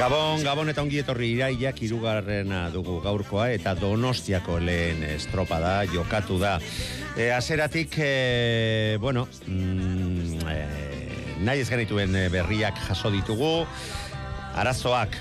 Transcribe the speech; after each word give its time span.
Gabon, 0.01 0.41
Gabon 0.41 0.71
eta 0.73 0.81
ongi 0.81 1.03
etorri 1.03 1.27
iraiak 1.35 1.83
irugarrena 1.85 2.61
dugu 2.73 2.95
gaurkoa 3.05 3.51
eta 3.53 3.75
donostiako 3.77 4.55
lehen 4.65 5.03
estropada 5.05 5.83
jokatu 5.93 6.39
da. 6.41 6.55
E, 7.21 7.27
azeratik, 7.37 7.99
e, 8.01 8.97
bueno, 8.97 9.27
mm, 9.45 10.39
e, 10.49 10.57
nahi 11.45 11.61
ez 11.61 11.69
genituen 11.69 12.17
e, 12.17 12.23
berriak 12.33 12.81
jaso 12.87 13.13
ditugu, 13.13 13.67
arazoak 14.57 15.19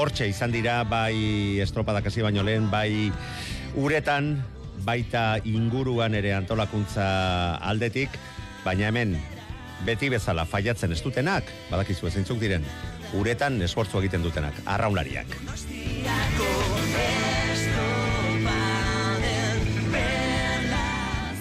hortxe 0.00 0.30
izan 0.32 0.56
dira, 0.56 0.78
bai 0.88 1.60
estropadak 1.60 2.08
hasi 2.08 2.24
baino 2.24 2.46
lehen, 2.48 2.70
bai 2.72 3.12
uretan, 3.76 4.38
baita 4.88 5.36
inguruan 5.44 6.16
ere 6.16 6.32
antolakuntza 6.38 7.60
aldetik, 7.60 8.16
baina 8.64 8.88
hemen 8.88 9.18
beti 9.84 10.08
bezala 10.08 10.48
faiatzen 10.48 10.96
ez 10.96 11.02
dutenak, 11.04 11.52
badakizu 11.68 12.08
ezintzuk 12.08 12.40
diren, 12.40 12.64
uretan 13.18 13.60
esfortzu 13.62 14.00
egiten 14.00 14.22
dutenak, 14.24 14.56
arraunlariak. 14.64 15.36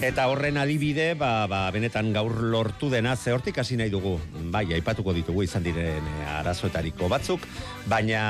Eta 0.01 0.25
horren 0.31 0.57
adibide, 0.57 1.11
ba, 1.13 1.45
ba, 1.45 1.67
benetan 1.69 2.09
gaur 2.15 2.33
lortu 2.49 2.89
dena, 2.89 3.13
ze 3.15 3.35
hortik 3.35 3.59
hasi 3.61 3.75
nahi 3.77 3.91
dugu, 3.93 4.15
bai, 4.49 4.65
aipatuko 4.73 5.13
ditugu 5.13 5.43
izan 5.45 5.61
diren 5.61 6.07
e, 6.09 6.15
arazoetariko 6.39 7.05
batzuk, 7.11 7.45
baina 7.85 8.23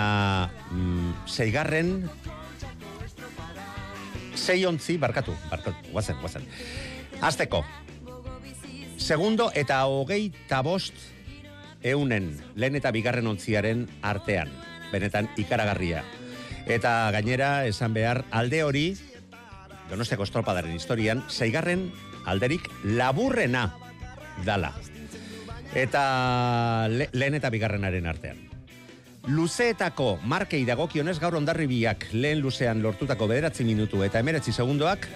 mm, 0.68 1.14
zeigarren, 1.32 1.94
zei 4.36 4.66
ontzi, 4.68 4.98
barkatu, 5.00 5.32
barkatu, 5.48 5.94
guazen, 5.94 6.20
guazen. 6.20 6.50
Azteko, 7.24 7.64
segundo 8.98 9.48
eta 9.56 9.80
hogei 9.88 10.26
tabost 10.52 11.11
eunen, 11.84 12.34
lehen 12.56 12.76
eta 12.76 12.92
bigarren 12.92 13.28
ontziaren 13.28 13.88
artean, 14.02 14.50
benetan 14.92 15.30
ikaragarria. 15.38 16.04
Eta 16.70 17.10
gainera, 17.12 17.66
esan 17.66 17.94
behar, 17.94 18.24
alde 18.32 18.64
hori, 18.64 18.86
Donostiako 19.92 20.24
estropadaren 20.24 20.72
historian, 20.72 21.20
zeigarren 21.28 21.90
alderik 22.24 22.70
laburrena 22.96 23.66
dala. 24.46 24.72
Eta 25.76 26.88
le, 26.88 27.10
lehen 27.12 27.36
eta 27.36 27.52
bigarrenaren 27.52 28.08
artean. 28.08 28.40
Luzeetako 29.28 30.16
markei 30.26 30.64
dagokionez 30.66 31.18
gaur 31.22 31.36
ondarribiak 31.38 32.08
lehen 32.16 32.40
luzean 32.42 32.82
lortutako 32.82 33.28
bederatzi 33.30 33.68
minutu 33.68 34.02
eta 34.08 34.24
emeretzi 34.24 34.56
segundoak, 34.56 35.10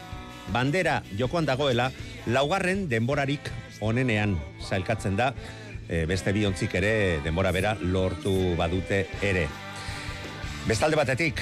bandera 0.54 1.00
jokoan 1.18 1.48
dagoela, 1.48 1.90
laugarren 2.28 2.86
denborarik 2.92 3.48
onenean 3.82 4.36
zailkatzen 4.62 5.16
da, 5.18 5.32
e, 5.90 6.06
beste 6.06 6.34
biontzik 6.34 6.76
ere 6.80 7.22
denbora 7.24 7.52
bera 7.52 7.76
lortu 7.82 8.56
badute 8.58 9.06
ere. 9.22 9.48
Bestalde 10.66 10.98
batetik, 10.98 11.42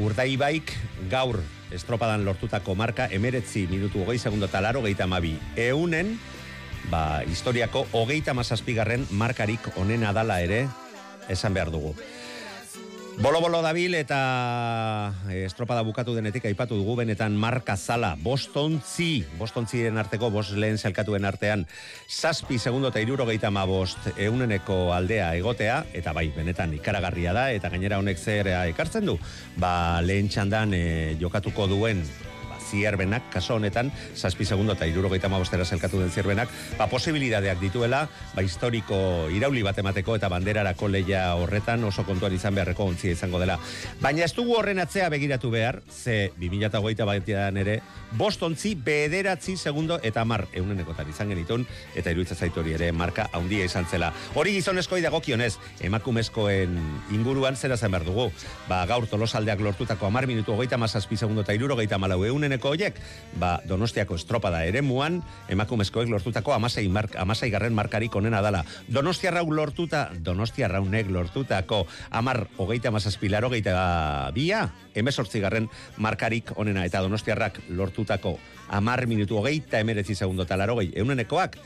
urdaibaik 0.00 0.72
gaur 1.10 1.38
estropadan 1.74 2.24
lortutako 2.26 2.74
marka 2.74 3.06
emeretzi 3.14 3.66
minutu 3.70 4.02
hogei 4.02 4.18
segundo 4.18 4.46
eta 4.50 4.60
laro 4.60 4.82
geita 4.82 5.06
mabi. 5.06 5.36
Eunen, 5.56 6.16
ba, 6.90 7.22
historiako 7.26 7.86
hogeita 7.92 8.34
mazazpigarren 8.34 9.06
markarik 9.10 9.70
onena 9.76 10.12
dala 10.12 10.40
ere, 10.42 10.64
esan 11.28 11.54
behar 11.54 11.70
dugu. 11.70 11.94
Bolo-bolo 13.20 13.58
dabil 13.60 13.92
eta 13.98 15.12
e, 15.28 15.42
estropada 15.44 15.82
bukatu 15.84 16.14
denetik 16.16 16.46
aipatu 16.48 16.78
dugu 16.78 16.94
benetan 17.02 17.34
marka 17.36 17.74
zala, 17.76 18.14
bostontzi, 18.16 19.26
bostontziren 19.36 20.00
arteko, 20.00 20.30
bost 20.32 20.56
lehen 20.56 20.80
zelkatuen 20.80 21.28
artean, 21.28 21.66
zazpi 22.08 22.56
segundo 22.56 22.88
eta 22.88 23.02
iruro 23.04 23.26
gehieta 23.28 23.50
ma 23.52 23.66
bost 23.68 24.08
euneneko 24.16 24.94
aldea 24.96 25.34
egotea, 25.36 25.82
eta 25.92 26.16
bai, 26.16 26.30
benetan 26.32 26.72
ikaragarria 26.80 27.36
da, 27.36 27.44
eta 27.52 27.68
gainera 27.68 28.00
honek 28.00 28.16
zer 28.16 28.48
ekartzen 28.72 29.12
du, 29.12 29.18
ba 29.60 30.00
lehen 30.00 30.32
txandan 30.32 30.72
e, 30.72 30.84
jokatuko 31.20 31.68
duen 31.68 32.00
zierbenak, 32.70 33.30
kaso 33.32 33.56
honetan, 33.56 33.90
zazpi 34.16 34.44
segundo 34.44 34.74
eta 34.76 34.86
iruro 34.86 35.10
gehieta 35.10 35.28
ma 35.28 35.38
bostera 35.38 35.64
zelkatu 35.64 36.00
den 36.00 36.10
zierbenak, 36.10 36.48
ba 36.78 36.86
posibilidadeak 36.90 37.60
dituela, 37.60 38.06
ba 38.34 38.42
historiko 38.42 39.28
irauli 39.34 39.62
bat 39.66 39.78
emateko 39.78 40.16
eta 40.16 40.30
banderarako 40.32 40.88
leia 40.88 41.24
horretan 41.34 41.84
oso 41.84 42.04
kontuan 42.06 42.34
izan 42.34 42.54
beharreko 42.54 42.86
ontzia 42.92 43.12
izango 43.16 43.40
dela. 43.42 43.58
Baina 44.00 44.24
ez 44.24 44.34
dugu 44.36 44.56
horren 44.58 44.80
atzea 44.82 45.08
begiratu 45.12 45.50
behar, 45.50 45.80
ze 45.90 46.32
2008 46.38 47.06
batean 47.06 47.56
ere, 47.60 47.80
bost 48.16 48.42
ontzi 48.42 48.74
bederatzi 48.74 49.56
segundo 49.56 50.00
eta 50.02 50.24
mar 50.24 50.46
eunenekotan 50.52 51.10
izan 51.10 51.30
genitun, 51.34 51.66
eta 51.94 52.10
iruitza 52.14 52.34
zaitu 52.34 52.60
hori 52.62 52.74
ere 52.78 52.90
marka 52.92 53.28
handia 53.32 53.64
izan 53.64 53.86
zela. 53.90 54.12
Hori 54.34 54.54
gizonezkoi 54.58 55.00
dagokionez, 55.02 55.56
emakumezkoen 55.86 56.78
inguruan 57.14 57.56
zera 57.56 57.76
zen 57.76 57.90
behar 57.90 58.06
dugu. 58.06 58.30
Ba, 58.68 58.82
gaur 58.86 59.06
tolosaldeak 59.10 59.60
lortutako 59.64 60.06
amar 60.06 60.26
minutu 60.30 60.54
hogeita 60.54 60.78
mazazpi 60.78 61.16
segundo 61.16 61.42
eta 61.46 61.54
iruro 61.56 61.76
gehieta 61.76 61.98
malau 61.98 62.20
euneneko 62.60 62.68
horiek, 62.68 62.94
ba, 63.38 63.60
donostiako 63.64 64.16
estropada 64.16 64.64
ere 64.66 64.82
muan, 64.82 65.22
emakumezkoek 65.48 66.08
lortutako 66.08 66.52
amasei, 66.52 66.88
mark, 66.88 67.16
amasei 67.16 67.50
garren 67.50 67.74
markarik 67.74 68.14
onena 68.14 68.42
dala. 68.42 68.64
Donostia 68.88 69.30
rau 69.30 69.50
lortuta, 69.50 70.10
donostia 70.20 70.68
raunek 70.68 71.10
lortutako 71.10 71.86
amar 72.10 72.48
hogeita 72.58 72.90
mazazpi 72.90 73.28
laro 73.28 73.50
gehieta 73.50 74.30
bia, 74.34 74.68
emesortzi 74.94 75.40
garren 75.40 75.68
markarik 75.96 76.52
onena, 76.56 76.84
eta 76.84 77.00
donostiarrak 77.00 77.62
lortutako 77.70 78.38
amar 78.68 79.06
minutu 79.06 79.38
hogeita 79.38 79.80
emerezi 79.80 80.14
segundo 80.14 80.42
eta 80.42 80.56
laro 80.56 80.76
gehi 80.80 80.92
eunenekoak, 80.94 81.56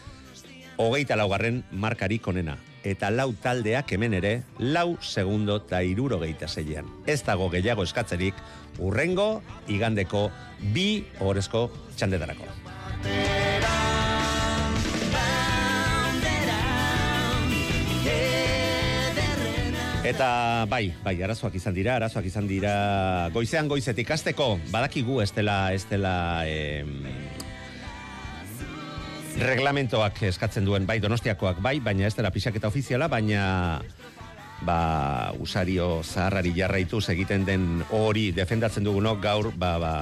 hogeita 0.78 1.16
laugarren 1.16 1.64
markarik 1.72 2.26
onena. 2.28 2.73
Eta 2.84 3.08
lau 3.08 3.30
taldeak 3.40 3.94
hemen 3.96 4.12
ere, 4.20 4.34
lau 4.60 4.98
segundo 5.00 5.56
eta 5.62 5.80
iruro 5.82 6.18
gehieta 6.20 6.48
zeian. 6.48 6.90
Ez 7.08 7.22
dago 7.24 7.48
gehiago 7.48 7.86
eskatzerik, 7.88 8.36
urrengo, 8.78 9.40
igandeko, 9.72 10.28
bi 10.76 11.06
horrezko 11.24 11.70
txandetarako. 11.96 12.52
Eta 20.04 20.66
bai, 20.68 20.90
bai, 21.00 21.14
arazoak 21.24 21.54
izan 21.56 21.72
dira, 21.72 21.94
arazoak 21.96 22.26
izan 22.28 22.44
dira 22.44 23.30
goizean 23.32 23.70
goizetik 23.72 24.10
hasteko 24.12 24.58
badakigu 24.68 25.22
ez 25.24 25.30
dela 25.32 25.72
em, 26.44 26.90
reglamentoak 29.40 30.22
eskatzen 30.30 30.64
duen 30.66 30.86
bai 30.86 31.00
donostiakoak 31.02 31.60
bai, 31.62 31.78
baina 31.80 32.06
ez 32.06 32.14
dela 32.14 32.30
pixaketa 32.30 32.68
ofiziala, 32.70 33.08
baina 33.08 33.80
ba, 34.64 35.32
usario 35.42 36.02
zaharrari 36.02 36.54
jarraituz 36.56 37.08
egiten 37.12 37.44
den 37.44 37.82
hori 37.90 38.30
defendatzen 38.32 38.84
dugunok 38.86 39.20
gaur, 39.22 39.50
ba, 39.58 39.76
ba, 39.82 39.94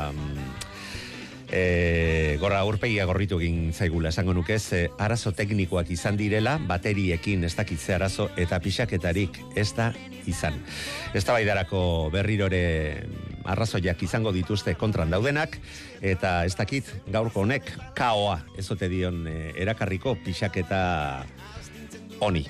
e, 1.52 2.36
gorra 2.40 2.62
aurpegia 2.64 3.04
gorritu 3.06 3.38
egin 3.40 3.72
zaigula 3.72 4.10
esango 4.10 4.34
nuke 4.34 4.58
ze 4.58 4.88
arazo 4.98 5.32
teknikoak 5.36 5.90
izan 5.90 6.16
direla 6.16 6.56
bateriekin 6.58 7.44
ez 7.44 7.54
dakitze 7.56 7.94
arazo 7.94 8.30
eta 8.36 8.58
pixaketarik 8.60 9.38
ez 9.54 9.72
da 9.76 9.92
izan. 10.26 10.56
Ez 11.14 11.24
da 11.24 11.36
berrirore 12.12 13.06
arrazoiak 13.44 14.02
izango 14.02 14.32
dituzte 14.32 14.74
kontran 14.78 15.10
daudenak 15.10 15.58
eta 16.00 16.42
ez 16.44 16.54
dakit 16.58 16.88
gaurko 17.12 17.42
honek 17.46 17.70
kaoa 17.98 18.40
ezote 18.58 18.88
dion 18.88 19.26
e, 19.26 19.52
erakarriko 19.62 20.16
pixaketa 20.24 20.82
honi. 22.20 22.44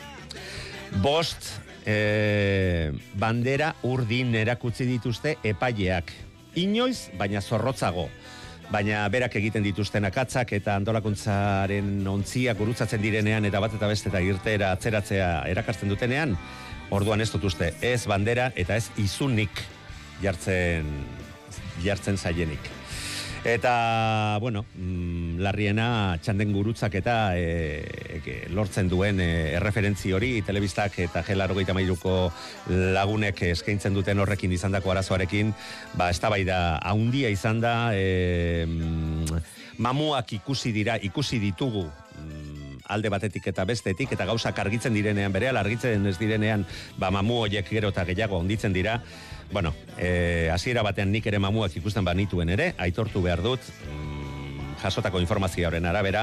Bost 1.03 1.49
e, 1.87 2.93
bandera 3.19 3.73
urdin 3.89 4.35
erakutsi 4.37 4.87
dituzte 4.87 5.37
epaileak. 5.45 6.13
Inoiz, 6.61 7.09
baina 7.19 7.41
zorrotzago. 7.41 8.09
Baina 8.73 9.03
berak 9.13 9.35
egiten 9.37 9.65
dituzten 9.65 10.05
akatzak 10.09 10.55
eta 10.57 10.77
antolakuntzaren 10.79 12.07
ontziak 12.09 12.57
gurutzatzen 12.61 13.03
direnean 13.03 13.45
eta 13.45 13.61
bat 13.61 13.75
eta 13.77 13.89
beste 13.89 14.09
eta 14.09 14.21
irtera 14.25 14.73
atzeratzea 14.77 15.29
erakasten 15.51 15.93
dutenean, 15.93 16.37
orduan 16.93 17.21
ez 17.21 17.31
dut 17.33 17.45
uste, 17.49 17.73
ez 17.85 18.07
bandera 18.09 18.51
eta 18.57 18.77
ez 18.77 18.89
izunik 19.01 19.61
jartzen, 20.23 20.89
jartzen 21.83 22.17
zaienik. 22.17 22.71
Eta, 23.45 24.39
bueno, 24.39 24.65
mm, 24.79 25.41
larriena 25.43 26.17
txanden 26.23 26.53
gurutzak 26.55 26.95
eta 26.95 27.35
e, 27.35 27.83
e, 28.23 28.35
lortzen 28.55 28.87
duen 28.87 29.19
e, 29.19 29.57
erreferentzi 29.57 30.13
hori, 30.15 30.37
telebistak 30.47 31.01
eta 31.03 31.25
gelaro 31.27 31.57
gaita 31.59 31.75
mailuko 31.75 32.31
lagunek 32.71 33.43
eskaintzen 33.49 33.99
duten 33.99 34.23
horrekin 34.23 34.55
izandako 34.55 34.95
arazoarekin, 34.95 35.51
ba, 35.99 36.13
ez 36.15 36.21
da 36.23 36.31
bai 36.31 36.45
da, 36.47 36.61
haundia 36.87 37.33
izan 37.35 37.59
da, 37.65 37.75
e, 37.99 38.63
mm, 38.69 39.43
mamuak 39.83 40.39
ikusi 40.39 40.71
dira, 40.71 41.01
ikusi 41.03 41.43
ditugu, 41.43 41.89
mm, 42.23 42.52
alde 42.93 43.11
batetik 43.13 43.47
eta 43.53 43.65
bestetik, 43.69 44.13
eta 44.13 44.27
gauzak 44.29 44.59
argitzen 44.59 44.95
direnean, 44.95 45.33
bere 45.33 45.49
argitzen 45.49 46.07
ez 46.07 46.19
direnean, 46.21 46.67
ba, 46.99 47.11
mamu 47.11 47.43
horiek 47.47 47.69
gero 47.69 47.93
eta 47.95 48.05
gehiago 48.09 48.39
onditzen 48.39 48.73
dira, 48.73 49.01
Bueno, 49.53 49.75
eh, 49.99 50.49
hasiera 50.51 50.81
batean 50.83 51.11
nik 51.13 51.27
ere 51.29 51.39
mamuak 51.39 51.75
ikusten 51.77 52.07
banituen 52.07 52.49
ere, 52.55 52.71
aitortu 52.81 53.21
behar 53.21 53.43
dut, 53.45 53.61
mm, 53.85 54.79
jasotako 54.81 55.21
informazioaren 55.21 55.85
arabera, 55.85 56.23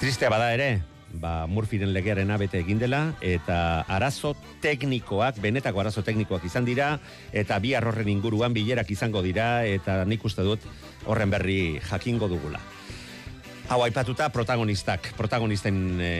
tristea 0.00 0.30
bada 0.32 0.54
ere, 0.54 0.80
ba, 1.12 1.46
Murphyren 1.46 1.92
legearen 1.92 2.30
abete 2.30 2.62
egin 2.62 2.80
dela, 2.80 3.02
eta 3.20 3.84
arazo 3.88 4.34
teknikoak, 4.64 5.42
benetako 5.44 5.84
arazo 5.84 6.02
teknikoak 6.06 6.48
izan 6.48 6.64
dira, 6.64 6.94
eta 7.32 7.58
bi 7.60 7.74
horren 7.76 8.08
inguruan 8.08 8.56
bilerak 8.56 8.90
izango 8.90 9.22
dira, 9.22 9.66
eta 9.66 10.04
nik 10.08 10.24
uste 10.24 10.42
dut 10.42 10.64
horren 11.04 11.30
berri 11.30 11.78
jakingo 11.84 12.28
dugula. 12.28 12.60
Hau 13.68 13.82
aipatuta 13.84 14.30
protagonistak, 14.32 15.10
protagonisten 15.12 15.98
e, 16.00 16.12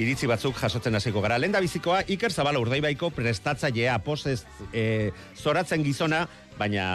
iritzi 0.00 0.24
batzuk 0.30 0.56
jasotzen 0.56 0.96
hasiko 0.96 1.20
gara. 1.20 1.36
Lenda 1.36 1.60
bizikoa 1.60 1.98
Iker 2.08 2.32
Zabala 2.32 2.62
Urdaibaiko 2.62 3.10
prestatzailea 3.12 3.98
posez 4.00 4.38
e, 4.72 5.10
zoratzen 5.36 5.84
gizona, 5.84 6.22
baina 6.56 6.86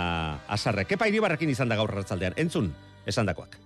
asarre. 0.50 0.88
Kepa 0.90 1.06
iribarrekin 1.12 1.54
izan 1.54 1.70
da 1.70 1.78
gaur 1.78 1.94
ratzaldean. 1.94 2.34
Entzun, 2.42 2.72
esandakoak. 3.06 3.60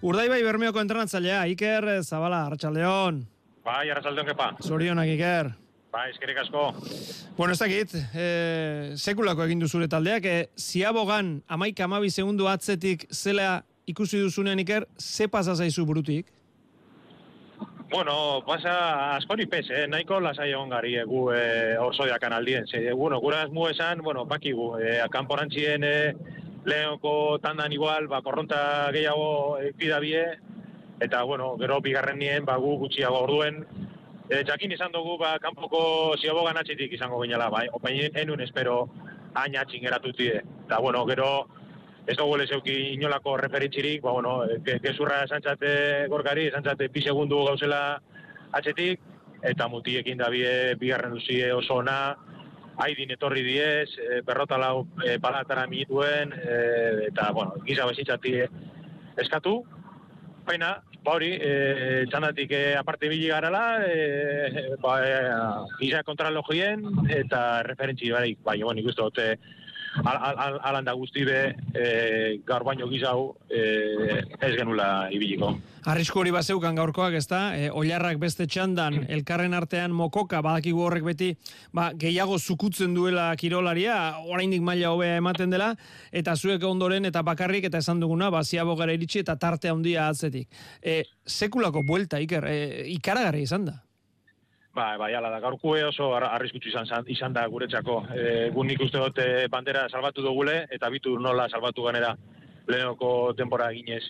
Urdaibai 0.00 0.40
Bermeoko 0.48 0.80
entrenatzailea 0.80 1.44
Iker 1.52 1.90
Zabala 2.00 2.46
Arratsaldeon. 2.46 3.20
Bai, 3.68 3.84
arratsaldeon 3.90 4.32
kepa. 4.32 4.50
Zorionak 4.64 5.12
Iker. 5.12 5.52
Bai, 5.92 6.08
eskerrik 6.14 6.40
asko. 6.40 6.70
Bueno, 7.36 7.52
ez 7.52 7.60
dakit, 7.60 7.92
e, 8.16 8.96
sekulako 8.96 9.44
egin 9.44 9.60
du 9.60 9.68
zure 9.68 9.92
taldeak, 9.92 10.24
e, 10.24 10.48
ziabogan 10.56 11.42
amaik 11.52 11.84
amabi 11.84 12.08
segundu 12.08 12.48
atzetik 12.48 13.10
zela 13.12 13.66
ikusi 13.86 14.20
duzunean 14.20 14.58
Iker, 14.58 14.86
ze 14.98 15.28
pasa 15.28 15.54
zaizu 15.54 15.86
burutik? 15.86 16.26
Bueno, 17.90 18.42
pasa 18.46 19.14
askori 19.14 19.46
pez, 19.46 19.70
eh? 19.70 19.86
nahiko 19.86 20.18
lasai 20.20 20.50
egon 20.50 20.72
gari 20.74 20.96
eh, 20.98 21.04
gu 21.06 21.20
eh, 21.32 21.76
oso 21.78 22.04
diakan 22.04 22.32
aldien. 22.32 22.66
Ze, 22.66 22.92
bueno, 22.92 23.20
gura 23.20 23.46
mu 23.48 23.68
esan, 23.68 24.02
bueno, 24.02 24.24
bakigu, 24.26 24.76
eh, 24.80 25.00
akanporantzien 25.04 25.84
eh, 25.86 26.12
lehenoko 26.66 27.38
tandan 27.38 27.72
igual, 27.72 28.08
ba, 28.10 28.22
korronta 28.26 28.90
gehiago 28.92 29.58
ekida 29.62 30.00
bie, 30.02 30.24
eta, 31.00 31.22
bueno, 31.22 31.54
gero 31.60 31.80
bigarren 31.80 32.18
nien, 32.18 32.44
ba, 32.44 32.56
gu 32.58 32.74
gutxiago 32.80 33.22
orduen, 33.22 33.62
eh, 34.30 34.42
jakin 34.42 34.74
izan 34.74 34.90
dugu, 34.90 35.14
ba, 35.22 35.36
kanpoko 35.38 36.16
ziabogan 36.18 36.58
atxitik 36.58 36.98
izango 36.98 37.22
ginela, 37.22 37.48
bai, 37.54 37.68
opain 37.70 38.10
enun 38.18 38.42
espero 38.42 38.88
aina 39.34 39.62
txingeratutie. 39.64 40.42
Eta, 40.66 40.82
bueno, 40.82 41.06
gero, 41.06 41.46
ez 42.06 42.16
dugu 42.16 42.36
lezeuki 42.38 42.74
inolako 42.94 43.36
referentzirik, 43.40 44.00
ba, 44.02 44.12
bueno, 44.14 44.38
ke, 44.64 44.78
gezurra 44.84 45.24
esantzate 45.26 46.06
gorkari, 46.12 46.46
esantzate 46.52 46.88
pi 46.94 47.02
segundu 47.02 47.42
gauzela 47.48 47.98
atxetik, 48.54 49.02
eta 49.46 49.68
mutiekin 49.68 50.22
da 50.22 50.30
bie, 50.30 50.76
bigarren 50.78 51.16
duzie 51.16 51.50
oso 51.54 51.80
ona, 51.82 51.98
haidin 52.82 53.14
etorri 53.16 53.42
diez, 53.42 53.88
e, 53.98 54.20
berrota 54.26 54.58
lau 54.60 54.86
e, 55.02 55.16
palatara 55.22 55.66
minituen, 55.66 56.32
e, 56.36 56.58
eta, 57.08 57.30
bueno, 57.34 57.58
giza 57.66 57.88
bezitzati 57.88 58.36
eskatu, 59.22 59.58
baina, 60.46 60.76
ba 61.02 61.16
hori, 61.18 61.32
e, 61.40 62.04
txandatik 62.12 62.54
e, 62.54 62.64
aparte 62.78 63.10
bili 63.10 63.32
garala, 63.32 63.64
e, 63.82 64.76
ba, 64.82 64.96
e, 65.02 65.14
giza 65.80 66.04
kontralogien, 66.06 66.86
eta 67.10 67.62
referentzi 67.66 68.14
barik, 68.14 68.42
bai, 68.46 68.60
bueno, 68.62 68.84
ikustu 68.84 69.10
dute, 69.10 69.32
al, 70.04 70.58
al, 70.62 70.84
da 70.84 70.92
guzti 70.92 71.24
be, 71.24 71.40
e, 71.74 71.86
gaur 72.46 72.64
baino 72.64 72.88
gizau 72.90 73.36
e, 73.48 74.22
ez 74.40 74.52
genula 74.56 75.08
ibiliko. 75.12 75.54
Arrisku 75.86 76.18
hori 76.18 76.32
bazeukan 76.34 76.74
gaurkoak, 76.74 77.14
ez 77.14 77.26
da? 77.30 77.40
E, 77.56 77.70
oilarrak 77.70 78.18
beste 78.18 78.48
txandan, 78.50 79.04
elkarren 79.12 79.54
artean 79.54 79.94
mokoka, 79.94 80.42
badakigu 80.42 80.82
horrek 80.82 81.06
beti, 81.06 81.30
ba, 81.72 81.92
gehiago 81.94 82.38
zukutzen 82.38 82.94
duela 82.96 83.28
kirolaria, 83.38 83.96
oraindik 84.26 84.64
maila 84.66 84.90
hobea 84.94 85.20
ematen 85.22 85.54
dela, 85.54 85.72
eta 86.10 86.34
zuek 86.36 86.66
ondoren 86.66 87.06
eta 87.06 87.22
bakarrik 87.22 87.70
eta 87.70 87.78
esan 87.84 88.02
duguna, 88.02 88.32
ba, 88.34 88.42
ziabo 88.42 88.76
gara 88.76 88.98
iritsi 88.98 89.22
eta 89.22 89.38
tarte 89.38 89.70
handia 89.70 90.10
atzetik. 90.10 90.50
E, 90.82 91.04
sekulako 91.26 91.86
buelta, 91.86 92.20
Iker, 92.20 92.50
e, 92.50 92.86
ikaragarri 92.98 93.46
izan 93.46 93.70
da. 93.70 93.80
Ba, 94.76 94.98
bai, 95.00 95.14
ala 95.16 95.30
da, 95.32 95.38
gaurkue 95.40 95.80
oso 95.86 96.10
arriskutsu 96.18 96.68
izan, 96.68 97.06
izan 97.08 97.32
da 97.32 97.46
guretzako. 97.48 97.94
E, 98.12 98.24
gun 98.52 98.68
nik 98.68 98.82
uste 98.84 99.00
dute 99.00 99.26
bandera 99.48 99.86
salbatu 99.88 100.20
dugule, 100.24 100.56
eta 100.76 100.90
bitu 100.92 101.14
nola 101.16 101.46
salbatu 101.48 101.86
ganera 101.86 102.10
lehenoko 102.68 103.32
tempora 103.38 103.70
ginez. 103.72 104.02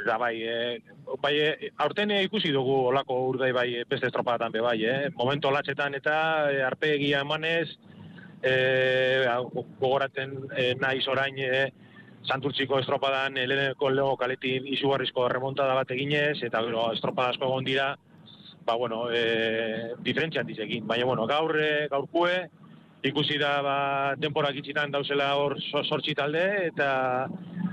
Eta 0.00 0.14
bai, 0.16 0.32
e, 0.48 0.78
bai 1.20 1.32
e, 1.36 1.70
aurten 1.84 2.14
ikusi 2.22 2.54
dugu 2.54 2.78
olako 2.88 3.18
urdai 3.34 3.50
bai 3.52 3.66
beste 3.90 4.08
estropadatan 4.08 4.54
be 4.54 4.62
bai, 4.64 4.78
eh? 4.88 5.10
Momento 5.18 5.50
latxetan 5.52 5.98
eta 5.98 6.14
e, 6.48 6.62
arpe 6.64 6.94
egia 6.94 7.20
emanez, 7.26 7.66
e, 8.40 8.54
gogoraten 9.82 10.32
e, 10.56 10.70
nahi 10.80 11.04
zorain 11.04 11.36
e, 11.36 11.66
santurtziko 12.24 12.80
estropadan 12.80 13.36
e, 13.36 13.44
leheneko 13.50 13.92
lego 13.92 14.16
kaletin 14.16 14.72
izugarrizko 14.72 15.28
remontada 15.28 15.76
bat 15.82 15.92
eginez, 15.92 16.38
eta 16.48 16.64
gero 16.64 16.88
estropadazko 16.96 17.50
egon 17.50 17.68
dira, 17.68 17.90
ba, 18.64 18.74
bueno, 18.74 19.06
e, 19.10 19.94
diferentzian 20.00 20.46
dizekin. 20.46 20.86
Baina, 20.86 21.04
bueno, 21.04 21.26
gaur, 21.26 21.56
e, 21.60 21.88
gaurkue, 21.90 22.34
ikusi 23.02 23.38
da, 23.38 23.56
ba, 23.62 23.76
temporak 24.20 24.56
itxitan 24.60 24.92
dauzela 24.94 25.32
hor 25.36 25.56
sortxi 25.82 26.14
talde, 26.14 26.44
eta, 26.68 27.28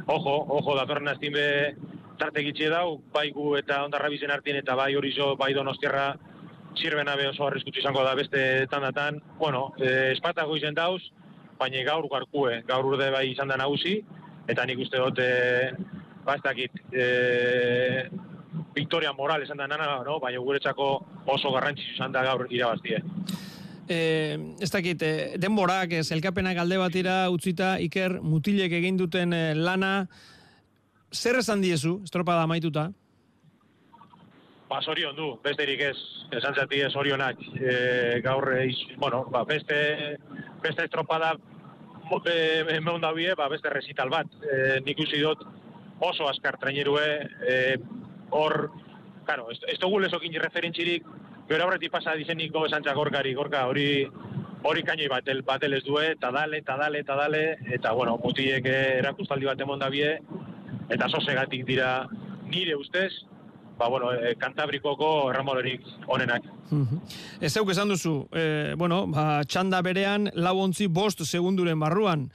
ojo, 0.07 0.35
ojo, 0.57 0.75
datorren 0.77 1.11
aztin 1.11 1.33
be, 1.33 1.47
tarte 2.19 2.43
gitxe 2.43 2.69
dau, 2.71 2.99
bai 3.13 3.29
gu 3.35 3.53
eta 3.59 3.83
ondarra 3.85 4.09
bizen 4.11 4.31
hartien, 4.33 4.59
eta 4.59 4.75
bai 4.75 4.91
hori 4.97 5.13
zo, 5.15 5.35
bai 5.39 5.53
donostiarra, 5.55 6.11
zirbena 6.77 7.15
be 7.15 7.27
oso 7.29 7.47
arriskutsu 7.47 7.81
izango 7.81 8.03
da 8.03 8.15
beste 8.15 8.41
tandatan. 8.71 9.21
Bueno, 9.39 9.69
e, 9.79 10.11
espatago 10.13 10.57
izen 10.57 10.75
dauz, 10.77 11.01
baina 11.59 11.83
gaur 11.87 12.07
garkue, 12.11 12.61
gaur 12.67 12.91
urde 12.91 13.09
bai 13.13 13.29
izan 13.31 13.51
da 13.51 13.57
nagusi, 13.59 13.99
eta 14.49 14.65
nik 14.65 14.81
uste 14.85 15.01
dut, 15.01 15.21
e, 15.23 15.71
ba, 16.25 16.35
ez 16.35 16.43
dakit, 16.45 16.83
e, 16.93 17.07
Victoria 18.75 19.13
Moral 19.13 19.43
esan 19.43 19.57
da 19.57 19.67
nana, 19.67 19.99
no? 20.05 20.19
baina 20.19 20.39
guretzako 20.39 20.89
oso 21.25 21.51
garrantzitsu 21.53 21.97
izan 21.97 22.15
da 22.15 22.23
gaur 22.25 22.47
irabaztie. 22.49 23.01
Eh, 23.89 24.37
ez 24.61 24.69
dakit, 24.69 25.01
eh, 25.01 25.35
denborak, 25.41 25.93
ez, 25.97 26.11
elkapenak 26.13 26.59
alde 26.61 26.77
batira 26.77 27.23
utzita, 27.33 27.79
Iker, 27.81 28.19
mutilek 28.21 28.75
egin 28.77 28.97
duten 28.97 29.33
eh, 29.33 29.55
lana, 29.57 30.07
zer 31.11 31.39
esan 31.41 31.61
diezu, 31.61 31.99
estropada 32.05 32.43
amaituta? 32.45 32.91
Ba, 34.69 34.83
sorion 34.85 35.15
du, 35.17 35.31
besterik 35.41 35.81
ez, 35.81 35.97
esan 36.37 36.53
zati 36.53 36.83
ez 36.85 36.91
sorionak, 36.93 37.39
e, 37.57 38.21
gaur, 38.21 38.51
e, 38.53 38.67
bueno, 39.01 39.23
ba, 39.33 39.41
beste, 39.49 39.79
beste 40.61 40.85
estropada 40.85 41.31
e, 42.29 42.77
meun 42.77 43.01
da 43.01 43.09
bie, 43.11 43.33
ba, 43.33 43.47
beste 43.49 43.73
resital 43.73 44.13
bat, 44.13 44.29
e, 44.45 44.77
nik 44.85 45.01
usi 45.01 45.23
dut 45.23 45.41
oso 46.05 46.29
askar 46.29 46.59
trainerue, 46.61 47.07
e, 47.41 47.57
hor, 48.31 48.71
claro, 49.25 49.49
ez 49.51 49.79
dugu 49.79 49.99
lezokin 49.99 50.35
referentzirik, 50.41 51.05
gero 51.49 51.65
horretik 51.65 51.91
pasa 51.91 52.13
dizeniko 52.15 52.65
esantza 52.67 52.93
gorkari, 52.93 53.33
gorka 53.33 53.65
hori 53.67 54.07
hori 54.63 54.83
kainoi 54.83 55.07
batel, 55.07 55.41
batel 55.47 55.77
ez 55.77 55.83
due, 55.85 56.05
eta 56.15 56.31
dale, 56.35 56.59
eta 56.59 56.75
dale, 56.77 56.99
eta 56.99 57.15
dale, 57.15 57.43
eta 57.75 57.93
bueno, 57.95 58.17
mutiek 58.23 58.65
erakustaldi 58.65 59.47
bat 59.47 59.61
emon 59.63 59.83
bie, 59.91 60.17
eta 60.89 61.09
sosegatik 61.09 61.65
dira 61.65 62.07
nire 62.49 62.75
ustez, 62.75 63.11
ba, 63.77 63.87
bueno, 63.87 64.11
e, 64.11 64.35
kantabrikoko 64.35 65.29
erramolerik 65.31 65.85
onenak. 66.07 66.43
Ez 67.41 67.53
zeuk 67.53 67.71
esan 67.71 67.89
duzu, 67.89 68.27
e, 68.35 68.75
bueno, 68.77 69.05
ba, 69.07 69.41
txanda 69.47 69.81
berean, 69.85 70.29
lau 70.35 70.57
ontzi 70.59 70.87
bost 70.87 71.23
segunduren 71.23 71.79
barruan, 71.79 72.27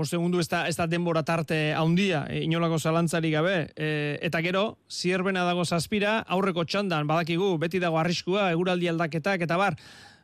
bost 0.00 0.16
segundu 0.16 0.40
ez 0.40 0.48
da, 0.48 0.64
ez 0.68 0.76
da 0.78 0.86
denbora 0.88 1.22
tarte 1.26 1.58
haundia, 1.76 2.24
e, 2.30 2.42
inolako 2.46 2.78
zalantzari 2.80 3.30
gabe, 3.34 3.56
e, 3.76 4.18
eta 4.26 4.40
gero, 4.44 4.64
zierbena 4.88 5.44
dago 5.48 5.64
zazpira, 5.64 6.20
aurreko 6.36 6.64
txandan, 6.64 7.08
badakigu, 7.10 7.52
beti 7.60 7.80
dago 7.82 8.00
arriskua, 8.00 8.50
eguraldi 8.54 8.88
aldaketak, 8.88 9.44
eta 9.46 9.58
bar, 9.60 9.76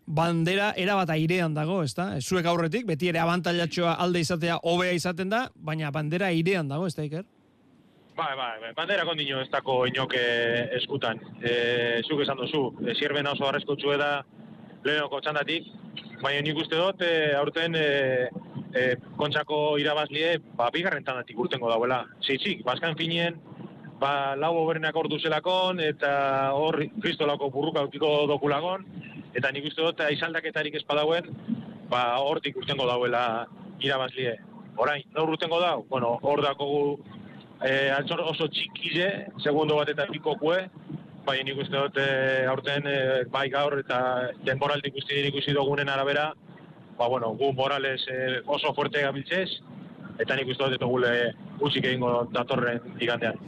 bandera 0.06 0.72
erabat 0.78 1.10
airean 1.16 1.54
dago, 1.54 1.82
ezta? 1.84 2.12
Zuek 2.22 2.46
aurretik, 2.46 2.86
beti 2.88 3.10
ere 3.12 3.20
abantailatxoa 3.20 3.96
alde 4.04 4.22
izatea 4.24 4.60
hobea 4.62 4.94
izaten 4.96 5.32
da, 5.32 5.48
baina 5.56 5.90
bandera 5.92 6.30
airean 6.32 6.70
dago, 6.70 6.86
ez 6.86 6.94
da, 6.96 7.04
Iker? 7.08 7.26
Bai, 8.16 8.32
bai, 8.32 8.54
bai, 8.62 8.70
bandera 8.72 9.04
kondino 9.04 9.42
ez 9.42 9.50
dako 9.52 9.82
inoke 9.90 10.20
eskutan. 10.78 11.18
E, 11.42 12.00
zuk 12.08 12.22
esan 12.24 12.38
duzu, 12.40 12.62
e, 12.86 12.94
zirben 12.96 13.28
oso 13.28 13.44
arrezko 13.44 13.76
da 14.00 14.24
lehenoko 14.86 15.20
txandatik, 15.20 15.68
baina 16.22 16.44
nik 16.44 16.60
uste 16.62 16.78
dut, 16.78 17.02
e, 17.02 17.34
aurten 17.36 17.76
e, 17.78 17.86
e, 18.72 18.86
kontxako 19.18 19.76
irabazlie, 19.82 20.36
ba, 20.58 20.70
bigarren 20.74 21.04
txandatik 21.04 21.38
urtengo 21.42 21.70
dauela. 21.72 22.04
Zeitzik, 22.24 22.62
bazkan 22.66 22.96
finien, 22.98 23.38
ba, 24.00 24.34
lau 24.38 24.54
oberenak 24.62 24.96
ordu 24.96 25.18
zelakon, 25.20 25.80
eta 25.82 26.12
hor 26.56 26.80
kristolako 27.02 27.50
burruka 27.54 27.84
aukiko 27.84 28.12
dokulagon, 28.30 28.86
eta 29.36 29.52
nik 29.52 29.68
uste 29.70 29.84
dut, 29.84 30.02
aizaldaketarik 30.06 30.78
espadauen, 30.80 31.30
ba, 31.92 32.06
hortik 32.22 32.56
urtengo 32.62 32.88
dauela 32.88 33.46
irabazlie. 33.84 34.36
Orain, 34.80 35.04
nor 35.16 35.32
urtengo 35.32 35.60
dau? 35.60 35.84
Bueno, 35.88 36.16
hor 36.22 36.42
dako 36.44 36.68
e, 37.64 37.88
altzor 37.96 38.22
oso 38.28 38.48
txikize, 38.52 39.08
segundo 39.44 39.78
bat 39.80 39.90
eta 39.92 40.08
pikokue, 40.10 40.66
bai 41.26 41.40
nik 41.44 41.58
uste 41.58 41.74
dut 41.74 41.98
e, 41.98 42.08
aurten 42.50 42.86
e, 42.86 42.98
bai 43.32 43.48
gaur 43.50 43.80
eta 43.80 43.98
denboraldi 44.46 44.92
ikusti 44.92 45.24
ikusi 45.30 45.54
dugunen 45.56 45.90
arabera, 45.90 46.30
ba 46.98 47.08
bueno, 47.08 47.34
gu 47.36 47.52
Morales 47.52 48.06
e, 48.08 48.40
oso 48.46 48.72
fuerte 48.74 49.02
gabiltzez, 49.02 49.48
eta 50.22 50.36
nik 50.36 50.52
uste 50.52 50.64
dut 50.64 50.76
eta 50.78 50.88
gule 50.88 51.12
gutxik 51.58 51.84
egingo 51.90 52.28
datorren 52.32 53.00
igandean. 53.02 53.40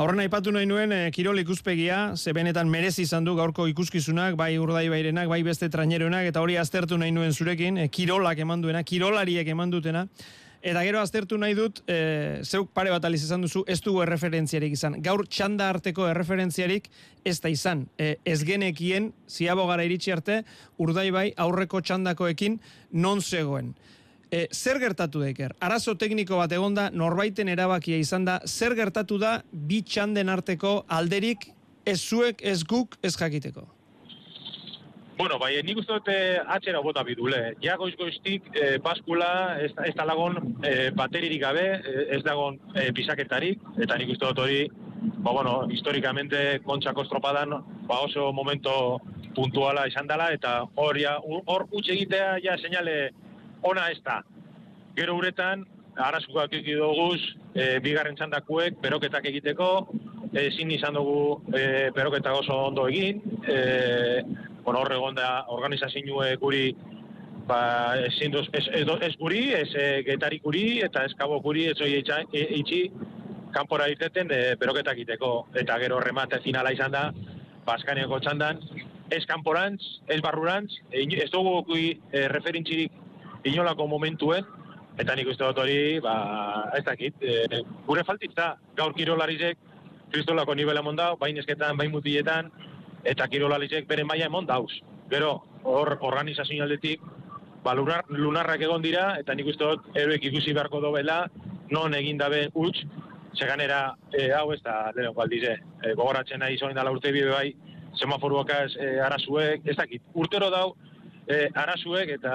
Aurren 0.00 0.22
aipatu 0.22 0.52
nahi 0.54 0.68
nuen 0.68 0.92
e, 0.94 1.00
kirol 1.14 1.40
ikuspegia, 1.42 2.16
ze 2.16 2.34
benetan 2.36 2.70
merezi 2.70 3.06
izan 3.06 3.24
du 3.26 3.34
gaurko 3.38 3.66
ikuskizunak, 3.70 4.36
bai 4.38 4.52
urdai 4.58 4.88
bairenak, 4.92 5.28
bai 5.28 5.42
beste 5.46 5.70
traineroenak, 5.70 6.28
eta 6.30 6.42
hori 6.42 6.56
aztertu 6.60 6.98
nahi 6.98 7.14
nuen 7.14 7.34
zurekin, 7.34 7.78
e, 7.78 7.88
kirolak 7.88 8.38
eman 8.42 8.62
duena, 8.62 8.82
kirolariek 8.86 9.48
eman 9.54 9.70
dutena, 9.70 10.06
Eta 10.60 10.82
gero 10.84 11.00
aztertu 11.00 11.38
nahi 11.40 11.54
dut, 11.56 11.78
e, 11.88 12.40
zeuk 12.44 12.68
pare 12.76 12.90
bat 12.92 13.04
aliz 13.08 13.22
izan 13.24 13.40
duzu, 13.40 13.62
ez 13.66 13.78
dugu 13.80 14.02
erreferentziarik 14.04 14.74
izan. 14.76 14.98
Gaur 15.00 15.24
txanda 15.24 15.70
arteko 15.72 16.04
erreferentziarik 16.10 16.90
ez 17.24 17.38
da 17.40 17.48
izan. 17.48 17.86
E, 17.96 18.18
ez 18.28 18.42
genekien, 18.44 19.08
ziabo 19.24 19.64
gara 19.70 19.86
iritsi 19.88 20.12
arte, 20.12 20.42
urdai 20.76 21.08
bai 21.16 21.30
aurreko 21.40 21.80
txandakoekin 21.80 22.60
non 22.92 23.24
zegoen. 23.24 23.72
E, 24.30 24.46
zer 24.52 24.78
gertatu 24.78 25.24
daiker? 25.24 25.56
Arazo 25.64 25.96
tekniko 25.96 26.36
bat 26.36 26.52
egonda, 26.52 26.90
norbaiten 26.92 27.48
erabakia 27.48 27.96
izan 27.96 28.28
da, 28.28 28.38
zer 28.44 28.76
gertatu 28.76 29.16
da 29.18 29.38
bi 29.50 29.80
txanden 29.80 30.28
arteko 30.28 30.82
alderik 30.92 31.48
ez 31.88 32.02
zuek, 32.04 32.44
ez 32.44 32.60
guk, 32.68 33.00
ez 33.02 33.16
jakiteko? 33.16 33.64
Bueno, 35.20 35.36
bai, 35.36 35.58
nik 35.60 35.76
uste 35.76 35.92
dute 35.98 36.14
atxera 36.48 36.80
bota 36.80 37.02
bidule. 37.04 37.40
Ja 37.60 37.74
goiz 37.76 37.92
goiztik, 38.00 38.46
e, 38.56 38.78
baskula, 38.80 39.58
ez, 39.60 39.68
ez 39.84 39.92
da 39.98 40.06
lagon 40.08 40.38
e, 40.64 40.70
bateririk 40.96 41.42
gabe, 41.42 41.64
ez 42.16 42.22
dagon 42.24 42.56
e, 42.72 42.86
pisaketarik, 42.96 43.60
eta 43.84 43.98
nik 44.00 44.14
uste 44.14 44.30
dut 44.30 44.40
hori, 44.46 44.62
ba, 45.18 45.34
bueno, 45.34 45.52
historikamente 45.76 46.62
kontxako 46.64 47.04
estropadan, 47.04 47.52
ba, 47.84 48.00
oso 48.06 48.30
momento 48.32 48.72
puntuala 49.36 49.84
izan 49.92 50.08
dela, 50.08 50.30
eta 50.32 50.62
hor, 50.80 50.96
ja, 50.96 51.18
hor 51.20 51.68
utxe 51.68 51.98
egitea, 51.98 52.38
ja, 52.40 52.56
señale 52.56 53.10
ona 53.60 53.90
ez 53.92 54.00
da. 54.00 54.22
Gero 54.96 55.20
uretan, 55.20 55.68
arazukak 56.00 56.56
ikidoguz, 56.62 57.20
e, 57.52 57.74
bigarren 57.84 58.16
txandakuek, 58.16 58.80
beroketak 58.80 59.28
egiteko, 59.28 59.74
ezin 60.32 60.70
izan 60.72 60.96
dugu 60.96 61.42
e, 61.52 61.90
peroketak 61.92 62.40
oso 62.40 62.64
ondo 62.70 62.88
egin, 62.88 63.20
e, 63.44 64.22
hor 64.64 64.92
egon 64.92 65.14
da 65.14 65.44
organizazioe 65.48 66.36
guri 66.36 66.74
ba, 67.50 67.60
ezin 68.06 68.32
duz, 68.34 68.46
ez, 68.52 68.66
ez, 68.72 68.86
ez 68.86 69.14
guri, 69.18 69.42
ez 69.54 69.68
e, 69.74 69.86
getarik 70.06 70.44
guri, 70.46 70.80
eta 70.86 71.04
ez 71.06 71.14
kabo 71.18 71.40
guri, 71.44 71.66
ez 71.70 71.80
oi 71.82 71.96
itxi, 71.98 72.82
kanpora 73.54 73.88
irteten, 73.90 74.30
e, 74.30 74.54
beroketak 74.60 75.02
iteko, 75.02 75.32
eta 75.58 75.78
gero 75.82 76.00
remate 76.04 76.40
finala 76.44 76.72
izan 76.76 76.94
da, 76.94 77.10
Baskaniako 77.66 78.20
txandan, 78.24 78.62
ez 79.10 79.24
kanporantz, 79.28 79.82
ez 80.08 80.20
barrurantz, 80.24 80.72
e, 80.92 81.04
ez 81.24 81.30
dugu 81.34 81.64
e, 81.76 82.26
referintzirik 82.32 82.92
inolako 83.50 83.88
momentuen, 83.90 84.46
eta 85.00 85.16
nik 85.16 85.30
uste 85.32 85.46
dut 85.46 85.58
hori, 85.62 85.98
ba, 86.04 86.14
ez 86.76 86.84
dakit, 86.86 87.18
e, 87.22 87.62
gure 87.86 88.04
faltitza, 88.06 88.54
gaur 88.76 88.94
kirolarizek, 88.94 89.58
kristolako 90.10 90.54
nivela 90.58 90.82
mondau, 90.82 91.14
bain 91.18 91.38
esketan, 91.38 91.76
bain 91.78 91.92
mutiletan, 91.92 92.50
eta 93.04 93.28
kirolalizek 93.28 93.88
bere 93.88 94.04
maila 94.04 94.26
emon 94.26 94.46
dauz. 94.46 94.72
Gero, 95.10 95.42
hor 95.64 95.96
organizazio 96.00 96.64
aldetik, 96.64 97.02
ba, 97.64 97.74
lunar, 97.74 98.04
lunarrak 98.08 98.62
egon 98.62 98.82
dira, 98.82 99.14
eta 99.20 99.34
nik 99.34 99.50
uste 99.52 99.64
dut, 99.64 99.88
eroek 99.98 100.24
ikusi 100.30 100.54
beharko 100.56 100.80
dobela, 100.80 101.24
non 101.70 101.94
egin 101.94 102.18
dabe 102.18 102.48
huts, 102.54 102.84
seganera 103.38 103.94
e, 104.12 104.30
hau 104.34 104.50
ez 104.52 104.60
da 104.64 104.90
lehenko 104.96 105.22
aldize. 105.22 105.56
E, 105.82 105.94
gogoratzen 105.94 106.40
nahi 106.42 106.58
zoin 106.58 106.76
dala 106.76 106.92
urte 106.94 107.12
bibe 107.14 107.30
bai, 107.32 107.50
semaforuakaz 107.98 108.70
e, 108.76 108.94
arazuek, 109.04 109.66
ez 109.68 109.76
dakit, 109.78 110.02
urtero 110.14 110.50
dau, 110.50 110.72
e, 111.26 111.46
arazuek 111.62 112.14
eta 112.16 112.34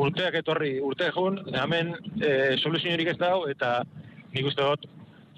urteak 0.00 0.40
etorri, 0.40 0.78
urte 0.84 1.10
jun, 1.16 1.40
hemen 1.62 1.94
e, 2.20 2.56
soluzionik 2.62 3.14
ez 3.14 3.18
dau, 3.20 3.44
eta 3.50 3.80
nik 4.32 4.48
uste 4.48 4.64
dut, 4.64 4.88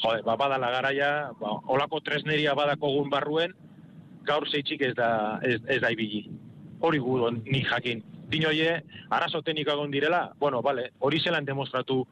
jode, 0.02 0.22
ba, 0.26 0.36
badala 0.36 0.70
garaia, 0.74 1.12
ba, 1.40 1.56
olako 1.74 2.02
tresneria 2.04 2.54
badako 2.58 2.94
gun 2.98 3.12
barruen, 3.12 3.54
gaur 4.26 4.48
zeitzik 4.48 4.82
ez 4.82 4.94
da, 4.94 5.38
ez, 5.42 5.60
ez 5.66 5.80
da 5.82 5.90
ibili. 5.90 6.26
Hori 6.80 6.98
gu 6.98 7.18
ni 7.44 7.62
jakin. 7.62 8.02
Dinoie, 8.32 8.82
arazo 9.10 9.42
teknika 9.42 9.74
direla, 9.90 10.32
bueno, 10.40 10.62
vale, 10.62 10.90
hori 10.98 11.20
zelan 11.20 11.44
demostratu 11.44 12.06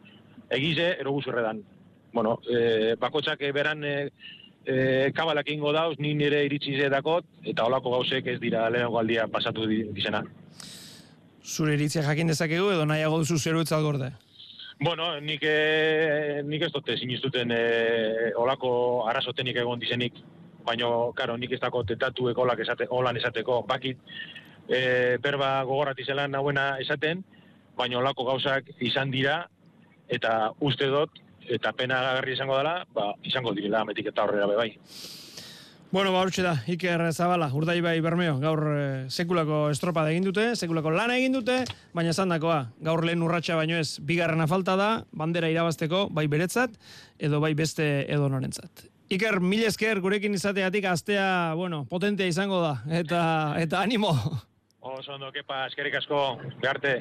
egize, 0.51 0.97
erogu 1.01 1.23
zurredan. 1.23 1.63
Bueno, 2.13 2.41
e, 2.49 2.95
bakotxak 3.01 3.41
beran 3.55 3.85
e, 3.85 4.11
e, 4.65 5.13
kabalak 5.15 5.49
ingo 5.49 5.73
dauz, 5.73 5.97
ni 5.99 6.15
nire 6.15 6.45
iritsi 6.45 6.77
dakot, 6.91 7.25
eta 7.45 7.65
holako 7.65 7.91
gauzek 7.97 8.27
ez 8.27 8.41
dira 8.41 8.69
lehenko 8.71 8.99
aldia 8.99 9.27
pasatu 9.29 9.67
dizena. 9.67 10.23
Zure 11.43 11.75
iritzia 11.75 12.03
jakin 12.03 12.29
dezakegu 12.29 12.71
edo 12.71 12.85
nahiago 12.85 13.19
duzu 13.19 13.39
zeru 13.39 13.65
gorde? 13.65 14.13
Bueno, 14.81 15.21
nik, 15.21 15.43
e, 15.43 16.43
nik 16.45 16.63
ez 16.63 16.73
dute 16.73 16.97
sinistuten 16.97 17.51
e, 17.51 18.33
olako 18.37 19.07
arazo 19.09 19.33
teknika 19.33 19.61
egon 19.61 19.79
dizenik 19.79 20.15
baina, 20.67 20.89
karo, 21.17 21.37
nik 21.37 21.53
ez 21.57 21.61
dako 21.61 21.85
tetatu 21.89 22.29
ekolak 22.33 22.63
esate, 22.65 22.89
holan 22.91 23.17
esateko, 23.21 23.63
bakit, 23.69 23.99
e, 24.69 25.17
berba 25.23 25.63
gogorrati 25.69 26.05
zelan 26.05 26.33
nahuena 26.33 26.75
esaten, 26.83 27.25
baina 27.77 27.99
olako 27.99 28.27
gauzak 28.33 28.71
izan 28.81 29.11
dira, 29.11 29.43
eta 30.09 30.51
uste 30.61 30.91
dut, 30.91 31.23
eta 31.51 31.73
pena 31.73 32.03
garri 32.19 32.35
izango 32.37 32.59
dela, 32.59 32.81
ba, 32.95 33.13
izango 33.27 33.55
direla, 33.57 33.85
metik 33.89 34.13
eta 34.13 34.27
horrela 34.27 34.51
bai. 34.55 34.75
Bueno, 35.91 36.13
ba, 36.13 36.23
da, 36.31 36.53
Iker 36.71 37.03
Zabala, 37.11 37.49
urdai 37.51 37.81
bai 37.83 37.97
bermeo, 38.01 38.37
gaur 38.39 38.61
e, 38.71 38.83
sekulako 39.11 39.65
estropa 39.73 40.05
egin 40.13 40.29
dute, 40.29 40.53
sekulako 40.55 40.93
lana 40.95 41.17
egin 41.19 41.35
dute, 41.35 41.65
baina 41.93 42.13
zandakoa, 42.15 42.61
gaur 42.79 43.03
lehen 43.05 43.25
urratxa 43.27 43.57
baino 43.59 43.75
ez, 43.75 43.99
bigarrena 43.99 44.47
falta 44.47 44.77
da, 44.79 44.91
bandera 45.11 45.51
irabazteko, 45.51 46.07
bai 46.15 46.29
beretzat, 46.31 46.79
edo 47.19 47.43
bai 47.43 47.57
beste 47.59 48.07
edo 48.07 48.31
norentzat. 48.31 48.90
Iker, 49.11 49.41
mil 49.43 49.65
esker 49.67 49.99
gurekin 49.99 50.37
izateatik 50.39 50.85
astea, 50.87 51.55
bueno, 51.59 51.81
potentea 51.91 52.31
izango 52.31 52.61
da, 52.63 52.77
eta, 52.95 53.21
eta 53.59 53.81
animo. 53.83 54.13
Oso 54.87 55.17
ondo, 55.17 55.33
kepa, 55.35 55.65
eskerik 55.67 55.97
asko, 55.99 56.21
garte. 56.63 56.93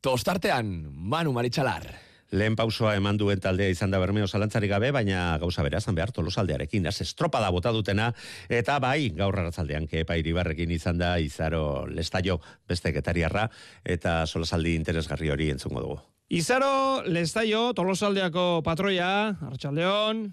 Tostartean, 0.00 0.70
Manu 0.88 1.34
Maritxalar. 1.36 1.84
Lehen 2.32 2.56
pausoa 2.56 2.94
eman 2.96 3.18
duen 3.20 3.42
taldea 3.44 3.68
izan 3.68 3.92
da 3.92 4.00
bermeo 4.00 4.24
zalantzarik 4.24 4.72
gabe, 4.72 4.88
baina 4.96 5.36
gauza 5.42 5.62
berazan 5.62 5.94
behar 5.94 6.14
tolosaldearekin, 6.16 6.88
az 6.88 7.04
estropa 7.04 7.42
da 7.44 7.50
bota 7.52 7.74
dutena, 7.76 8.06
eta 8.48 8.78
bai, 8.80 9.10
gaur 9.12 9.36
arratzaldean, 9.36 9.84
kepa 9.90 10.16
iribarrekin 10.22 10.72
izan 10.72 10.96
da, 10.98 11.18
izaro 11.20 11.84
lestaio 11.92 12.38
beste 12.66 12.94
getariarra, 12.96 13.50
eta 13.84 14.22
solasaldi 14.24 14.72
interesgarri 14.80 15.28
hori 15.28 15.50
entzungo 15.52 15.84
dugu. 15.84 16.00
Izaro 16.32 17.04
lestaio, 17.04 17.74
tolosaldeako 17.76 18.62
patroia, 18.64 19.10
arratsaldeon. 19.44 20.24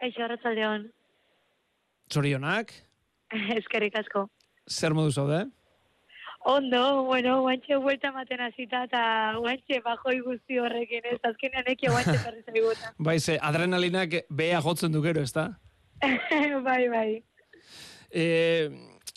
Eixo, 0.00 0.22
arratzaldeon. 0.24 0.88
Zorionak? 2.12 2.72
Eskerrik 3.60 3.96
asko. 3.98 4.28
Zer 4.68 4.94
modu 4.94 5.10
zaude? 5.10 5.46
Ondo, 6.48 7.02
bueno, 7.04 7.40
guantxe 7.42 7.76
vuelta 7.82 8.12
maten 8.14 8.40
azita 8.40 8.84
eta 8.86 9.00
guantxe 9.36 9.80
bajoi 9.84 10.20
guzti 10.22 10.60
horrekin, 10.62 11.08
ez 11.10 11.18
azkenean 11.26 11.66
eki 11.74 11.90
guantxe 11.90 12.14
perri 12.22 12.44
zaiguta. 12.46 12.92
bai, 13.08 13.18
ze 13.18 13.38
adrenalinak 13.42 14.14
beha 14.30 14.62
jotzen 14.62 14.94
du 14.94 15.02
gero, 15.02 15.24
ez 15.26 15.34
da? 15.34 15.48
bai, 16.68 16.82
bai. 16.88 17.08
E, 18.08 18.24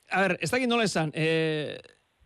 a 0.09 0.25
ber, 0.25 0.37
ez 0.41 0.49
dakit 0.49 0.67
nola 0.67 0.89
esan, 0.89 1.13
e, 1.13 1.77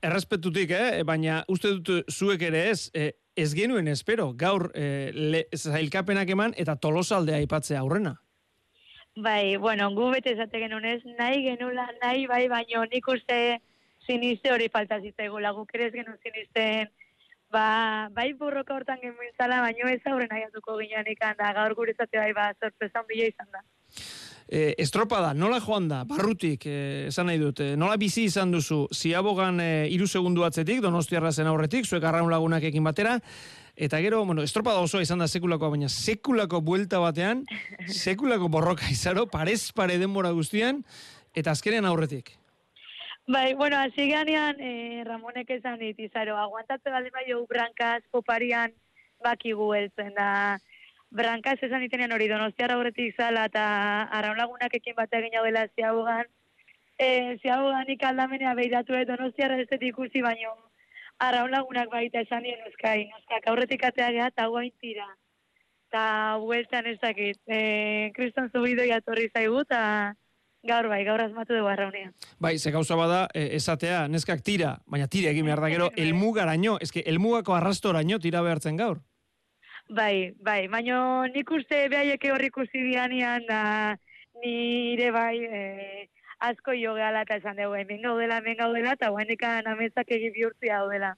errespetutik, 0.05 0.71
eh? 0.71 1.03
baina 1.03 1.43
uste 1.51 1.75
dut 1.75 2.09
zuek 2.09 2.47
ere 2.47 2.69
ez, 2.71 2.87
e, 2.95 3.11
ez 3.35 3.51
genuen 3.53 3.91
espero, 3.91 4.31
gaur 4.33 4.69
e, 4.73 5.11
le, 5.11 5.43
zailkapenak 5.53 6.31
eman 6.31 6.55
eta 6.57 6.79
tolosaldea 6.79 7.43
aipatzea 7.43 7.83
aurrena. 7.83 8.15
Bai, 9.15 9.55
bueno, 9.55 9.89
gu 9.95 10.09
bete 10.11 10.33
esate 10.33 10.59
genunez, 10.59 10.99
nahi 11.17 11.41
genula, 11.45 11.87
nahi 12.01 12.25
bai, 12.27 12.49
baino 12.51 12.83
nik 12.91 13.07
uste 13.07 13.61
siniste 14.05 14.51
hori 14.51 14.67
falta 14.67 14.99
zitzaigula, 14.99 15.53
guk 15.55 15.71
ere 15.73 15.87
ez 15.87 15.93
genuen 15.93 16.19
sinisten, 16.19 16.91
ba, 17.49 18.09
bai 18.11 18.33
borroka 18.35 18.75
hortan 18.75 18.99
genuen 18.99 19.31
zala, 19.39 19.61
baino 19.63 19.87
ez 19.87 20.01
aurren 20.11 20.35
aiatuko 20.35 20.75
ginen 20.81 21.07
ikan, 21.15 21.39
da. 21.39 21.53
Gaur 21.55 21.77
guretzate 21.79 22.19
bai, 22.19 22.33
ba, 22.35 22.49
sorpresa 22.59 23.05
handia 23.05 23.31
izan 23.31 23.47
da. 23.55 23.63
E, 24.45 24.75
estropada, 24.83 25.31
nola 25.33 25.61
joan 25.63 25.87
da, 25.87 26.03
barrutik, 26.05 26.67
e, 26.67 27.07
esan 27.07 27.31
nahi 27.31 27.39
dut, 27.39 27.63
e, 27.63 27.73
nola 27.79 27.95
bizi 27.97 28.27
izan 28.27 28.51
duzu, 28.51 28.83
ziabogan 28.93 29.63
e, 29.63 29.69
iru 29.95 30.11
segundu 30.11 30.43
atzetik, 30.43 30.83
donostiarra 30.83 31.31
zen 31.31 31.47
aurretik, 31.47 31.87
zuek 31.87 32.03
arraun 32.03 32.29
lagunak 32.29 32.67
ekin 32.67 32.83
batera, 32.83 33.15
eta 33.75 33.99
gero, 33.99 34.23
bueno, 34.25 34.41
estropada 34.41 34.79
osoa 34.79 35.03
izan 35.03 35.19
da 35.19 35.27
sekulako, 35.27 35.69
baina 35.73 35.89
sekulako 35.89 36.61
buelta 36.61 36.99
batean, 36.99 37.43
sekulako 38.03 38.49
borroka 38.49 38.89
izaro, 38.91 39.27
parez 39.27 39.71
pare 39.75 39.97
denbora 39.99 40.31
guztian, 40.31 40.83
eta 41.35 41.51
azkenean 41.51 41.85
aurretik. 41.85 42.35
Bai, 43.27 43.55
bueno, 43.55 43.77
hasi 43.77 44.07
ganean, 44.11 44.59
eh, 44.59 45.03
Ramonek 45.05 45.49
esan 45.49 45.79
dit, 45.79 45.99
izaro, 45.99 46.37
aguantatze 46.37 46.91
baldin 46.93 47.13
bai 47.13 47.25
hau 47.33 47.41
brankaz, 47.49 48.03
poparian, 48.11 48.71
bakigu 49.25 49.71
heltzen 49.73 50.13
da, 50.13 50.59
brankaz 51.09 51.57
esan 51.65 51.83
itenean 51.83 52.13
hori 52.13 52.27
donostiara 52.29 52.77
horretik 52.77 53.15
zala, 53.17 53.47
eta 53.49 53.65
araun 54.13 54.37
lagunak 54.37 54.73
ekin 54.77 54.95
bat 54.95 55.13
egin 55.17 55.39
hau 55.39 55.45
dela 55.47 55.65
ziabogan, 55.73 56.29
e, 56.99 57.37
ziabogan 57.41 57.89
ikaldamenea 57.95 58.53
behiratu 58.53 58.93
edo 58.93 59.15
donostiara 59.15 59.57
ez 59.57 59.81
ikusi 59.89 60.21
baino, 60.21 60.53
araun 61.19 61.51
lagunak 61.51 61.89
baita 61.91 62.21
esan 62.25 62.43
dien 62.43 62.59
euskai, 62.67 63.07
noskak 63.11 63.47
aurretik 63.51 63.83
atea 63.87 64.11
geha, 64.11 64.27
eta 64.33 64.47
guain 64.51 64.73
tira. 64.81 65.07
Eta 65.89 66.03
bueltan 66.41 66.87
ez 66.91 66.97
dakit, 66.99 67.39
e, 67.47 68.11
kriston 68.15 68.49
zubidoi 68.51 68.91
atorri 68.91 69.29
zaigu, 69.33 69.61
eta 69.63 69.81
gaur 70.65 70.89
bai, 70.89 71.03
gaur 71.05 71.21
asmatu 71.21 71.53
dugu 71.55 71.69
arraunean. 71.69 72.13
Bai, 72.41 72.57
ze 72.59 72.71
gauza 72.71 72.97
bada, 72.99 73.27
e, 73.33 73.55
esatea, 73.55 74.07
neskak 74.07 74.41
tira, 74.43 74.79
baina 74.87 75.07
tira 75.07 75.31
egin 75.31 75.45
behar 75.45 75.61
da 75.61 75.69
gero, 75.69 75.89
Bai. 75.93 76.03
elmugaraino, 76.03 76.77
eske 76.81 77.03
elmugako 77.05 77.55
arrastoraino 77.55 78.19
tira 78.19 78.41
behartzen 78.41 78.77
gaur. 78.81 78.99
Bai, 79.87 80.33
bai, 80.41 80.67
baina 80.67 81.27
nik 81.29 81.51
uste 81.51 81.85
behaieke 81.89 82.31
horri 82.33 82.49
ikusi 82.49 82.81
dianian, 82.89 83.45
da 83.47 83.95
nire 84.41 85.11
bai 85.11 85.37
e, 85.45 86.09
asko 86.49 86.73
jo 86.77 86.93
gehala 86.97 87.23
eta 87.25 87.37
esan 87.39 87.57
dugu, 87.59 87.75
hemen 87.79 88.01
gaudela, 88.03 88.39
hemen 88.41 88.57
gaudela, 88.59 88.93
eta 88.97 89.09
guainekan 89.13 89.67
ametzak 89.71 90.11
egi 90.17 90.31
bihurtzi 90.35 90.71
gaudela. 90.71 91.13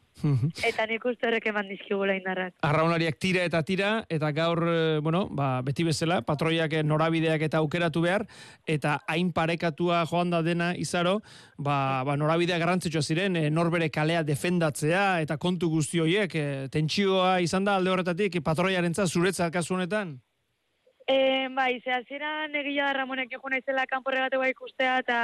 Eta 0.66 0.86
nik 0.90 1.06
uste 1.06 1.28
horrek 1.30 1.46
eman 1.52 1.70
dizkigula 1.70 2.16
indarrak. 2.18 2.56
Arraunariak 2.66 3.20
tira 3.22 3.44
eta 3.48 3.62
tira, 3.64 3.92
eta 4.10 4.32
gaur, 4.36 4.64
eh, 4.68 5.00
bueno, 5.04 5.28
ba, 5.30 5.62
beti 5.66 5.86
bezala, 5.88 6.22
patroiak 6.26 6.74
eh, 6.74 6.84
norabideak 6.84 7.48
eta 7.50 7.62
aukeratu 7.64 8.02
behar, 8.06 8.28
eta 8.66 8.98
hain 9.08 9.32
parekatua 9.34 10.04
joan 10.10 10.34
da 10.34 10.42
dena 10.42 10.74
izaro, 10.76 11.20
ba, 11.58 12.04
ba 12.08 12.18
norabidea 12.18 12.58
garrantzitsua 12.58 13.02
ziren, 13.02 13.36
e, 13.36 13.50
norbere 13.50 13.90
kalea 13.94 14.24
defendatzea, 14.24 15.22
eta 15.26 15.38
kontu 15.38 15.70
guzti 15.70 16.02
horiek, 16.04 16.34
tentsioa 16.74 17.40
izan 17.46 17.68
da 17.68 17.78
alde 17.78 17.94
horretatik, 17.94 18.42
patroiaren 18.44 18.96
zuretzat 19.08 19.54
kasu 19.54 19.76
honetan? 19.76 20.18
E, 21.08 21.48
bai, 21.56 21.80
ze 21.82 21.92
hasieran 21.92 22.56
egia 22.56 22.86
da 22.86 22.94
Ramonek 22.94 23.32
jo 23.32 23.40
naizela 23.50 23.86
kanporregatu 23.88 24.40
bai 24.40 24.50
ikustea, 24.52 24.98
eta 25.00 25.20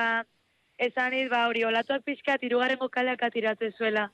esan 0.78 1.16
ba, 1.30 1.48
hori, 1.48 1.64
olatuak 1.68 2.04
pixkat, 2.04 2.44
irugarrengo 2.44 2.88
kaleak 2.90 3.24
atiratzen 3.24 3.74
zuela. 3.78 4.10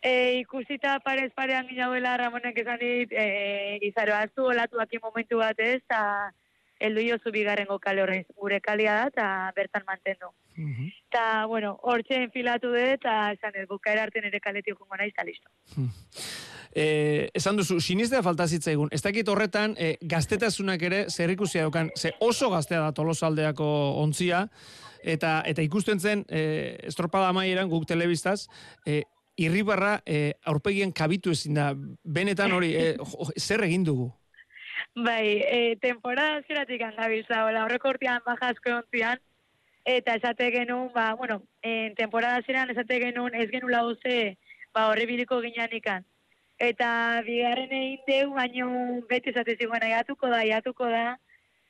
E, 0.00 0.40
ikusita 0.40 0.98
parez 1.00 1.30
parean 1.34 1.68
ginauela 1.68 2.16
Ramonek 2.16 2.58
esan 2.58 2.78
dit, 2.80 3.12
e, 3.12 3.78
izaro, 3.82 4.14
olatuak 4.46 4.88
momentu 5.02 5.38
bat 5.38 5.60
ez, 5.60 5.82
eta 5.84 6.32
heldu 6.82 7.04
jozu 7.06 7.32
bigarrengo 7.34 7.78
kale 7.82 8.02
horreiz, 8.02 8.26
gure 8.36 8.60
kalia 8.60 8.94
da, 9.00 9.06
eta 9.12 9.26
bertan 9.56 9.84
mantendu. 9.86 10.32
Eta, 11.08 11.46
bueno, 11.48 11.76
hortxe 11.82 12.18
enfilatu 12.26 12.72
dut, 12.74 12.98
eta 12.98 13.32
esan 13.36 13.56
ez, 13.56 13.66
bukaera 13.70 14.04
arte 14.08 14.20
nire 14.24 14.40
kaletik 14.40 14.76
jungo 14.76 14.98
naiz, 14.98 15.12
eta 15.14 15.24
listo. 15.28 15.48
Eh, 16.74 17.28
esan 17.36 17.58
duzu, 17.58 17.80
sinistea 17.84 18.22
falta 18.24 18.46
zitzaigun. 18.48 18.88
Ez 18.96 19.02
dakit 19.04 19.28
horretan, 19.28 19.74
eh, 19.76 19.98
gaztetasunak 20.08 20.82
ere 20.88 21.02
zerrikusia 21.10 21.66
daukan, 21.66 21.90
ze 21.96 22.14
oso 22.20 22.48
gaztea 22.50 22.80
da 22.80 22.92
tolosaldeako 22.96 23.66
ontzia, 24.00 24.46
eta 25.02 25.42
eta 25.46 25.62
ikusten 25.62 26.00
zen, 26.00 26.24
eh, 26.28 26.78
estropada 26.88 27.28
amaieran 27.28 27.68
guk 27.68 27.84
telebistaz, 27.86 28.46
eh, 28.86 29.02
irribarra 29.36 30.02
eh, 30.06 30.34
aurpegien 30.44 30.92
kabitu 30.92 31.32
ezin 31.32 31.54
da. 31.54 31.72
Benetan 32.04 32.52
hori, 32.52 32.74
eh, 32.76 32.96
zer 33.38 33.64
egin 33.64 33.84
dugu? 33.84 34.10
Bai, 34.94 35.40
e, 35.48 35.76
temporada 35.80 36.42
ziratik 36.46 36.82
handabiltza, 36.84 37.46
horreko 37.64 37.94
urtean 37.94 38.20
baja 38.26 38.50
asko 38.52 38.74
ontzian, 38.76 39.20
eta 39.88 40.16
esate 40.18 40.50
genuen, 40.52 40.90
ba, 40.92 41.14
bueno, 41.14 41.42
en 41.62 41.94
temporada 41.94 42.42
ziren 42.46 42.70
esate 42.70 42.98
genuen 43.00 43.34
ez 43.34 43.48
genula 43.50 43.84
oze, 43.88 44.36
ba, 44.74 44.90
horri 44.90 45.06
biliko 45.06 45.40
ginean. 45.40 46.04
Eta 46.58 47.22
bigarren 47.24 47.72
egin 47.72 48.04
deu, 48.06 48.34
baino 48.36 48.68
beti 49.08 49.30
esate 49.30 49.56
zigoen 49.56 49.82
aiatuko 49.82 50.28
da, 50.28 50.42
aiatuko 50.44 50.84
da, 50.86 51.16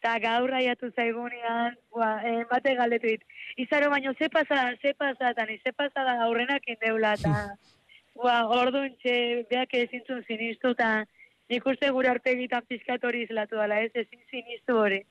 eta 0.01 0.19
gaur 0.19 0.53
aiatu 0.59 0.91
zaigunean, 0.91 1.79
ba, 1.95 2.11
en 2.27 2.45
bate 2.51 2.75
galdetu 2.75 3.07
dit. 3.07 3.25
Izaro 3.57 3.89
baino, 3.91 4.15
ze 4.19 4.29
pasa, 4.29 4.75
ze 4.83 4.95
pasa, 4.95 5.31
eta 5.31 5.47
ni 5.47 5.61
ze 5.63 5.73
pasa 5.73 6.03
da 6.03 6.19
aurrenak 6.27 6.67
indeula, 6.67 7.15
eta 7.15 7.55
ba, 8.25 8.47
orduan 8.51 8.97
txe, 8.99 9.47
beak 9.49 9.79
ezintzun 9.79 10.25
sinistu, 10.27 10.75
eta 10.75 11.07
nik 11.51 11.67
uste 11.67 11.91
gure 11.91 12.11
arpegitan 12.13 12.65
pizkat 12.69 13.05
hori 13.05 13.25
izlatu 13.27 13.59
dela, 13.61 13.81
ez, 13.83 13.91
ezin 13.95 14.23
sinistu 14.31 14.77
hori. 14.79 15.03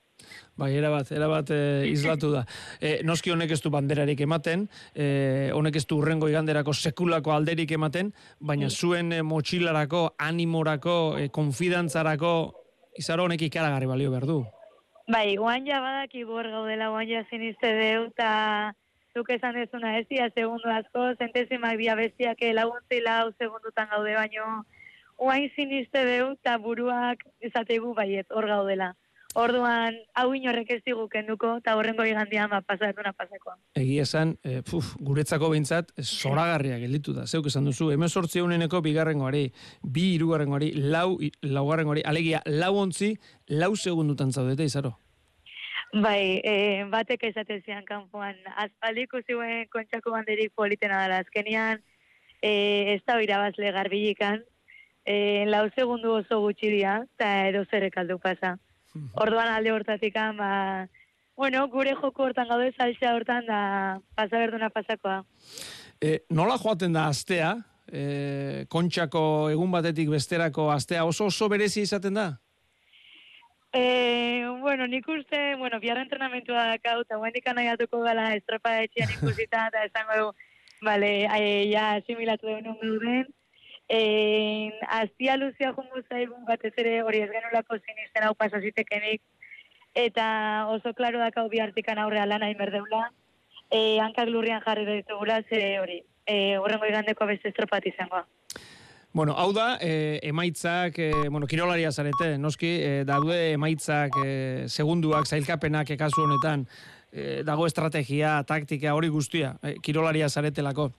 Bai, 0.58 0.70
erabat, 0.78 1.10
erabat 1.14 1.50
e, 1.50 1.60
islatu 1.90 2.32
da. 2.34 2.44
E, 2.82 2.96
noski 3.06 3.30
honek 3.30 3.52
ez 3.54 3.60
du 3.62 3.70
banderarik 3.70 4.20
ematen, 4.24 4.64
e, 4.94 5.50
honek 5.54 5.76
ez 5.78 5.84
du 5.86 5.98
urrengo 6.00 6.28
iganderako 6.30 6.74
sekulako 6.74 7.32
alderik 7.34 7.70
ematen, 7.76 8.10
baina 8.40 8.70
zuen 8.70 9.12
e, 9.12 9.22
motxilarako, 9.22 10.02
animorako, 10.18 10.96
e, 11.18 11.28
konfidantzarako, 11.34 12.32
izaro 12.98 13.28
honek 13.28 13.46
ikaragarri 13.48 13.88
balio 13.90 14.10
behar 14.10 14.26
du. 14.28 14.42
Bai, 15.12 15.36
guan 15.36 15.66
ja 15.66 15.80
badaki 15.82 16.24
bor 16.24 16.46
gaudela, 16.50 16.90
guan 16.94 17.08
ja 17.10 17.24
siniste 17.30 17.70
deu, 17.78 18.06
eta 18.10 18.74
zuk 19.14 19.30
esan 19.34 19.56
dezuna 19.58 19.96
ez 19.98 20.06
dira 20.10 20.28
segundu 20.34 20.70
asko, 20.72 21.12
zentezimak 21.18 21.78
dia 21.80 21.96
bestiak 21.98 22.42
laguntzi 22.54 23.02
lau 23.04 23.32
segundutan 23.38 23.90
gaude, 23.90 24.14
baino 24.16 24.62
guain 25.18 25.50
siniste 25.56 26.04
deu, 26.04 26.32
eta 26.32 26.58
buruak 26.58 27.24
esategu 27.40 27.94
baiet, 27.94 28.26
hor 28.30 28.46
gaudela. 28.46 28.94
Orduan, 29.34 29.94
hau 30.12 30.34
inorrek 30.36 30.70
ez 30.74 30.82
digu 30.84 31.06
kenduko, 31.08 31.54
eta 31.62 31.72
horrengo 31.78 32.04
igandian 32.04 32.50
ba, 32.52 32.58
pasatuna 32.60 33.14
pasakoa. 33.16 33.54
Egia 33.80 34.02
esan, 34.04 34.34
e, 34.44 34.58
puf, 34.60 34.90
guretzako 35.00 35.48
behintzat, 35.54 35.88
zoragarria 36.04 36.76
gelditu 36.82 37.14
da. 37.16 37.24
Zeuk 37.26 37.46
esan 37.48 37.64
duzu, 37.64 37.88
hemen 37.94 38.10
sortzi 38.12 38.42
euneneko 38.42 38.82
bigarrengoari, 38.84 39.46
bi 39.82 40.04
hirugarrengoari, 40.18 40.74
lau, 40.92 41.16
i- 41.22 41.32
laugarrengoari, 41.48 42.02
alegia, 42.04 42.42
lau 42.44 42.74
ontzi, 42.82 43.14
lau 43.48 43.74
segundutan 43.74 44.32
zaudete, 44.32 44.64
izaro. 44.68 44.98
Bai, 45.94 46.40
e, 46.44 46.84
batek 46.92 47.24
esaten 47.32 47.62
zian 47.64 47.84
kanpoan, 47.88 48.36
aspaldi 48.56 49.02
ikusi 49.08 49.32
guen 49.32 49.66
kontxako 49.72 50.10
banderik 50.12 50.52
politena 50.54 51.02
dela 51.06 51.18
azkenian, 51.24 51.80
e, 52.42 52.94
ez 52.94 53.02
da 53.06 53.16
irabazle 53.22 53.72
garbilikan, 53.72 54.44
e, 55.04 55.44
lau 55.46 55.68
segundu 55.76 56.12
oso 56.20 56.40
gutxi 56.40 56.70
dira, 56.70 57.02
eta 57.16 57.48
edo 57.48 57.64
zerrek 57.70 57.98
aldu 57.98 58.18
pasa. 58.18 58.56
Orduan 59.16 59.48
alde 59.48 59.72
hortatik, 59.72 60.14
ba, 60.36 60.88
bueno, 61.36 61.66
gure 61.68 61.94
joko 61.94 62.28
hortan 62.28 62.48
gaude 62.48 62.72
salsa 62.76 63.14
hortan 63.16 63.46
da 63.46 64.00
pasa 64.14 64.38
berduna 64.38 64.70
pasakoa. 64.70 65.22
E, 66.00 66.20
nola 66.30 66.58
joaten 66.58 66.92
da 66.92 67.06
astea, 67.08 67.54
e, 67.88 68.66
kontxako 68.68 69.50
egun 69.50 69.72
batetik 69.72 70.10
besterako 70.12 70.70
astea 70.70 71.04
oso 71.04 71.30
oso 71.32 71.48
berezi 71.48 71.82
izaten 71.82 72.14
da? 72.20 72.28
E, 73.72 74.44
bueno, 74.60 74.86
nik 74.86 75.08
uste, 75.08 75.54
bueno, 75.56 75.80
bihar 75.80 75.98
entrenamentua 76.02 76.66
dakau, 76.74 77.00
eta 77.06 77.16
guen 77.16 77.32
dikan 77.32 77.56
nahiatuko 77.56 78.02
gala 78.04 78.34
estropa 78.36 78.82
etxean 78.84 79.14
ikusita, 79.16 79.68
eta 79.72 79.86
esango 79.88 80.18
du, 80.18 80.26
bale, 80.84 81.12
e, 81.24 81.70
ja, 81.72 81.94
asimilatu 81.96 82.50
duen 82.50 82.68
ongo 82.74 82.98
duen. 83.00 83.30
E, 83.92 84.72
aztia 84.88 85.36
luzia 85.36 85.74
jungu 85.76 86.00
zaigun 86.08 86.46
batez 86.48 86.72
ere 86.80 87.02
hori 87.04 87.18
ez 87.20 87.28
genulako 87.28 87.76
sinisten 87.76 88.24
hau 88.24 88.32
pasazitekenik, 88.34 89.20
eta 89.92 90.26
oso 90.72 90.94
klaro 90.96 91.20
dakau 91.20 91.50
bihartikan 91.52 92.00
aurrea 92.00 92.24
lana 92.24 92.48
inberdeula, 92.48 93.10
e, 93.68 94.00
hankak 94.00 94.32
lurrian 94.32 94.64
jarri 94.64 94.86
ditugula, 94.88 95.42
ze 95.44 95.60
hori, 95.80 95.98
e, 96.24 96.56
horrengo 96.56 96.88
igandeko 96.88 97.28
beste 97.28 97.52
estropat 97.52 97.90
izangoa. 97.92 98.24
Bueno, 99.12 99.34
hau 99.36 99.52
da, 99.52 99.76
e, 99.76 100.20
emaitzak, 100.24 100.96
e, 100.96 101.10
bueno, 101.28 101.46
kirolaria 101.46 101.92
zarete, 101.92 102.38
noski, 102.40 102.72
e, 102.80 103.04
daude 103.04 103.52
emaitzak, 103.58 104.16
e, 104.24 104.32
segunduak, 104.72 105.28
zailkapenak 105.28 105.92
ekazu 105.98 106.24
honetan, 106.24 106.64
e, 107.12 107.42
dago 107.44 107.68
estrategia, 107.68 108.38
taktika, 108.48 108.96
hori 108.96 109.12
guztia, 109.12 109.58
e, 109.60 109.76
kirolaria 109.84 110.32
zaretelako. 110.32 110.94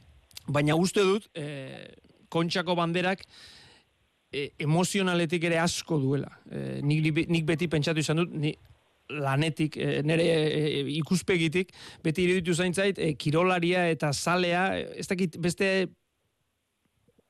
Baina 0.46 0.76
uste 0.78 1.02
dut, 1.02 1.26
e, 1.34 2.03
kontxako 2.34 2.76
banderak, 2.80 3.24
e, 4.34 4.50
emozionaletik 4.66 5.46
ere 5.50 5.62
asko 5.62 6.00
duela. 6.02 6.32
E, 6.50 6.82
nik, 6.86 7.26
nik 7.30 7.48
beti 7.48 7.70
pentsatu 7.72 8.04
izan 8.04 8.24
dut, 8.24 8.34
ni, 8.34 8.54
lanetik, 9.14 9.78
e, 9.78 10.00
nire 10.06 10.28
e, 10.28 10.86
ikuspegitik, 10.98 11.74
beti 12.04 12.26
iruditu 12.28 12.56
zaintzait, 12.56 13.00
e, 13.00 13.14
kirolaria 13.20 13.88
eta 13.94 14.14
zalea, 14.14 14.70
ez 14.98 15.08
dakit 15.10 15.38
beste 15.42 15.74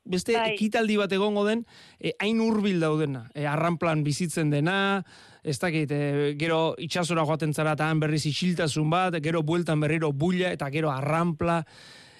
beste 0.04 0.34
Bai. 0.36 0.52
ekitaldi 0.52 0.98
bat 1.00 1.12
egongo 1.16 1.46
den, 1.48 1.64
e, 1.98 2.12
hain 2.20 2.40
hurbil 2.44 2.80
daudena. 2.82 3.24
E, 3.34 3.46
arranplan 3.48 4.04
bizitzen 4.04 4.52
dena, 4.52 5.02
ez 5.42 5.56
dakit, 5.60 5.90
e, 5.90 6.34
gero 6.40 6.74
itxasora 6.80 7.24
joaten 7.24 7.54
zara 7.54 7.72
eta 7.76 7.88
han 7.88 8.02
berriz 8.02 8.24
isiltasun 8.28 8.90
bat, 8.92 9.16
gero 9.24 9.42
bueltan 9.42 9.80
berriro 9.80 10.12
bulla 10.12 10.52
eta 10.52 10.68
gero 10.74 10.92
arranpla. 10.92 11.62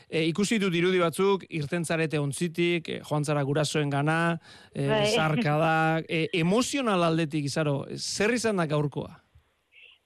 E, 0.08 0.24
ikusi 0.28 0.58
dut 0.62 0.74
irudi 0.76 1.00
batzuk, 1.02 1.44
irten 1.48 1.84
zarete 1.84 2.20
ontzitik, 2.20 2.88
e, 2.88 3.00
joan 3.08 3.24
zara 3.24 3.42
gurasoen 3.42 3.90
gana, 3.90 4.38
e, 4.72 4.88
Bai. 4.88 5.04
zarka 5.16 5.58
da, 5.60 5.76
e, 6.08 6.26
emozional 6.40 7.02
aldetik, 7.06 7.46
izaro, 7.50 7.84
zer 7.96 8.34
izan 8.34 8.60
da 8.60 8.66
gaurkoa? 8.70 9.14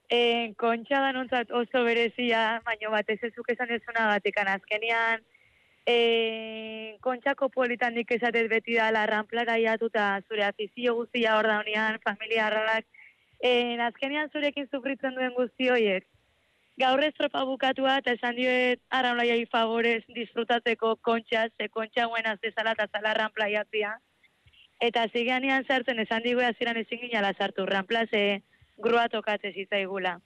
E, 0.08 0.54
kontxa 0.56 1.02
da 1.04 1.10
nontzat 1.12 1.50
oso 1.52 1.82
berezia, 1.84 2.62
baino 2.64 2.94
batez 2.94 3.18
ezuk 3.28 3.50
esan 3.52 3.74
ezuna 3.74 4.06
batikan 4.14 4.48
azkenian, 4.48 5.24
e, 5.88 6.96
kontxako 7.04 7.48
politan 7.52 7.94
nik 7.96 8.10
esatez 8.16 8.46
beti 8.52 8.76
da 8.76 8.90
larranplara 8.92 9.58
iatuta 9.60 10.20
zure 10.28 10.44
afizio 10.44 10.94
guztia 11.00 11.36
hor 11.36 11.48
da 11.48 11.58
honean, 11.62 12.00
familia 12.04 12.46
harralak, 12.46 12.86
e, 13.40 13.76
azkenian 13.88 14.30
zurekin 14.32 14.68
sufritzen 14.72 15.16
duen 15.16 15.36
guzti 15.36 15.68
hoiek. 15.72 16.06
Gaur 16.78 17.02
estropa 17.02 17.40
bukatua 17.42 17.96
eta 18.00 18.12
esan 18.14 18.36
dioet 18.36 18.80
arraunlaiai 18.94 19.46
favorez 19.50 20.02
disfrutatzeko 20.14 20.94
kontxa, 21.02 21.48
ze 21.58 21.66
kontxa 21.68 22.06
buena 22.12 22.36
zezala 22.36 22.76
eta 22.76 22.86
zala 22.92 23.14
ranplaiatzia. 23.18 23.96
Eta 24.88 25.08
ziganean 25.12 25.66
sartzen 25.66 25.98
esan 25.98 26.22
digu 26.22 26.44
hasieran 26.46 26.78
ezin 26.78 27.00
ginala 27.02 27.32
sartu 27.34 27.66
ranpla 27.66 28.04
ze 28.06 28.42
grua 28.78 29.08
tokatze 29.08 29.52
zitzaigula. 29.52 30.20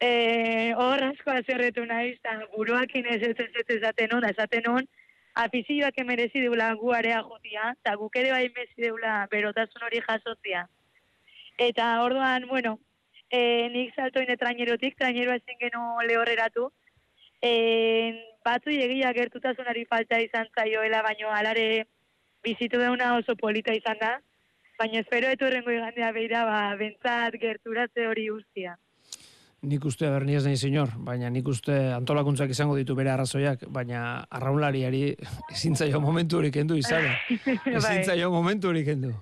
Eh, 0.00 0.74
hor 0.76 1.02
asko 1.08 1.34
azerretu 1.34 1.84
naiz, 1.86 2.14
eta 2.20 2.36
buruakin 2.54 3.06
ez 3.06 3.22
ez 3.22 3.34
ez 3.34 3.50
ez 3.64 3.76
esaten 3.80 4.14
hon, 4.14 4.24
esaten 4.30 4.70
hon, 4.70 4.88
afizioak 5.34 5.98
emerezi 5.98 6.40
deula 6.46 6.72
guarea 6.78 7.20
jotia, 7.26 7.74
eta 7.80 7.96
guk 7.98 8.16
ere 8.22 8.30
bai 8.30 8.48
mezi 8.56 8.86
deula 8.86 9.26
berotasun 9.30 9.86
hori 9.86 10.02
jasotzia. 10.06 10.68
Eta 11.58 12.02
orduan, 12.02 12.46
bueno, 12.48 12.78
e, 13.30 13.68
nik 13.72 13.94
saltoine 13.94 14.36
trainerotik, 14.36 14.96
traineroa 14.98 15.38
ezin 15.40 15.58
geno 15.60 15.98
lehorreratu, 16.06 16.70
e, 17.42 17.52
batzu 18.44 18.70
egia 18.70 19.12
gertutasunari 19.16 19.84
falta 19.90 20.20
izan 20.20 20.48
zaioela, 20.54 21.02
baino 21.02 21.32
alare 21.32 21.86
bizitu 22.44 22.78
deuna 22.78 23.16
oso 23.16 23.36
polita 23.40 23.74
izan 23.74 24.00
da, 24.00 24.14
baina 24.78 25.00
espero 25.00 25.30
etu 25.32 25.48
errengo 25.48 25.72
igandea 25.72 26.12
beira, 26.12 26.44
ba, 26.48 26.62
bentsat 26.80 27.38
gerturatze 27.40 28.08
hori 28.10 28.28
guztia. 28.28 28.76
Nik 29.64 29.84
uste 29.88 30.08
berni 30.12 30.34
ez 30.36 30.42
nahi 30.44 30.58
senyor, 30.60 30.90
baina 31.06 31.30
nik 31.32 31.46
uste 31.48 31.72
antolakuntzak 31.96 32.50
izango 32.52 32.74
ditu 32.76 32.96
bere 32.98 33.14
arrazoiak, 33.14 33.64
baina 33.72 34.26
arraunlariari 34.28 35.06
ezin 35.54 35.76
zaio 35.76 36.02
momentu 36.04 36.42
hori 36.42 36.50
kendu 36.52 36.76
izan. 36.76 37.06
Ezin 37.38 37.80
Bai. 37.80 38.02
zaio 38.04 38.28
momentu 38.34 38.68
hori 38.68 38.84
kendu. 38.84 39.14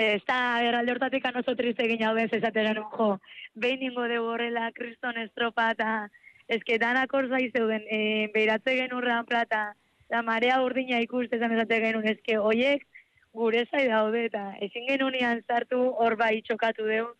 Ez 0.00 0.22
da, 0.24 0.62
erralde 0.64 0.94
hortatik 0.94 1.26
oso 1.36 1.52
triste 1.56 1.84
egin 1.84 2.06
hau 2.08 2.14
genuen, 2.16 2.78
jo, 2.94 3.08
behin 3.54 3.82
ingo 3.82 4.06
dugu 4.08 4.30
horrela, 4.32 4.70
kriston 4.72 5.18
estropa, 5.20 5.66
eta 5.72 6.08
ezke 6.48 6.78
danak 6.78 7.12
hor 7.12 7.28
zeuden, 7.28 7.84
e, 7.84 8.30
beiratze 8.32 8.76
genuen 8.78 9.04
ranplata, 9.04 9.74
eta 10.08 10.22
marea 10.22 10.62
urdina 10.62 11.02
ikuste 11.04 11.36
esan 11.36 11.52
esate 11.52 11.80
genuen, 11.84 12.08
ezke 12.16 12.38
hoiek 12.38 12.86
gure 13.34 13.66
zai 13.70 13.88
daude, 13.88 14.24
eta 14.24 14.54
ezin 14.60 14.88
genuen 14.88 15.44
sartu 15.46 15.92
hor 15.92 16.16
bai 16.16 16.40
txokatu 16.48 16.88
dugu. 16.88 17.12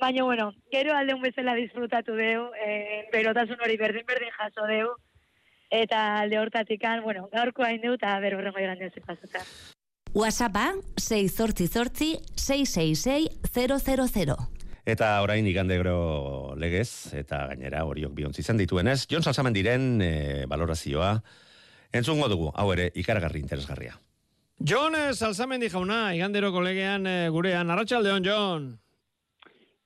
Baina, 0.00 0.22
bueno, 0.22 0.52
gero 0.70 0.94
aldeun 0.94 1.20
bezala 1.20 1.58
disfrutatu 1.58 2.14
dugu, 2.14 2.50
e, 2.54 3.08
berotasun 3.10 3.58
hori 3.60 3.76
berdin-berdin 3.76 4.36
jaso 4.38 4.70
dugu, 4.70 4.94
eta 5.68 6.20
alde 6.20 6.38
hortatikan, 6.38 7.02
bueno, 7.02 7.28
gaurko 7.32 7.64
hain 7.64 7.80
dugu, 7.82 7.98
eta 7.98 8.20
bero 8.20 8.38
berrengo 8.38 9.73
WhatsAppa 10.14 10.74
688 10.96 12.22
666 12.36 13.28
000. 14.14 14.36
Eta 14.86 15.08
orain 15.24 15.46
igandegro 15.48 16.54
legez, 16.60 17.12
eta 17.18 17.46
gainera 17.50 17.82
horiok 17.88 18.12
biontzi 18.14 18.44
izan 18.44 18.60
dituenez, 18.60 19.08
Jon 19.10 19.24
Salsamen 19.24 19.56
diren 19.56 19.98
e, 20.04 20.12
valorazioa, 20.46 21.16
entzungo 21.90 22.28
dugu, 22.28 22.52
hau 22.54 22.70
ere, 22.76 22.90
ikaragarri 22.94 23.40
interesgarria. 23.42 23.96
Jon 24.62 24.94
eh, 24.94 25.12
Salsamendi 25.12 25.68
jauna, 25.68 26.14
igandero 26.14 26.52
kolegean 26.54 27.08
eh, 27.10 27.28
gurean, 27.34 27.70
arratsaldeon 27.74 28.24
Jon. 28.24 28.68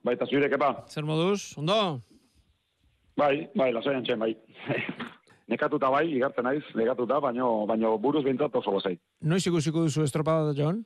Baita 0.05 0.29
zure, 0.29 0.51
kepa. 0.53 0.75
Zer 0.93 1.09
moduz, 1.09 1.55
ondo? 1.57 2.03
Bai, 3.17 3.49
bai, 3.57 3.73
lasaian 3.73 4.05
txen, 4.05 4.21
bai. 4.21 4.35
Nekatuta 5.48 5.90
bai, 5.90 6.04
igartzen 6.12 6.44
naiz, 6.44 6.62
nekatuta, 6.76 7.20
baino, 7.24 7.66
baino 7.66 7.96
buruz 7.98 8.24
bintzat 8.24 8.54
oso 8.61 8.74
gozai. 8.76 8.96
Noiz 9.22 9.44
ikusiko 9.46 9.87
duzu 9.87 10.04
estropada, 10.04 10.52
Jon? 10.56 10.82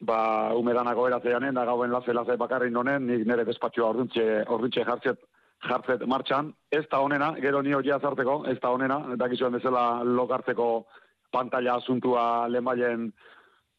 Ba, 0.00 0.20
umedanako 0.56 1.06
eratzeanen, 1.10 1.54
da 1.54 1.66
gauen 1.68 1.92
laze 1.92 2.14
laze 2.16 2.36
bakarrin 2.40 2.76
honen, 2.76 3.06
nik 3.06 3.26
nire 3.28 3.44
despatxoa 3.44 3.90
orduntxe, 3.92 4.26
orduntxe 4.48 4.86
jartzet, 4.88 5.20
jartzet 5.68 6.06
martxan. 6.08 6.54
Ez 6.72 6.86
da 6.90 7.02
honena, 7.04 7.34
gero 7.44 7.60
ni 7.62 7.74
hori 7.76 7.92
azarteko, 7.92 8.44
ez 8.48 8.56
da 8.62 8.72
honena, 8.72 9.02
dakizuen 9.20 9.58
bezala 9.58 10.02
lokartzeko 10.04 10.70
pantalla 11.30 11.76
asuntua 11.76 12.48
lehenbaien 12.48 13.10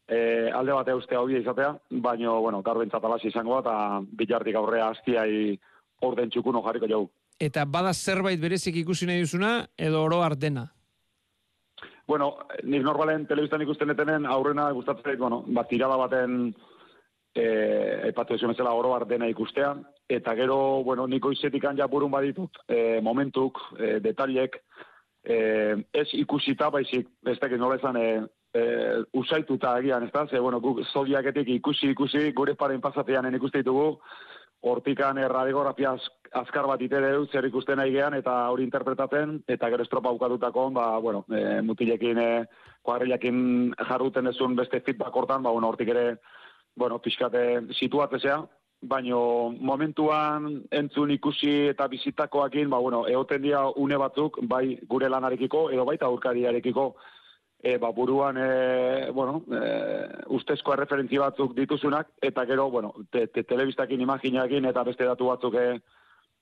e, 0.08 0.20
alde 0.54 0.76
bate 0.78 0.94
uste 0.96 1.18
hau 1.18 1.26
izatea, 1.30 1.74
baino, 2.06 2.40
bueno, 2.46 2.62
garbentzat 2.62 3.04
alasi 3.04 3.32
izango 3.32 3.60
eta 3.60 3.76
bilartik 4.22 4.56
aurrea 4.56 4.92
hastiai 4.92 5.58
orden 6.06 6.30
txukuno 6.30 6.62
jarriko 6.66 6.90
jau. 6.92 7.04
Eta 7.42 7.64
bada 7.66 7.94
zerbait 7.94 8.38
berezik 8.42 8.76
ikusi 8.84 9.08
nahi 9.10 9.24
duzuna, 9.24 9.52
edo 9.78 10.04
oro 10.06 10.20
ardena? 10.22 10.68
Bueno, 12.08 12.36
nik 12.64 12.84
normalen 12.86 13.24
telebistan 13.26 13.64
ikusten 13.66 13.90
etenen 13.94 14.28
aurrena 14.30 14.68
gustatzen 14.76 15.18
bueno, 15.18 15.42
bat 15.48 15.70
tirada 15.70 15.98
baten 15.98 16.54
eh 17.34 18.02
aipatu 18.10 18.36
esan 18.36 18.52
bezala 18.52 18.74
oro 18.76 18.94
dena 19.08 19.28
ikustea 19.28 19.74
eta 20.10 20.36
gero, 20.36 20.84
bueno, 20.84 21.08
niko 21.08 21.32
izetikan 21.32 21.78
ja 21.78 21.88
burun 21.88 22.12
baditut, 22.12 22.58
eh 22.68 23.00
momentuk, 23.02 23.58
eh 23.80 24.00
detailek 24.00 24.62
eh 25.24 25.76
ez 25.94 26.08
ikusita 26.14 26.70
baizik, 26.70 27.08
ez 27.26 27.40
dakit 27.40 27.58
nola 27.58 27.76
esan 27.76 27.98
eh 27.98 28.22
eh, 28.54 29.04
usaituta 29.14 29.74
agian, 29.76 30.04
ez 30.04 30.12
da? 30.12 30.28
Ze, 30.28 30.40
bueno, 30.40 30.60
guk 30.60 30.82
zodiaketik 30.94 31.48
ikusi, 31.48 31.92
ikusi, 31.92 32.32
gure 32.34 32.54
paren 32.56 32.82
pasatean 32.82 33.34
ikuste 33.34 33.60
ditugu, 33.60 34.00
hortikan 34.62 35.18
eh, 35.18 35.28
radiografia 35.28 35.92
az- 35.92 36.21
azkar 36.32 36.68
bat 36.68 36.82
ite 36.82 37.00
deu, 37.04 37.26
zer 37.28 37.46
ikusten 37.50 37.78
nahi 37.82 37.92
gean, 37.92 38.16
eta 38.16 38.34
hori 38.54 38.64
interpretatzen, 38.64 39.42
eta 39.52 39.70
gero 39.74 39.84
estropa 39.84 40.14
bukatutako, 40.16 40.70
ba, 40.72 40.86
bueno, 41.04 41.26
e, 41.28 41.60
mutilekin, 41.68 42.18
e, 42.18 42.30
kuadrilekin 42.88 43.74
jarruten 43.90 44.32
ezun 44.32 44.56
beste 44.56 44.80
feedback 44.86 45.16
hortan, 45.16 45.44
ba, 45.44 45.52
bueno, 45.52 45.68
hortik 45.68 45.92
ere, 45.92 46.06
bueno, 46.76 47.02
pixkate 47.04 47.46
situatzea, 47.76 48.40
baino 48.82 49.52
momentuan 49.60 50.64
entzun 50.72 51.12
ikusi 51.12 51.52
eta 51.76 51.88
bizitakoakin, 51.92 52.70
ba, 52.70 52.80
bueno, 52.80 53.06
egoten 53.08 53.44
dira 53.44 53.68
une 53.76 54.00
batzuk, 54.00 54.40
bai 54.48 54.80
gure 54.88 55.10
lanarekiko, 55.12 55.70
edo 55.70 55.86
baita 55.86 56.08
aurkariarekiko, 56.08 56.94
e, 57.62 57.78
ba, 57.78 57.92
buruan, 57.92 58.40
e, 58.40 59.12
bueno, 59.12 59.44
e, 59.52 59.66
ustezko 60.32 60.80
referentzi 60.80 61.20
batzuk 61.20 61.54
dituzunak, 61.60 62.16
eta 62.22 62.48
gero, 62.48 62.70
bueno, 62.72 62.96
te, 63.12 63.28
te, 63.28 63.44
telebistakin, 63.44 64.02
imaginakin, 64.02 64.72
eta 64.72 64.88
beste 64.88 65.06
datu 65.06 65.28
batzuk 65.28 65.60
e, 65.60 65.68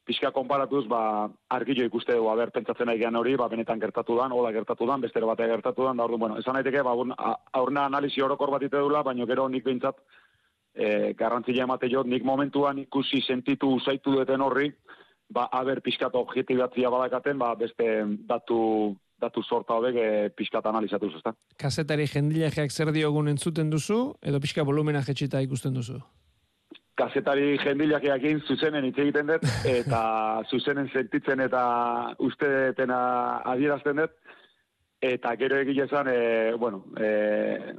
pixka 0.10 0.32
konparatuz, 0.34 0.88
ba, 0.90 1.30
argillo 1.54 1.86
ikuste 1.86 2.16
dugu, 2.18 2.32
aber, 2.32 2.50
pentsatzen 2.56 2.90
nahi 2.90 3.06
hori, 3.06 3.36
ba, 3.38 3.48
benetan 3.48 3.80
gertatu 3.80 4.18
dan, 4.18 4.34
hola 4.34 4.52
gertatu 4.52 4.88
dan, 4.90 5.02
bestero 5.02 5.28
batea 5.30 5.48
gertatu 5.54 5.86
dan, 5.86 5.98
da 5.98 6.08
orduan, 6.08 6.20
bueno, 6.20 6.40
esan 6.42 6.58
daiteke, 6.58 6.82
ba, 6.84 6.96
aurna 7.54 7.86
analizi 7.86 8.22
orokor 8.26 8.50
bat 8.50 8.66
dula, 8.72 9.04
baino 9.04 9.28
gero 9.30 9.48
nik 9.48 9.64
behintzat, 9.64 10.02
e, 10.74 11.14
garrantzia 11.14 11.64
emate 11.64 11.90
jot, 11.92 12.08
nik 12.10 12.26
momentuan 12.26 12.80
ikusi 12.80 13.22
sentitu 13.22 13.70
usaitu 13.76 14.16
duten 14.18 14.42
horri, 14.42 14.72
ba, 15.30 15.46
aber 15.52 15.82
pixkat 15.86 16.16
objektibatzia 16.16 16.90
badakaten, 16.90 17.38
ba, 17.38 17.54
beste 17.56 17.90
datu, 18.26 18.96
datu 19.22 19.44
sorta 19.44 19.78
hobek 19.78 19.96
e, 19.96 20.08
pixkat 20.34 20.66
analizatuz, 20.66 21.14
ezta? 21.20 21.36
Kazetari 21.60 22.08
jendileak 22.10 22.58
zer 22.72 22.90
diogun 22.96 23.30
entzuten 23.30 23.70
duzu, 23.70 24.16
edo 24.24 24.42
pixka 24.42 24.66
volumena 24.66 25.06
jetxita 25.06 25.44
ikusten 25.46 25.78
duzu? 25.78 26.02
Kazetari 27.00 27.58
jendilakeakin 27.64 28.42
zuzenen 28.48 28.86
hitz 28.90 28.98
egiten 29.00 29.32
dut, 29.32 29.46
eta 29.80 30.02
zuzenen 30.50 30.90
sentitzen 30.94 31.46
eta 31.46 31.64
uste 32.26 32.50
detena 32.50 33.00
adierazten 33.54 34.04
dut, 34.04 34.18
eta 35.02 35.36
gero 35.40 35.62
egile 35.64 35.86
esan, 35.88 36.10
e, 36.12 36.54
bueno, 36.60 36.84
e, 37.00 37.74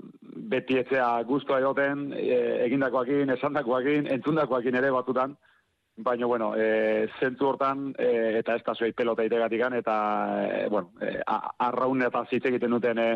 beti 0.51 0.81
etzea 0.81 1.11
guztua 1.29 1.61
egoten, 1.61 2.11
e, 2.17 2.41
egindakoakin, 2.67 3.37
esandakoakin, 3.37 4.09
entzundakoakin 4.17 4.81
ere 4.81 4.91
batutan, 4.95 5.37
baina, 6.01 6.27
bueno, 6.27 6.55
e, 6.57 7.09
zentu 7.21 7.51
hortan, 7.51 7.91
e, 7.99 8.39
eta 8.41 8.57
ez 8.57 8.65
da 8.65 8.75
zuei 8.75 8.93
pelota 8.97 9.27
itegatikan, 9.29 9.77
eta, 9.77 9.97
e, 10.47 10.69
bueno, 10.73 10.95
e, 11.01 11.19
arraun 11.69 12.03
eta 12.09 12.25
zitze 12.31 12.49
egiten 12.49 12.73
duten 12.79 12.99
e, 12.99 13.11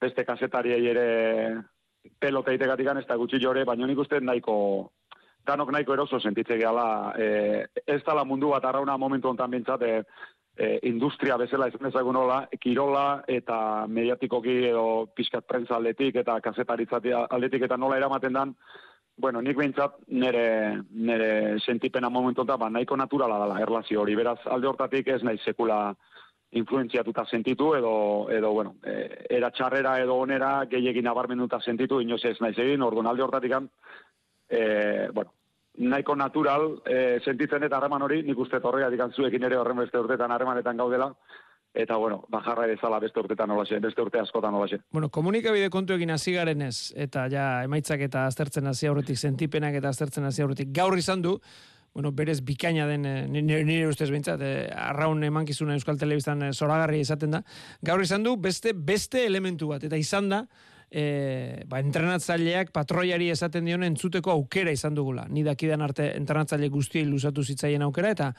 beste 0.00 0.24
kazetariei 0.24 0.86
ere 0.88 1.08
pelota 2.18 2.54
itegatikan, 2.56 2.98
ez 2.98 3.06
da 3.06 3.18
gutxi 3.20 3.40
jore, 3.42 3.64
baina 3.68 3.86
nik 3.86 4.00
uste 4.00 4.20
nahiko, 4.20 4.56
danok 5.46 5.70
nahiko 5.72 5.94
eroso 5.94 6.20
sentitze 6.20 6.58
gehala, 6.58 7.14
e, 7.18 7.66
ez 7.86 8.02
dala 8.04 8.24
mundu 8.24 8.50
bat 8.54 8.64
arrauna 8.64 8.96
momentu 8.98 9.30
hontan 9.30 9.50
bintzat, 9.50 9.82
e, 9.82 10.02
e, 10.56 10.78
industria 10.88 11.36
bezala 11.36 11.68
esan 11.68 11.88
ezagun 11.90 12.16
hola, 12.16 12.40
kirola 12.60 13.22
eta 13.28 13.86
mediatikoki 13.86 14.58
edo 14.72 15.06
pixkat 15.14 15.46
prentza 15.46 15.76
aldetik 15.76 16.20
eta 16.22 16.40
kasetaritzati 16.40 17.12
aldetik 17.12 17.68
eta 17.68 17.76
nola 17.76 17.98
eramaten 18.00 18.32
dan, 18.32 18.54
bueno, 19.16 19.40
nik 19.40 19.56
behintzat 19.56 20.00
nire, 20.08 20.82
nire 20.90 21.58
sentipena 21.64 22.10
momentu 22.10 22.42
hontan, 22.42 22.60
ba, 22.60 22.70
nahiko 22.70 22.96
naturala 22.96 23.40
dela 23.44 23.60
erlazio 23.60 24.02
hori, 24.02 24.16
beraz 24.16 24.38
alde 24.44 24.68
hortatik 24.68 25.08
ez 25.08 25.22
nahi 25.22 25.38
sekula 25.44 25.80
influenziatuta 26.56 27.24
sentitu 27.26 27.74
edo, 27.74 27.94
edo 28.30 28.52
bueno, 28.52 28.76
e, 28.84 29.26
era 29.38 29.50
txarrera 29.50 29.98
edo 30.00 30.16
onera 30.22 30.64
gehiagin 30.70 31.04
nabarmenduta 31.04 31.60
sentitu, 31.60 32.00
inoz 32.00 32.22
ez 32.24 32.36
naiz 32.40 32.56
egin, 32.58 32.84
orduan 32.86 33.08
alde 33.10 33.24
hortatik 33.24 33.56
e, 34.48 35.08
bueno, 35.12 35.32
nahiko 35.78 36.16
natural 36.16 36.68
e, 36.86 37.18
sentitzen 37.24 37.66
eta 37.66 37.76
harreman 37.78 38.02
hori, 38.02 38.22
nik 38.22 38.38
uste 38.38 38.60
torregatik 38.60 39.02
zuekin 39.14 39.44
ere 39.44 39.58
horren 39.60 39.78
beste 39.84 39.98
urtetan 39.98 40.32
harremanetan 40.32 40.76
gaudela, 40.76 41.10
eta 41.76 41.96
bueno, 42.00 42.24
bajarra 42.32 42.66
ezala 42.72 42.98
beste 42.98 43.20
urtetan 43.20 43.50
nolaxe, 43.52 43.78
beste 43.84 44.02
urte 44.02 44.18
askotan 44.18 44.54
nolaxe. 44.56 44.80
Bueno, 44.92 45.10
komunikabide 45.12 45.68
kontu 45.70 45.94
egin 45.94 46.10
hasi 46.14 46.32
garenez, 46.32 46.92
eta 46.96 47.26
ja 47.32 47.46
emaitzak 47.66 48.06
eta 48.08 48.24
aztertzen 48.26 48.66
hasi 48.66 48.88
aurretik, 48.88 49.18
sentipenak 49.20 49.76
eta 49.76 49.92
aztertzen 49.92 50.24
hasi 50.24 50.42
aurretik, 50.42 50.72
gaur 50.72 50.96
izan 50.96 51.22
du, 51.22 51.36
bueno, 51.96 52.12
berez 52.12 52.42
bikaina 52.44 52.86
den, 52.88 53.04
eh, 53.08 53.26
nire, 53.28 53.62
nire 53.64 53.88
ustez 53.88 54.10
behintzat, 54.10 54.40
eh, 54.40 54.70
arraun 54.72 55.22
emankizuna 55.24 55.76
Euskal 55.76 55.98
Telebistan 56.00 56.52
zoragarri 56.52 57.00
izaten 57.00 57.36
da, 57.36 57.42
gaur 57.82 58.02
izan 58.04 58.24
du 58.24 58.36
beste 58.36 58.72
beste 58.72 59.24
elementu 59.26 59.68
bat, 59.68 59.84
eta 59.84 59.96
izan 59.96 60.28
da, 60.32 60.46
e, 60.90 61.64
ba, 61.68 61.80
entrenatzaileak 61.82 62.70
patroiari 62.74 63.30
esaten 63.34 63.66
dion 63.66 63.84
entzuteko 63.86 64.32
aukera 64.32 64.72
izan 64.74 64.94
dugula. 64.94 65.26
Ni 65.28 65.42
dakidan 65.46 65.82
arte 65.82 66.12
entrenatzaile 66.16 66.70
guztiei 66.72 67.06
luzatu 67.08 67.44
zitzaien 67.44 67.82
aukera 67.86 68.12
eta 68.14 68.32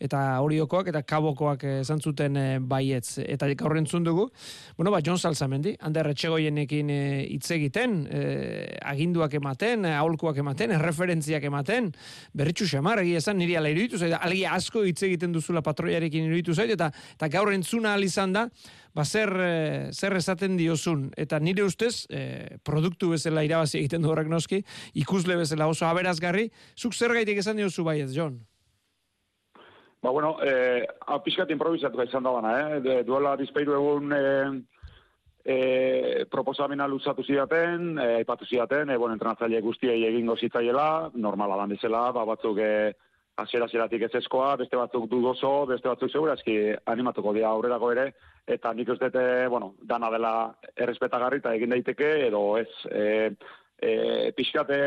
eta 0.00 0.20
horiokoak 0.40 0.88
eta 0.88 1.02
kabokoak 1.04 1.64
esan 1.82 2.00
zuten 2.00 2.36
e, 2.40 2.44
baietz 2.64 3.20
eta 3.20 3.50
gaur 3.52 3.76
entzun 3.76 4.04
dugu. 4.04 4.30
Bueno, 4.78 4.90
ba 4.90 5.02
Jon 5.04 5.18
Salzamendi, 5.18 5.74
Ander 5.84 6.08
Etxegoienekin 6.14 6.90
e, 6.90 7.00
hitz 7.34 7.50
egiten, 7.52 8.06
e, 8.08 8.22
aginduak 8.80 9.36
ematen, 9.36 9.84
aholkuak 9.92 10.40
ematen, 10.40 10.72
erreferentziak 10.78 11.44
ematen, 11.44 11.92
berritxu 12.32 12.70
xamar 12.70 13.04
egia 13.04 13.20
esan 13.20 13.36
niri 13.40 13.58
ala 13.60 13.68
iruditu 13.68 14.00
zait, 14.00 14.16
algi 14.16 14.46
asko 14.48 14.86
hitz 14.88 15.02
egiten 15.04 15.36
duzula 15.36 15.60
patroiarekin 15.66 16.30
iruditu 16.30 16.56
zait 16.56 16.72
eta 16.72 16.88
eta 17.18 17.28
gaur 17.28 17.52
entzuna 17.52 17.92
al 17.92 18.08
izan 18.08 18.32
da 18.32 18.48
ba 18.94 19.04
zer, 19.04 19.30
e, 19.40 19.92
zer 19.92 20.16
esaten 20.18 20.56
diozun. 20.58 21.10
Eta 21.16 21.38
nire 21.38 21.64
ustez, 21.64 22.06
e, 22.10 22.58
produktu 22.66 23.10
bezala 23.14 23.44
irabazi 23.46 23.78
egiten 23.78 24.02
du 24.02 24.10
horrek 24.10 24.28
noski, 24.28 24.62
ikusle 24.94 25.36
bezala 25.36 25.68
oso 25.70 25.86
aberazgarri, 25.86 26.50
zuk 26.76 26.94
zer 26.94 27.14
gaitik 27.14 27.38
esan 27.42 27.60
diozu 27.60 27.84
bai 27.84 28.00
ez, 28.00 28.14
John? 28.14 28.40
Ba, 30.00 30.10
bueno, 30.10 30.38
eh, 30.42 30.86
hau 31.12 31.18
pixkat 31.20 31.50
improvisatu 31.52 32.00
izan 32.02 32.24
da 32.24 32.32
bana, 32.32 32.52
eh? 32.60 32.80
De, 32.80 32.94
duela 33.04 33.34
bizpeiru 33.36 33.74
egun 33.76 34.14
eh, 34.16 34.48
eh, 35.44 36.24
proposamena 36.30 36.86
luzatu 36.88 37.22
zidaten, 37.22 37.98
eh, 37.98 38.16
aipatu 38.22 38.48
zidaten, 38.48 38.88
eh, 38.88 38.96
bueno, 38.96 39.18
entrenatzaile 39.18 39.60
guztiei 39.60 40.06
egingo 40.08 40.38
zitzaiela, 40.40 41.10
normala 41.14 41.60
lan 41.60 41.76
bezala, 41.76 42.06
ba, 42.16 42.24
batzuk 42.24 42.62
eh, 42.64 42.94
azera 43.42 43.68
zeratik 43.68 44.04
ez 44.06 44.14
eskoa, 44.20 44.54
beste 44.60 44.78
batzuk 44.78 45.06
dudoso, 45.10 45.66
beste 45.70 45.88
batzuk 45.88 46.12
segurazki 46.12 46.56
animatuko 46.92 47.32
dira 47.36 47.50
aurrerako 47.50 47.90
ere, 47.94 48.06
eta 48.46 48.72
nik 48.74 48.88
uste 48.94 49.10
dute, 49.10 49.26
bueno, 49.52 49.74
dana 49.82 50.10
dela 50.12 50.32
errespetagarri 50.76 51.42
eta 51.42 51.54
egin 51.56 51.74
daiteke, 51.74 52.10
edo 52.28 52.42
ez, 52.60 52.70
e, 52.90 53.04
e, 53.80 53.92
pixkate, 54.36 54.80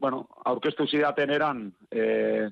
bueno, 0.00 0.26
aurkeztu 0.46 0.86
zidaten 0.86 1.34
eran 1.34 1.66
e, 1.90 2.48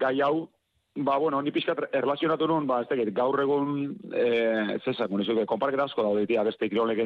gai 0.00 0.16
hau, 0.24 0.48
ba, 0.96 1.18
bueno, 1.18 1.40
ni 1.42 1.52
pixkat 1.54 1.94
erlazionatu 1.94 2.48
nun, 2.50 2.66
ba, 2.66 2.82
ez 2.82 3.14
gaur 3.14 3.40
egun, 3.40 3.96
e, 4.12 4.26
ez 4.76 4.82
ezak, 4.94 5.12
konparketa 5.46 5.84
asko 5.84 6.02
daude, 6.02 6.26
beste 6.26 6.66
ikirolek 6.66 7.04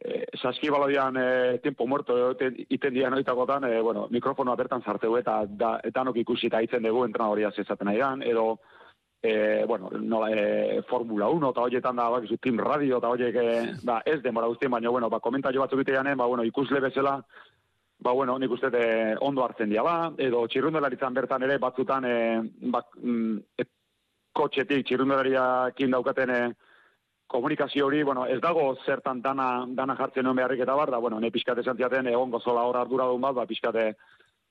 ere, 0.00 0.22
eh, 0.22 0.38
saskibaladian 0.40 1.16
eh, 1.16 1.58
tiempo 1.62 1.86
muerto 1.86 2.36
iten 2.68 2.94
dian 2.94 3.14
oitakotan, 3.14 3.64
eh, 3.64 3.80
bueno, 3.80 4.06
mikrofonoa 4.10 4.56
bertan 4.56 4.82
zarteu 4.82 5.16
eta 5.16 5.44
da, 5.46 5.80
eta 5.84 6.04
nok 6.04 6.16
ikusi 6.16 6.46
eta 6.46 6.60
itzen 6.62 6.82
dugu 6.82 7.04
entrenadoria 7.04 7.50
zezaten 7.50 7.86
nahi 7.86 8.00
edo 8.30 8.58
eh, 9.22 9.64
bueno, 9.66 9.90
no, 9.90 10.26
eh, 10.28 10.82
Formula 10.88 11.28
1 11.28 11.50
eta 11.50 11.60
horietan 11.60 11.96
da, 11.96 12.08
bak, 12.08 12.24
Team 12.40 12.58
Radio 12.58 12.98
eta 12.98 13.08
horiek, 13.08 13.34
eh, 13.34 13.74
ba, 13.82 14.02
ez 14.06 14.22
demora 14.22 14.46
guztien, 14.46 14.70
baina, 14.70 14.90
bueno, 14.90 15.10
ba, 15.10 15.20
komentario 15.20 15.60
batzuk 15.60 15.80
itean, 15.80 16.16
ba, 16.16 16.26
bueno, 16.26 16.44
ikusle 16.44 16.80
bezala, 16.80 17.24
ba, 17.98 18.12
bueno, 18.12 18.38
nik 18.38 18.50
uste 18.50 18.70
de 18.70 19.16
ondo 19.20 19.44
hartzen 19.44 19.70
diala, 19.70 20.12
edo 20.18 20.46
txirrundelaritzan 20.46 21.14
bertan 21.14 21.42
ere 21.42 21.58
batzutan, 21.58 22.04
eh, 22.04 22.40
bak, 22.70 22.94
mm, 23.02 23.38
e, 23.58 23.64
kotxetik 24.32 24.86
txirrundelariakin 24.86 25.90
daukaten, 25.90 26.30
eh, 26.30 26.48
komunikazio 27.28 27.86
hori, 27.86 28.02
bueno, 28.02 28.24
ez 28.26 28.40
dago 28.40 28.64
zertan 28.86 29.20
dana, 29.22 29.66
dana 29.68 29.94
jartzen 29.98 30.24
nuen 30.24 30.40
beharrik 30.40 30.64
eta 30.64 30.74
bar, 30.74 30.90
da, 30.90 30.98
bueno, 30.98 31.20
ne 31.20 31.30
pixkate 31.30 31.62
zantziaten, 31.62 32.08
egon 32.08 32.32
gozola 32.32 32.64
hor 32.64 32.80
ardura 32.80 33.06
duen 33.06 33.20
bat, 33.20 33.36
ba, 33.36 33.46
pixkate 33.46 33.92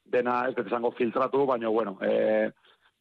dena 0.05 0.43
ez 0.47 0.53
dut 0.55 0.69
zango 0.69 0.93
filtratu, 0.95 1.43
baina, 1.49 1.73
bueno, 1.73 1.97
e, 2.05 2.51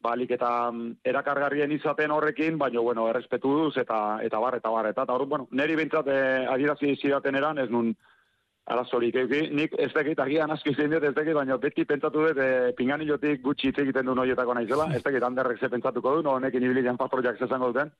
balik 0.01 0.33
eta 0.33 0.49
mm, 0.71 0.97
erakargarrien 1.13 1.71
izaten 1.77 2.11
horrekin, 2.11 2.57
baina, 2.57 2.81
bueno, 2.81 3.07
errespetu 3.11 3.53
duz, 3.61 3.77
eta, 3.77 4.19
eta 4.25 4.41
bar, 4.41 4.57
eta 4.57 4.73
bar, 4.73 4.89
eta, 4.89 5.05
eta, 5.05 5.17
bueno, 5.23 5.47
neri 5.51 5.77
bintzat, 5.77 6.09
e, 6.09 6.19
adirazi 6.57 6.95
zidaten 6.97 7.37
eran, 7.37 7.61
ez 7.61 7.69
nun, 7.69 7.93
arazorik 8.67 9.15
eki, 9.15 9.45
nik 9.55 9.75
ez 9.79 9.91
dakit, 9.93 10.19
agian 10.19 10.51
aski 10.51 10.73
zein 10.75 10.91
dut 10.91 11.05
ez 11.07 11.13
dakit, 11.15 11.37
baina 11.37 11.55
beti 11.61 11.85
pentsatu 11.87 12.25
dut, 12.25 12.41
e, 12.41 12.73
pinganilotik 12.75 13.45
gutxi 13.45 13.69
hitz 13.69 13.79
egiten 13.85 14.09
du 14.09 14.15
noietako 14.17 14.57
naizela, 14.57 14.89
ez 14.97 15.03
dakit, 15.05 15.23
handerrek 15.23 15.61
ze 15.61 15.69
pentsatuko 15.71 16.17
du, 16.17 16.25
no, 16.25 16.35
honekin 16.41 16.65
ibilian 16.65 16.99
patroiak 16.99 17.39
zezango 17.39 17.71
duten, 17.71 17.93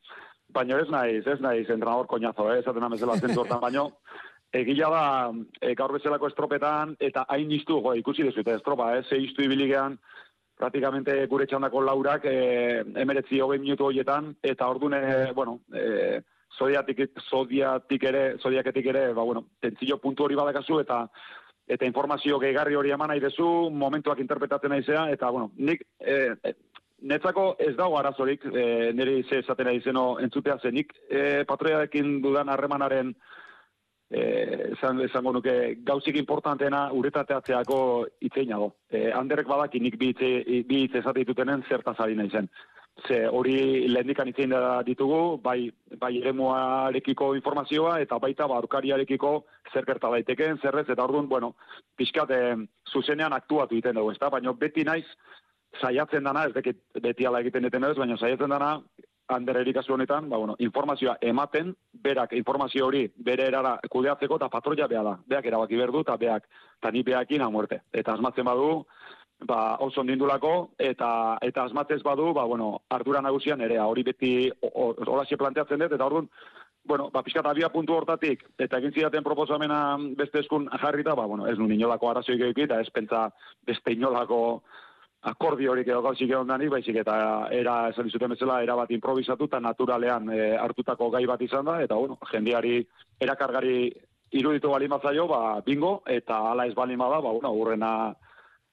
baina 0.54 0.80
ez 0.80 0.90
naiz, 0.90 1.26
ez 1.28 1.40
naiz, 1.42 1.68
entrenador 1.70 2.08
koñazo, 2.08 2.52
eh, 2.52 2.60
esaten 2.60 2.84
amezela 2.84 3.18
zentu 3.18 3.42
hortan, 3.42 3.62
baina 3.62 3.88
egila 4.62 4.90
da, 4.90 5.04
e, 5.62 5.74
gaur 5.76 5.94
bezalako 5.94 6.30
estropetan, 6.32 6.96
eta 7.00 7.26
hain 7.30 7.52
iztu, 7.52 7.82
jo, 7.84 7.94
ikusi 8.00 8.24
dezute, 8.24 8.56
estropa, 8.56 8.94
eh, 8.96 9.04
ze 9.04 9.20
iztu 9.22 9.44
ibiligean, 9.44 9.98
praktikamente 10.58 11.20
gure 11.28 11.46
txandako 11.46 11.82
laurak, 11.86 12.26
e, 12.26 12.84
emeretzi 13.04 13.42
hogei 13.42 13.60
minutu 13.60 13.86
horietan, 13.90 14.34
eta 14.42 14.70
orduan, 14.70 14.96
e, 14.98 15.34
bueno, 15.34 15.60
e, 15.74 16.22
zodiatik, 16.58 17.04
zodiatik 17.30 18.08
ere, 18.10 18.24
zodiaketik 18.40 18.88
ere, 18.94 19.12
ba, 19.14 19.24
bueno, 19.24 19.46
tentzio 19.62 20.00
puntu 20.02 20.26
hori 20.26 20.40
badakazu, 20.40 20.80
eta 20.86 21.06
eta 21.68 21.84
informazio 21.86 22.38
gehigarri 22.40 22.78
hori 22.80 22.94
eman 22.96 23.12
nahi 23.12 23.20
dezu, 23.20 23.46
momentuak 23.76 24.22
interpretatzen 24.24 24.72
naizea, 24.72 25.10
eta, 25.12 25.30
bueno, 25.36 25.52
nik, 25.58 25.84
e, 26.00 26.54
netzako 27.02 27.56
ez 27.60 27.76
dago 27.76 27.98
arazorik, 27.98 28.46
e, 28.46 28.94
nire 28.94 29.24
ze 29.24 29.40
esaten 29.40 29.68
nahi 29.70 29.82
zeno 29.82 30.18
entzutea 30.20 30.58
zen, 30.62 30.74
nik 30.74 30.94
e, 31.10 31.44
patroiarekin 31.46 32.22
dudan 32.22 32.50
harremanaren, 32.50 33.14
e, 34.10 34.22
esan, 34.72 35.02
esango 35.06 35.34
nuke, 35.34 35.54
gauzik 35.86 36.18
importanteena 36.18 36.88
uretateatzeako 36.94 37.80
itzein 38.22 38.50
nago. 38.50 38.74
E, 38.90 39.12
handerrek 39.12 39.48
badaki 39.48 39.80
nik 39.80 39.98
bi 40.00 40.14
hitz 40.16 40.96
esate 40.96 41.20
ditutenen 41.20 41.64
zertaz 41.70 42.00
ari 42.00 42.16
nahi 42.16 42.30
zen 42.30 42.50
ze 43.06 43.28
hori 43.28 43.88
lehendikan 43.88 44.28
itzein 44.28 44.50
da 44.50 44.82
ditugu, 44.84 45.38
bai, 45.44 45.70
bai 46.00 46.18
eremuarekiko 46.18 47.34
informazioa, 47.38 48.00
eta 48.02 48.18
baita 48.20 48.48
barukariarekiko 48.50 49.34
zer 49.74 49.86
gerta 49.86 50.10
daiteken, 50.10 50.58
zerrez, 50.62 50.88
eta 50.90 51.04
orduan, 51.04 51.28
bueno, 51.30 51.54
pixkat, 51.98 52.34
zuzenean 52.92 53.34
aktuatu 53.34 53.76
egiten 53.76 54.00
dugu, 54.00 54.16
ezta? 54.16 54.32
Baina 54.34 54.54
beti 54.54 54.84
naiz, 54.88 55.06
saiatzen 55.82 56.24
dana, 56.24 56.48
ez 56.48 56.54
dekit 56.56 56.80
beti 57.02 57.26
ala 57.26 57.42
egiten 57.44 57.68
duten 57.68 57.84
ez, 57.84 57.96
baina 57.98 58.18
saiatzen 58.18 58.50
dana, 58.50 58.72
handera 59.28 59.62
erikazu 59.62 59.94
honetan, 59.94 60.30
ba, 60.30 60.38
bueno, 60.38 60.56
informazioa 60.64 61.18
ematen, 61.22 61.74
berak 62.04 62.34
informazio 62.34 62.86
hori 62.88 63.04
bere 63.18 63.48
erara 63.52 63.76
kudeatzeko, 63.90 64.40
eta 64.40 64.50
patroia 64.50 64.88
beha 64.88 65.04
da, 65.04 65.18
beak 65.28 65.50
erabaki 65.52 65.80
berdu, 65.80 66.06
eta 66.06 66.16
beak, 66.18 66.48
eta 66.80 66.92
ni 66.92 67.04
beakin 67.04 67.44
muerte. 67.52 67.82
Eta 67.92 68.14
asmatzen 68.14 68.48
badu, 68.48 68.86
ba, 69.46 69.78
oso 69.84 70.02
ondindulako, 70.02 70.54
eta 70.80 71.38
eta 71.42 71.66
asmatez 71.66 72.02
badu, 72.04 72.32
ba, 72.34 72.46
bueno, 72.46 72.82
ardura 72.90 73.22
nagusian 73.22 73.62
ere, 73.62 73.80
hori 73.80 74.04
beti 74.04 74.32
horaxe 74.62 75.38
planteatzen 75.38 75.84
dut, 75.84 75.94
eta 75.94 76.06
orduan, 76.06 76.30
bueno, 76.88 77.10
ba, 77.12 77.22
pixkat 77.22 77.46
abia 77.46 77.70
puntu 77.70 77.98
hortatik, 77.98 78.46
eta 78.58 78.80
egin 78.80 78.96
zidaten 78.96 79.24
proposamena 79.24 79.98
beste 80.18 80.40
eskun 80.40 80.70
jarrita, 80.72 81.16
ba, 81.16 81.28
bueno, 81.28 81.48
ez 81.48 81.58
nun 81.60 81.72
inolako 81.72 82.10
arazoik 82.10 82.58
eta 82.58 82.80
ez 82.80 82.90
pentsa 82.96 83.28
beste 83.68 83.92
inolako 83.92 84.64
akordi 85.22 85.68
horik 85.68 85.88
edo 85.88 86.02
gauzik 86.02 86.30
egon 86.30 86.48
dani, 86.48 86.68
baizik 86.70 87.02
eta 87.02 87.48
era, 87.52 87.90
esan 87.90 88.08
izuten 88.08 88.36
bezala, 88.36 88.62
era 88.64 88.76
bat 88.76 88.92
improvisatu 88.92 89.48
eta 89.50 89.60
naturalean 89.60 90.30
e, 90.30 90.56
hartutako 90.58 91.10
gai 91.10 91.26
bat 91.26 91.42
izan 91.42 91.66
da, 91.66 91.82
eta 91.82 91.96
bueno, 91.96 92.20
jendiari 92.32 92.80
erakargari 93.20 93.92
iruditu 94.32 94.70
bali 94.70 94.88
mazaio, 94.88 95.28
ba, 95.28 95.60
bingo, 95.66 96.02
eta 96.06 96.40
ala 96.52 96.68
ez 96.68 96.76
bali 96.76 96.96
da, 96.96 97.20
ba, 97.20 97.32
bueno, 97.32 97.52
urrena 97.52 98.16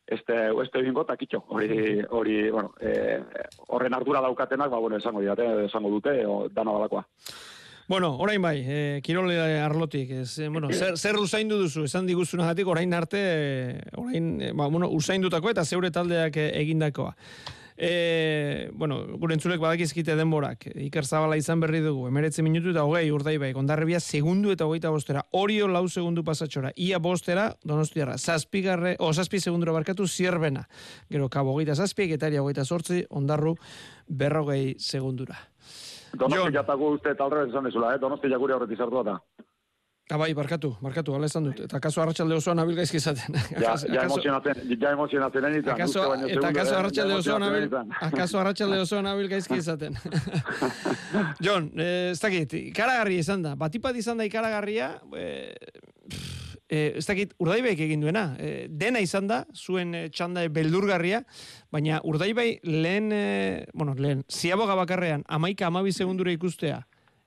este 0.07 0.50
este 0.62 0.83
bingo 0.83 1.04
takitxo 1.04 1.44
hori 1.48 2.02
hori 2.11 2.50
bueno 2.50 2.74
eh 2.80 3.22
horren 3.68 3.94
ardura 3.94 4.20
daukatenak 4.20 4.70
ba 4.70 4.78
bueno 4.78 4.96
esango 4.96 5.20
diate 5.20 5.64
esango 5.64 5.88
dute 5.88 6.26
o 6.26 6.48
dana 6.48 6.72
balakoa 6.72 7.07
Bueno, 7.87 8.16
orain 8.16 8.40
bai, 8.40 8.62
e, 8.64 9.01
kirole 9.05 9.37
arlotik, 9.61 10.11
ez, 10.11 10.38
e, 10.38 10.49
bueno, 10.49 10.70
zer, 10.73 10.97
zer 10.97 11.18
usaindu 11.20 11.59
duzu, 11.61 11.85
esan 11.85 12.07
diguzunagatik 12.09 12.66
orain 12.66 12.94
arte, 12.97 13.20
orain, 14.01 14.38
ba, 14.57 14.70
bueno, 14.73 14.88
usaindutako 14.88 15.53
eta 15.53 15.66
zeure 15.68 15.90
taldeak 15.92 16.38
egindakoa. 16.47 17.12
E, 17.77 18.70
bueno, 18.73 19.01
gure 19.18 19.35
entzulek 19.35 19.61
badakizkite 19.61 20.14
denborak, 20.16 20.68
Iker 20.87 21.05
Zabala 21.05 21.37
izan 21.37 21.61
berri 21.61 21.83
dugu, 21.85 22.07
emeretze 22.09 22.40
minutu 22.47 22.70
eta 22.70 22.87
hogei 22.87 23.11
urdai 23.12 23.35
bai, 23.42 23.53
kondarribia 23.53 24.01
segundu 24.01 24.55
eta 24.55 24.64
hogeita 24.64 24.92
bostera, 24.94 25.27
orio 25.37 25.68
lau 25.68 25.85
segundu 25.88 26.25
pasatxora, 26.25 26.73
ia 26.77 27.03
bostera, 27.03 27.51
donostiarra, 27.66 28.16
zazpigarre, 28.16 28.94
o 28.99 29.12
zazpi 29.12 29.42
segundura 29.42 29.75
barkatu, 29.77 30.07
zierbena. 30.07 30.68
Gero, 31.11 31.29
kabo 31.29 31.53
hogeita 31.53 31.75
zazpi, 31.75 32.09
getaria 32.14 32.40
hogeita 32.40 32.64
sortzi, 32.64 33.05
ondarru 33.11 33.59
berrogei 34.09 34.77
segundura. 34.79 35.37
Donosti 36.18 36.55
jatagu 36.55 36.94
uste 36.96 37.14
talre 37.18 37.48
esan 37.48 37.66
ezula, 37.70 37.94
eh? 37.94 38.00
Donosti 38.00 38.31
jakuri 38.33 38.57
horretik 38.57 38.79
sartua 38.79 39.03
da. 39.07 39.18
Ah, 40.12 40.18
bai, 40.20 40.35
barkatu, 40.37 40.74
barkatu, 40.85 41.14
ala 41.16 41.24
esan 41.31 41.46
dut. 41.48 41.62
Eta 41.64 41.79
kaso 41.81 42.03
arratsalde 42.03 42.37
osoan 42.37 42.59
nabil 42.61 42.77
gaizki 42.77 42.98
izaten. 43.00 43.38
Ja, 43.57 43.72
ja 43.88 44.03
emozionatzen, 44.05 44.61
ja 44.77 44.90
emozionatzen 44.92 45.46
egin 45.48 45.62
eta 45.62 45.77
akaso 46.50 46.77
arratsalde 46.77 47.16
osoan 47.22 47.40
nabil, 47.46 47.64
akaso 48.11 48.40
arratsalde 48.42 48.83
osoan 48.85 49.09
nabil 49.09 49.31
gaizki 49.33 49.57
izaten. 49.62 49.96
Jon, 51.46 51.70
eh, 51.81 52.11
ez 52.11 52.20
dakit, 52.20 52.53
ikaragarri 52.74 53.16
izan 53.22 53.48
da. 53.48 53.55
Batipat 53.57 53.96
izan 53.96 54.20
da 54.20 54.29
ikaragarria, 54.29 54.90
eh, 55.16 55.55
eh, 56.74 56.98
ez 56.98 57.04
dakit, 57.06 57.34
urdaibaik 57.38 57.80
egin 57.87 58.02
duena. 58.02 58.24
Eh, 58.42 58.66
dena 58.70 59.02
izan 59.04 59.28
da, 59.30 59.44
zuen 59.54 59.94
eh, 59.94 60.08
txanda 60.10 60.44
beldurgarria, 60.52 61.22
baina 61.72 62.00
urdaibai 62.04 62.48
lehen, 62.66 63.12
eh, 63.14 63.66
bueno, 63.74 63.94
lehen, 63.98 64.24
ziaboga 64.30 64.76
bakarrean, 64.78 65.24
amaika 65.28 65.68
amabi 65.70 65.92
segundura 65.92 66.34
ikustea, 66.34 66.82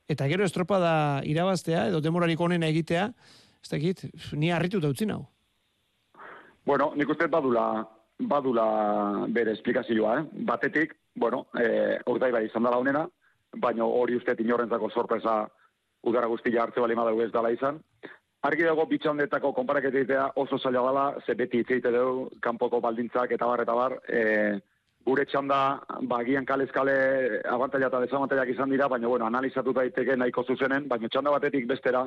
eta 0.09 0.27
gero 0.27 0.45
estropada 0.47 1.23
irabaztea, 1.23 1.87
edo 1.91 2.01
demorarik 2.03 2.41
onena 2.41 2.69
egitea, 2.73 3.09
ez 3.63 3.71
dakit, 3.71 4.05
ni 4.33 4.51
harritu 4.51 4.83
utzi 4.83 5.05
nau. 5.05 5.25
Bueno, 6.67 6.91
nik 6.95 7.09
uste 7.09 7.27
badula, 7.31 7.85
badula 8.19 9.27
bere 9.31 9.53
esplikazioa, 9.55 10.19
eh? 10.19 10.43
Batetik, 10.47 10.97
bueno, 11.15 11.45
eh, 11.59 11.97
urdaibai 12.05 12.45
izan 12.49 12.67
dela 12.67 12.77
honena, 12.77 13.07
baina 13.55 13.85
hori 13.85 14.17
uste 14.17 14.35
inorrentzako 14.43 14.89
sorpresa 14.89 15.45
udara 16.03 16.27
guztia 16.27 16.63
hartze 16.63 16.81
bali 16.83 16.95
madago 16.95 17.23
ez 17.23 17.31
dala 17.31 17.51
izan. 17.51 17.79
Argi 18.45 18.67
dago 18.67 18.85
bitxandetako 18.85 19.49
konparaketea 19.57 20.27
oso 20.37 20.59
zaila 20.59 20.81
dela, 20.85 21.05
ze 21.25 21.33
beti 21.33 21.63
itzeite 21.63 21.89
dugu, 21.91 22.27
kanpoko 22.41 22.79
baldintzak 22.79 23.31
eta 23.33 23.47
bar, 23.49 23.63
eta 23.63 23.73
bar, 23.73 23.95
e, 24.07 24.59
gure 25.07 25.25
txanda, 25.25 25.81
bagian 26.11 26.45
kalezkale 26.45 27.41
abantaila 27.49 27.89
eta 27.89 28.01
desabantailak 28.03 28.51
izan 28.53 28.69
dira, 28.69 28.87
baina, 28.87 29.07
bueno, 29.07 29.25
analizatu 29.25 29.73
daiteke 29.73 30.15
nahiko 30.15 30.43
zuzenen, 30.43 30.87
baina 30.87 31.09
txanda 31.09 31.33
batetik 31.33 31.65
bestera, 31.67 32.05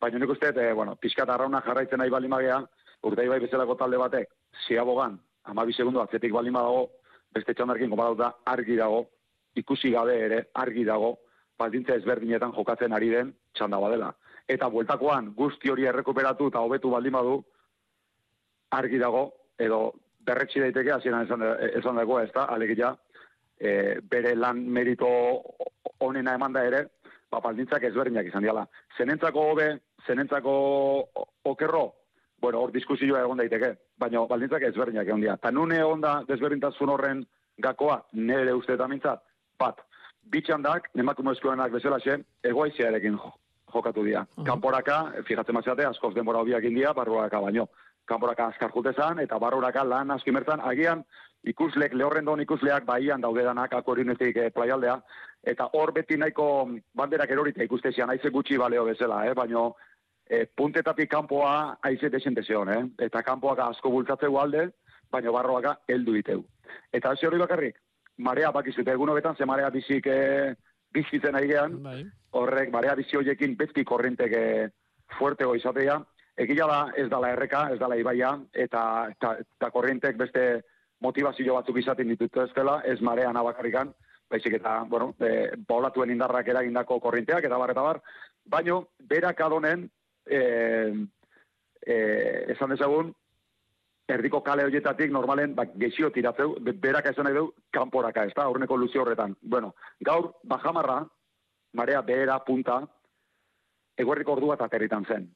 baina 0.00 0.18
nik 0.18 0.32
uste, 0.32 0.54
e, 0.56 0.72
bueno, 0.72 0.96
pixkat 0.96 1.28
arrauna 1.28 1.60
jarraitzen 1.66 2.00
nahi 2.00 2.10
bali 2.10 2.28
magea, 2.28 2.62
urdei 3.04 3.28
bai 3.28 3.40
bezalako 3.44 3.76
talde 3.76 4.00
batek, 4.00 4.32
ziabogan, 4.66 5.20
amabi 5.44 5.76
segundu 5.76 6.00
atzetik 6.00 6.32
bali 6.32 6.50
dago, 6.50 6.86
beste 7.34 7.52
txandarkin 7.52 7.90
konparatuta 7.90 8.32
argi 8.46 8.76
dago, 8.76 9.04
ikusi 9.54 9.90
gabe 9.92 10.16
ere, 10.24 10.44
argi 10.54 10.84
dago, 10.84 11.18
baldintza 11.58 11.94
ezberdinetan 12.00 12.52
jokatzen 12.56 12.92
ari 12.92 13.10
den 13.10 13.34
txanda 13.52 13.78
badela 13.78 14.14
eta 14.48 14.68
bueltakoan 14.70 15.32
guzti 15.34 15.70
hori 15.70 15.86
errekuperatu 15.90 16.48
eta 16.52 16.62
hobetu 16.62 16.90
baldin 16.90 17.16
badu, 17.18 17.36
argi 18.76 18.98
dago, 18.98 19.24
edo 19.58 19.80
berretsi 20.26 20.60
daiteke, 20.60 20.92
hasieran 20.92 21.26
esan, 21.26 21.42
esan 21.78 21.98
dagoa, 22.00 22.24
ez 22.24 22.32
da, 22.34 22.46
alegia, 22.54 22.92
e, 23.58 23.98
bere 24.10 24.34
lan 24.34 24.62
merito 24.78 25.08
onena 26.06 26.34
eman 26.34 26.56
da 26.56 26.64
ere, 26.66 26.82
ba, 27.30 27.40
baldintzak 27.40 27.86
ezberdinak 27.88 28.26
izan 28.30 28.44
diala. 28.44 28.66
Zenentzako 28.98 29.46
hobe, 29.52 29.68
zenentzako 30.06 30.56
okerro, 31.44 31.86
bueno, 32.42 32.60
hor 32.60 32.72
diskusioa 32.74 33.22
egon 33.24 33.40
daiteke, 33.42 33.72
baina 33.98 34.26
baldintzak 34.28 34.68
ezberdinak 34.68 35.08
egon 35.08 35.24
dira. 35.24 35.38
Ta 35.40 35.50
nune 35.50 35.80
egon 35.80 36.04
da 36.04 36.20
desberdintasun 36.28 36.92
horren 36.92 37.24
gakoa, 37.62 38.02
nire 38.12 38.54
uste 38.54 38.76
eta 38.76 38.88
mintzat, 38.90 39.22
bat, 39.58 39.80
bitxandak, 40.30 40.90
emakumezkoenak 40.98 41.72
bezala 41.72 41.98
xe, 42.02 42.18
egoaiziarekin 42.44 43.16
jo, 43.22 43.32
jokatu 43.76 44.04
dira. 44.04 44.22
Uh 44.22 44.42
-huh. 44.42 44.46
Kanporaka, 44.46 45.12
fijatzen 45.26 45.54
mazate, 45.54 45.84
askoz 45.84 46.14
denbora 46.14 46.40
hobiak 46.40 46.64
india, 46.64 46.92
barruaka 46.92 47.40
baino. 47.40 47.68
Kanporaka 48.06 48.46
askar 48.46 48.70
jutezan, 48.70 49.18
eta 49.18 49.38
barruaka 49.38 49.84
lan 49.84 50.10
askimertzan, 50.10 50.60
agian 50.60 51.04
ikuslek, 51.44 51.94
lehorrendon 51.94 52.40
ikusleak 52.40 52.84
baian 52.84 53.20
daude 53.20 53.42
danak 53.42 53.72
akorinetik 53.72 54.36
eh, 54.36 54.50
playaldea, 54.50 55.00
eta 55.46 55.68
hor 55.72 55.92
beti 55.92 56.16
nahiko 56.16 56.68
banderak 56.94 57.30
erorita 57.30 57.62
ikustezian, 57.62 58.10
aize 58.10 58.30
gutxi 58.30 58.58
baleo 58.58 58.84
bezala, 58.84 59.24
eh? 59.26 59.34
baino 59.34 59.74
eh, 60.28 60.46
puntetatik 60.56 61.10
kanpoa 61.10 61.78
aize 61.82 62.10
desentezion, 62.10 62.68
eh? 62.68 62.82
eta 63.06 63.22
kanpoak 63.22 63.58
asko 63.58 63.90
bultzatzeu 63.90 64.38
alde, 64.38 64.70
baino 65.10 65.32
barroaka 65.32 65.78
heldu 65.88 66.16
diteu. 66.18 66.44
Eta 66.92 67.10
hasi 67.10 67.26
hori 67.26 67.38
bakarrik, 67.38 67.78
marea 68.18 68.50
bakizute, 68.52 68.92
egun 68.92 69.12
hobetan, 69.12 69.36
ze 69.36 69.46
marea 69.46 69.70
bizik 69.70 70.06
eh, 70.06 70.54
bizitzen 70.96 71.36
nahi 71.36 71.50
gehan, 71.52 71.78
bai. 71.84 72.00
horrek 72.40 72.72
barea 72.74 72.96
bizi 72.98 73.18
hoiekin 73.18 73.56
beti 73.60 73.84
korrentek 73.84 74.36
fuertego 75.18 75.54
izatea. 75.56 76.00
Egia 76.36 76.66
da 76.68 76.80
ez 77.00 77.06
dala 77.08 77.30
erreka, 77.32 77.66
ez 77.72 77.78
dala 77.80 77.96
ibaia, 77.96 78.34
eta, 78.52 78.82
eta, 79.14 79.36
eta 79.40 79.70
korrentek 79.72 80.18
beste 80.20 80.42
motivazio 81.00 81.54
batzuk 81.56 81.78
izaten 81.80 82.10
ditutu 82.12 82.42
ez 82.42 82.50
dela, 82.56 82.80
ez 82.84 82.98
marea 83.00 83.32
nabakarrikan, 83.32 83.92
baizik 84.30 84.58
eta, 84.58 84.78
bueno, 84.90 85.12
e, 85.20 85.52
baulatuen 85.68 86.12
indarrak 86.12 86.48
eragindako 86.52 86.98
korrenteak, 87.00 87.44
eta 87.48 87.60
bar, 87.60 87.72
eta 87.72 87.84
bar, 87.86 88.00
baino, 88.56 88.80
berak 89.12 89.40
adonen, 89.46 89.86
e, 90.26 90.40
e, 91.86 91.96
esan 92.56 92.74
dezagun, 92.74 93.14
erdiko 94.08 94.42
kale 94.42 94.64
horietatik 94.64 95.10
normalen 95.10 95.54
ba, 95.54 95.64
gexio 95.74 96.10
tiratzeu, 96.14 96.54
berak 96.62 97.10
esan 97.10 97.26
nahi 97.26 97.34
du, 97.34 97.48
kanporaka, 97.72 98.24
ez 98.24 98.34
da, 98.36 98.44
aurreneko 98.44 98.76
luzio 98.76 99.02
horretan. 99.02 99.34
Bueno, 99.42 99.74
gaur, 100.00 100.32
bajamarra, 100.44 101.00
marea 101.74 102.02
behera 102.02 102.38
punta, 102.44 102.80
eguerriko 103.98 104.36
ordua 104.36 104.54
eta 104.54 104.68
territan 104.68 105.04
zen. 105.04 105.26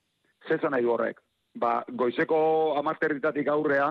Zezan 0.49 0.73
nahi 0.77 0.87
du 0.87 0.93
horrek. 0.95 1.21
Ba, 1.55 1.81
goizeko 1.89 2.41
amarterritatik 2.79 3.49
aurrea, 3.49 3.91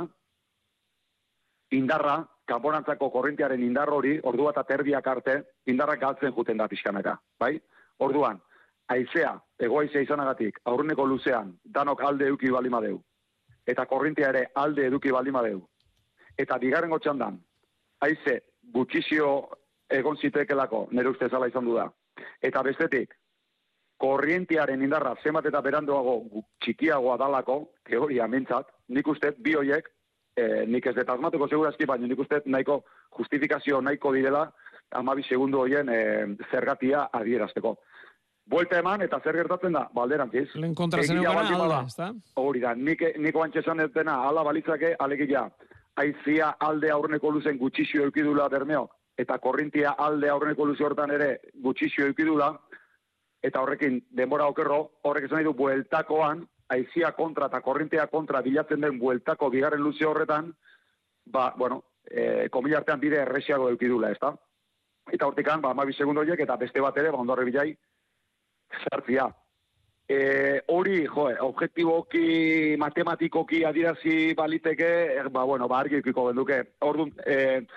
indarra, 1.76 2.22
kanponantzako 2.50 3.12
korrintiaren 3.14 3.62
indar 3.62 3.92
hori, 3.94 4.16
ordua 4.24 4.54
eta 4.56 4.64
terdiak 4.64 5.08
arte, 5.08 5.36
indarra 5.68 6.00
galtzen 6.02 6.34
juten 6.34 6.58
da 6.58 6.70
pixkanaka. 6.72 7.18
Bai? 7.40 7.58
Orduan, 8.00 8.40
aizea, 8.90 9.36
egoaizea 9.60 10.02
izanagatik, 10.02 10.64
aurruneko 10.66 11.06
luzean, 11.06 11.52
danok 11.66 12.02
alde 12.08 12.30
eduki 12.32 12.50
balimadeu. 12.56 13.02
Eta 13.70 13.86
korrintia 13.86 14.30
ere 14.34 14.48
alde 14.56 14.88
eduki 14.90 15.12
balimadeu. 15.14 15.62
Eta 16.38 16.58
bigarren 16.58 16.92
gotxandan, 16.94 17.38
aize, 18.06 18.40
gutxizio 18.74 19.32
egon 19.90 20.18
zitekelako, 20.18 20.88
nire 20.92 21.10
uste 21.10 21.30
zala 21.30 21.50
izan 21.50 21.66
du 21.68 21.76
da. 21.76 21.90
Eta 22.42 22.64
bestetik, 22.64 23.14
korrientiaren 24.00 24.82
indarra 24.86 25.16
zenbat 25.24 25.50
eta 25.50 25.62
berandoago 25.62 26.44
txikiagoa 26.64 27.18
dalako, 27.20 27.60
teoria 27.90 28.28
mentzat, 28.32 28.70
nik 28.96 29.08
uste 29.12 29.34
bi 29.44 29.56
hoiek, 29.60 29.90
e, 30.40 30.66
nik 30.72 30.88
ez 30.88 30.96
dut 30.96 31.12
asmatuko 31.12 31.50
segurazki, 31.52 31.88
baina 31.90 32.08
nik 32.08 32.24
uste 32.24 32.42
nahiko 32.46 32.80
justifikazio 33.18 33.82
nahiko 33.82 34.14
direla, 34.16 34.46
amabi 34.96 35.26
segundu 35.28 35.60
hoien 35.66 35.92
e, 35.92 36.00
zergatia 36.52 37.10
adierazteko. 37.20 37.76
Buelta 38.50 38.80
eman, 38.82 39.04
eta 39.06 39.20
zer 39.22 39.38
gertatzen 39.38 39.76
da, 39.78 39.84
balderantziz. 39.94 40.48
Lehen 40.58 40.74
kontra 40.76 41.04
zen 41.04 41.20
alda, 41.22 41.84
ez 41.86 41.96
da? 41.98 42.08
Hori 42.42 42.64
da, 42.64 42.74
nik, 42.74 43.04
niko 43.22 43.44
antxesan 43.46 43.84
ez 43.84 43.92
dena, 43.94 44.16
ala 44.26 44.44
balitzake, 44.48 44.96
alegia, 45.06 45.44
aizia 46.02 46.56
alde 46.66 46.90
aurreneko 46.90 47.30
luzen 47.36 47.60
gutxizio 47.60 48.08
eukidula 48.08 48.48
bermeok, 48.50 48.96
eta 49.22 49.38
korrintia 49.44 49.94
alde 50.08 50.32
aurreneko 50.34 50.66
luzi 50.66 50.86
hortan 50.88 51.14
ere 51.14 51.30
gutxizio 51.62 52.08
eukidula, 52.10 52.50
eta 53.44 53.62
horrekin 53.62 54.00
denbora 54.18 54.48
okerro, 54.50 54.80
horrek 55.06 55.28
esan 55.28 55.40
nahi 55.40 55.48
du 55.48 55.54
bueltakoan, 55.60 56.42
aizia 56.74 57.12
kontra 57.18 57.50
eta 57.50 57.62
korrintia 57.66 58.08
kontra 58.08 58.42
bilatzen 58.46 58.82
den 58.82 59.00
bueltako 59.00 59.50
bigarren 59.54 59.82
luzi 59.84 60.06
horretan, 60.06 60.52
ba, 61.26 61.52
bueno, 61.58 61.84
e, 62.06 62.50
komila 62.50 62.82
artean 62.82 63.00
bide 63.00 63.22
erresiago 63.22 63.70
eukidula, 63.70 64.12
ez 64.12 64.20
da? 64.22 64.34
Eta 65.12 65.28
hortikan, 65.28 65.62
ba, 65.62 65.74
amabi 65.76 65.94
segundu 65.94 66.22
horiek, 66.22 66.42
eta 66.46 66.58
beste 66.58 66.82
bat 66.82 66.98
ere, 66.98 67.12
ba, 67.14 67.22
ondorre 67.22 67.46
bilai, 67.46 67.72
zartzia. 68.84 69.30
E, 70.10 70.64
hori, 70.74 71.04
jo, 71.06 71.28
objektiboki, 71.46 72.76
matematikoki 72.82 73.64
adirazi 73.64 74.34
baliteke, 74.34 74.90
e, 75.20 75.24
ba, 75.30 75.44
bueno, 75.46 75.68
ba, 75.70 75.84
argi 75.84 76.00
ikiko 76.02 76.26
benduke. 76.32 76.64
Orduan, 76.82 77.12
e, 77.26 77.68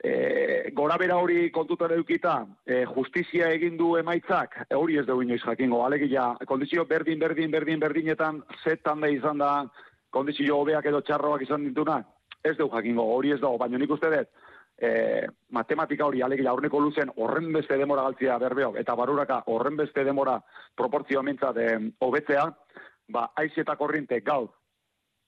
e, 0.00 0.70
gora 0.72 0.96
bera 0.96 1.18
hori 1.20 1.50
kontutan 1.50 1.92
edukita, 1.92 2.38
e, 2.64 2.84
justizia 2.88 3.50
egin 3.52 3.76
du 3.76 3.96
emaitzak, 4.00 4.56
e, 4.64 4.74
hori 4.74 4.96
ez 4.96 5.04
dugu 5.04 5.26
inoiz 5.26 5.42
jakingo, 5.44 5.82
alegia, 5.84 6.30
kondizio 6.48 6.86
berdin, 6.88 7.18
berdin, 7.20 7.50
berdin, 7.50 7.80
berdinetan, 7.80 8.40
zetan 8.64 9.04
da 9.04 9.12
izan 9.12 9.44
da, 9.44 9.52
kondizio 10.10 10.62
hobeak 10.62 10.88
edo 10.88 11.02
txarroak 11.04 11.44
izan 11.44 11.68
dituna, 11.68 12.00
ez 12.42 12.56
dugu 12.56 12.76
jakingo, 12.76 13.04
hori 13.18 13.36
ez 13.36 13.40
dugu, 13.40 13.60
baina 13.60 13.76
nik 13.78 13.92
uste 13.92 14.12
dut, 14.16 14.32
e, 14.78 15.26
matematika 15.50 16.06
hori 16.06 16.22
alegia 16.22 16.50
aurreko 16.50 16.80
luzen 16.80 17.10
horren 17.16 17.52
beste 17.52 17.76
demora 17.78 18.02
galtzea 18.02 18.38
berbeok, 18.38 18.76
eta 18.76 18.94
baruraka 18.94 19.42
horren 19.46 19.76
beste 19.76 20.04
demora 20.04 20.38
proportzioa 20.76 21.22
mintzat 21.22 21.56
hobetzea, 22.00 22.46
ba, 23.08 23.30
aiz 23.36 23.52
eta 23.56 23.76
korriente 23.76 24.20
gaur 24.20 24.50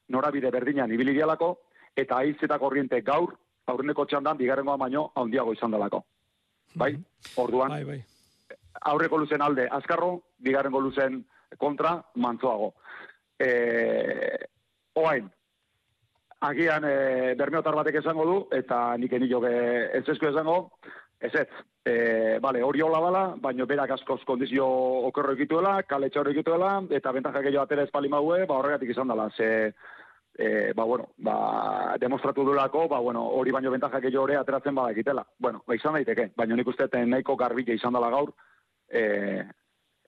norabide 0.09 0.51
berdinan 0.51 0.92
ibili 0.92 1.12
dialako, 1.16 1.55
eta 1.96 2.16
aiz 2.16 2.36
eta 2.42 2.59
korriente 2.59 3.01
gaur 3.03 3.34
aurreneko 3.68 4.07
txandan 4.07 4.38
bigarrengoa 4.38 4.76
baino 4.80 5.11
handiago 5.14 5.53
izan 5.53 5.70
dalako. 5.70 6.05
Bai? 6.74 6.94
Orduan, 7.36 7.70
Bai, 7.70 7.84
bai. 7.84 7.99
aurreko 8.92 9.18
luzen 9.18 9.42
alde 9.42 9.68
azkarro, 9.70 10.22
bigarrengo 10.38 10.80
luzen 10.80 11.24
kontra 11.59 11.99
mantzoago. 12.16 12.74
E, 13.38 13.51
oain, 14.94 15.28
agian 16.41 16.84
e, 16.86 17.34
bermeotar 17.39 17.74
batek 17.74 18.01
esango 18.01 18.24
du, 18.26 18.39
eta 18.55 18.97
nik 18.97 19.12
enilok 19.12 19.47
ez 19.51 20.05
esku 20.07 20.28
esango, 20.30 20.59
ez 21.20 21.34
ez, 21.34 21.49
e, 21.84 22.39
bale, 22.43 22.62
hori 22.62 22.82
hola 22.84 23.01
bala, 23.03 23.22
baino 23.43 23.66
berak 23.66 23.97
askoz 23.97 24.20
kondizio 24.26 24.66
okerro 25.11 25.34
egituela, 25.34 25.80
kale 25.82 26.11
txauro 26.11 26.30
egituela, 26.30 26.76
eta 26.95 27.12
bentajak 27.12 27.49
gehiago 27.49 27.64
atera 27.64 27.86
espali 27.89 28.11
maue, 28.12 28.45
ba 28.47 28.59
horregatik 28.61 28.95
izan 28.95 29.11
dela, 29.11 29.28
ze, 29.36 29.72
e, 30.39 30.72
ba, 30.78 30.84
bueno, 30.84 31.09
ba, 31.18 31.97
demostratu 31.99 32.45
dulako, 32.47 32.86
ba, 32.89 33.01
bueno, 33.03 33.24
hori 33.41 33.55
baino 33.55 33.74
bentajak 33.74 34.07
gehiago 34.07 34.28
ore 34.28 34.39
ateratzen 34.39 34.74
bada 34.78 34.95
egitela. 34.95 35.26
Bueno, 35.39 35.64
ba, 35.66 35.74
izan 35.74 35.99
daiteke, 35.99 36.30
baino 36.36 36.57
nik 36.57 36.70
uste 36.70 36.86
nahiko 37.05 37.36
garbila 37.36 37.74
izan 37.74 37.99
dela 37.99 38.11
gaur, 38.14 38.34
e, 38.89 39.43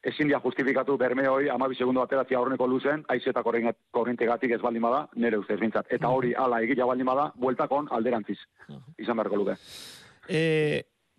ezin 0.04 0.28
dia 0.28 0.40
justifikatu 0.40 0.96
bermeoi 0.98 1.48
amabi 1.52 1.76
segundo 1.76 2.02
ateratzia 2.02 2.40
horreneko 2.40 2.66
luzen, 2.66 3.04
aiz 3.08 3.22
eta 3.26 3.42
korrintegatik 3.42 4.54
ez 4.56 4.60
baldin 4.62 4.82
bada, 4.82 5.02
nire 5.16 5.38
ustez 5.38 5.58
bintzat. 5.60 5.90
Eta 5.92 6.08
hori, 6.08 6.32
ala, 6.34 6.62
egia 6.64 6.86
baldin 6.88 7.08
bada, 7.08 7.30
bueltakon 7.36 7.90
alderantziz. 7.90 8.38
Izan 8.98 9.20
beharko 9.20 9.42
luke. 9.42 9.56
E, 10.28 10.40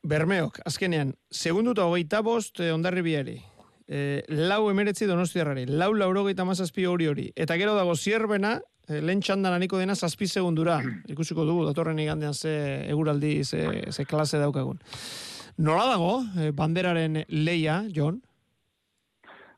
Bermeok, 0.01 0.59
azkenean, 0.65 1.13
segundu 1.29 1.75
eta 1.75 1.85
hogeita 1.85 2.21
bost 2.25 2.59
eh, 2.59 2.71
ondarribiari. 2.73 3.37
E, 3.91 4.23
lau 4.33 4.63
emeretzi 4.71 5.05
donostiarrari, 5.05 5.67
lau 5.67 5.91
laurogeita 5.93 6.45
mazazpi 6.47 6.87
hori 6.89 7.09
hori. 7.11 7.27
Eta 7.35 7.57
gero 7.59 7.75
dago 7.77 7.93
zierbena, 7.95 8.55
e, 8.87 9.01
lehen 9.01 9.21
txandan 9.21 9.53
aniko 9.53 9.77
dena 9.77 9.95
zazpi 9.95 10.25
segundura. 10.27 10.79
Ikusiko 11.13 11.45
dugu, 11.45 11.67
datorren 11.69 11.99
igandean 12.01 12.33
ze 12.33 12.55
eguraldi, 12.89 13.43
ze, 13.43 13.67
ze 13.91 14.05
klase 14.09 14.41
daukagun. 14.41 14.81
Nola 15.61 15.85
dago, 15.91 16.15
e, 16.39 16.49
banderaren 16.55 17.25
leia, 17.29 17.83
Jon? 17.93 18.21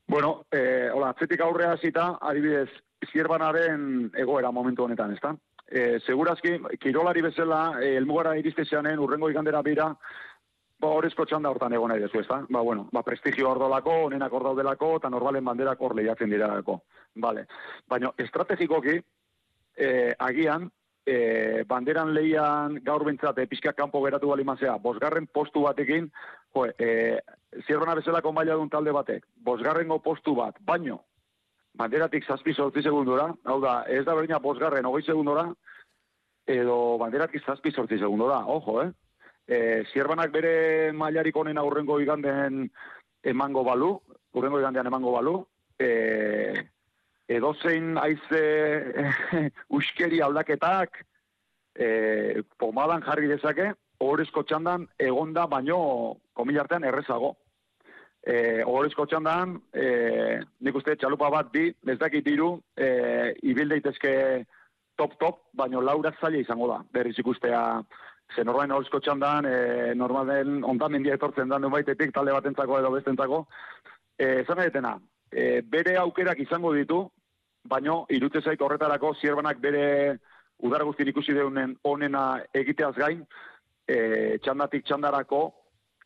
Bueno, 0.06 0.44
eh, 0.50 0.90
hola, 0.92 1.10
atzetik 1.10 1.40
aurrea 1.40 1.72
hasita, 1.72 2.18
adibidez, 2.20 2.68
zierbanaren 3.10 4.10
egoera 4.20 4.50
momentu 4.52 4.84
honetan, 4.84 5.14
ezta? 5.14 5.32
Eh, 5.66 5.98
segurazki, 6.04 6.58
kirolari 6.80 7.22
bezala, 7.24 7.80
eh, 7.80 7.96
elmugara 7.96 8.36
iriste 8.36 8.66
zeanen, 8.66 8.98
urrengo 9.00 9.30
igandera 9.30 9.62
bira, 9.62 9.86
ba, 10.78 10.88
horrezko 10.88 11.24
txanda 11.24 11.50
hortan 11.50 11.72
egon 11.72 11.88
nahi 11.88 12.04
dezu, 12.04 12.20
ezta? 12.20 12.42
Ba, 12.50 12.60
bueno, 12.60 12.88
ba, 12.92 13.02
prestigio 13.02 13.48
hor 13.48 13.58
dolako, 13.58 13.96
onenak 14.10 14.32
hor 14.32 14.44
daudelako, 14.50 14.96
eta 15.00 15.10
normalen 15.10 15.44
banderak 15.44 15.80
hor 15.80 15.96
lehiatzen 15.96 16.30
direlako. 16.30 16.82
Vale. 17.24 17.46
Baina, 17.88 18.12
estrategikoki, 18.18 19.00
eh, 19.76 20.14
agian, 20.18 20.68
eh, 21.06 21.64
banderan 21.68 22.12
lehian 22.14 22.78
gaur 22.84 23.04
bentsat, 23.04 23.38
eh, 23.38 23.46
pixka 23.46 23.72
kanpo 23.72 24.02
geratu 24.04 24.28
bali 24.28 24.44
mazea, 24.44 24.76
bosgarren 24.78 25.26
postu 25.26 25.62
batekin, 25.62 26.10
jo, 26.54 26.66
eh, 26.78 27.18
zierbana 27.66 27.94
bezalako 27.94 28.32
maila 28.32 28.54
dun 28.54 28.70
talde 28.70 28.92
batek, 28.92 29.26
bosgarrengo 29.36 29.98
postu 30.02 30.34
bat, 30.34 30.56
baino, 30.60 31.02
banderatik 31.74 32.26
zazpi 32.26 32.54
sortzi 32.54 32.82
segundora, 32.82 33.32
hau 33.44 33.60
da, 33.60 33.82
ez 33.88 34.04
da 34.04 34.14
berdina 34.14 34.38
bosgarren 34.38 34.86
hogei 34.86 35.04
segundora, 35.04 35.48
edo 36.46 36.98
banderatik 36.98 37.44
zazpi 37.44 37.72
sortzi 37.72 37.98
segundora, 37.98 38.44
ojo, 38.46 38.82
eh? 38.82 38.90
E, 39.46 39.56
zierbanak 39.92 40.30
bere 40.32 40.92
mailarik 40.96 41.36
honen 41.36 41.58
aurrengo 41.60 41.98
iganden 42.00 42.70
emango 43.22 43.64
balu, 43.64 43.90
urrengo 44.32 44.60
igandean 44.60 44.86
emango 44.88 45.12
balu, 45.12 45.34
e, 45.78 45.88
edozein 47.28 47.98
aize 47.98 48.42
uskeri 49.68 50.20
aldaketak 50.26 51.00
e, 51.74 52.42
pomadan 52.58 53.02
jarri 53.06 53.28
dezake, 53.30 53.72
horrezko 54.04 54.44
txandan 54.44 54.86
egonda 54.98 55.46
baino 55.50 55.78
komilartean 56.34 56.84
errezago. 56.84 57.34
E, 58.24 58.62
horrezko 58.64 59.04
txandan, 59.06 59.58
e, 59.76 60.40
nik 60.64 60.76
uste 60.80 60.96
txalupa 60.96 61.28
bat 61.30 61.50
bi, 61.52 61.68
ez 61.68 61.98
dakit 62.00 62.24
diru, 62.24 62.54
e, 62.76 63.34
ibil 63.44 63.68
daitezke 63.68 64.14
top-top, 64.96 65.42
baino 65.52 65.82
laura 65.84 66.14
zaila 66.20 66.40
izango 66.40 66.70
da, 66.70 66.78
berriz 66.92 67.18
ikustea, 67.20 67.82
ze 68.34 68.44
normalen 68.44 68.72
horrezko 68.72 69.00
txandan, 69.04 69.44
e, 69.44 69.56
normalen 69.98 70.62
ondamendia 70.64 71.18
etortzen 71.18 71.52
da, 71.52 71.58
baitetik 71.58 72.14
talde 72.14 72.32
batentzako 72.32 72.78
edo 72.80 72.94
bestentzako, 72.94 73.44
e, 74.16 74.30
edetena, 74.40 74.96
e, 75.30 75.60
bere 75.60 75.98
aukerak 76.00 76.40
izango 76.40 76.72
ditu, 76.72 77.02
baino 77.64 78.04
irute 78.10 78.40
zait 78.40 78.60
horretarako 78.60 79.14
zierbanak 79.20 79.60
bere 79.60 79.84
udara 80.62 80.84
guztin 80.84 81.08
ikusi 81.08 81.34
deunen 81.34 81.76
onena 81.84 82.24
egiteaz 82.54 82.94
gain, 82.96 83.24
e, 83.88 84.38
txandatik 84.44 84.84
txandarako 84.84 85.42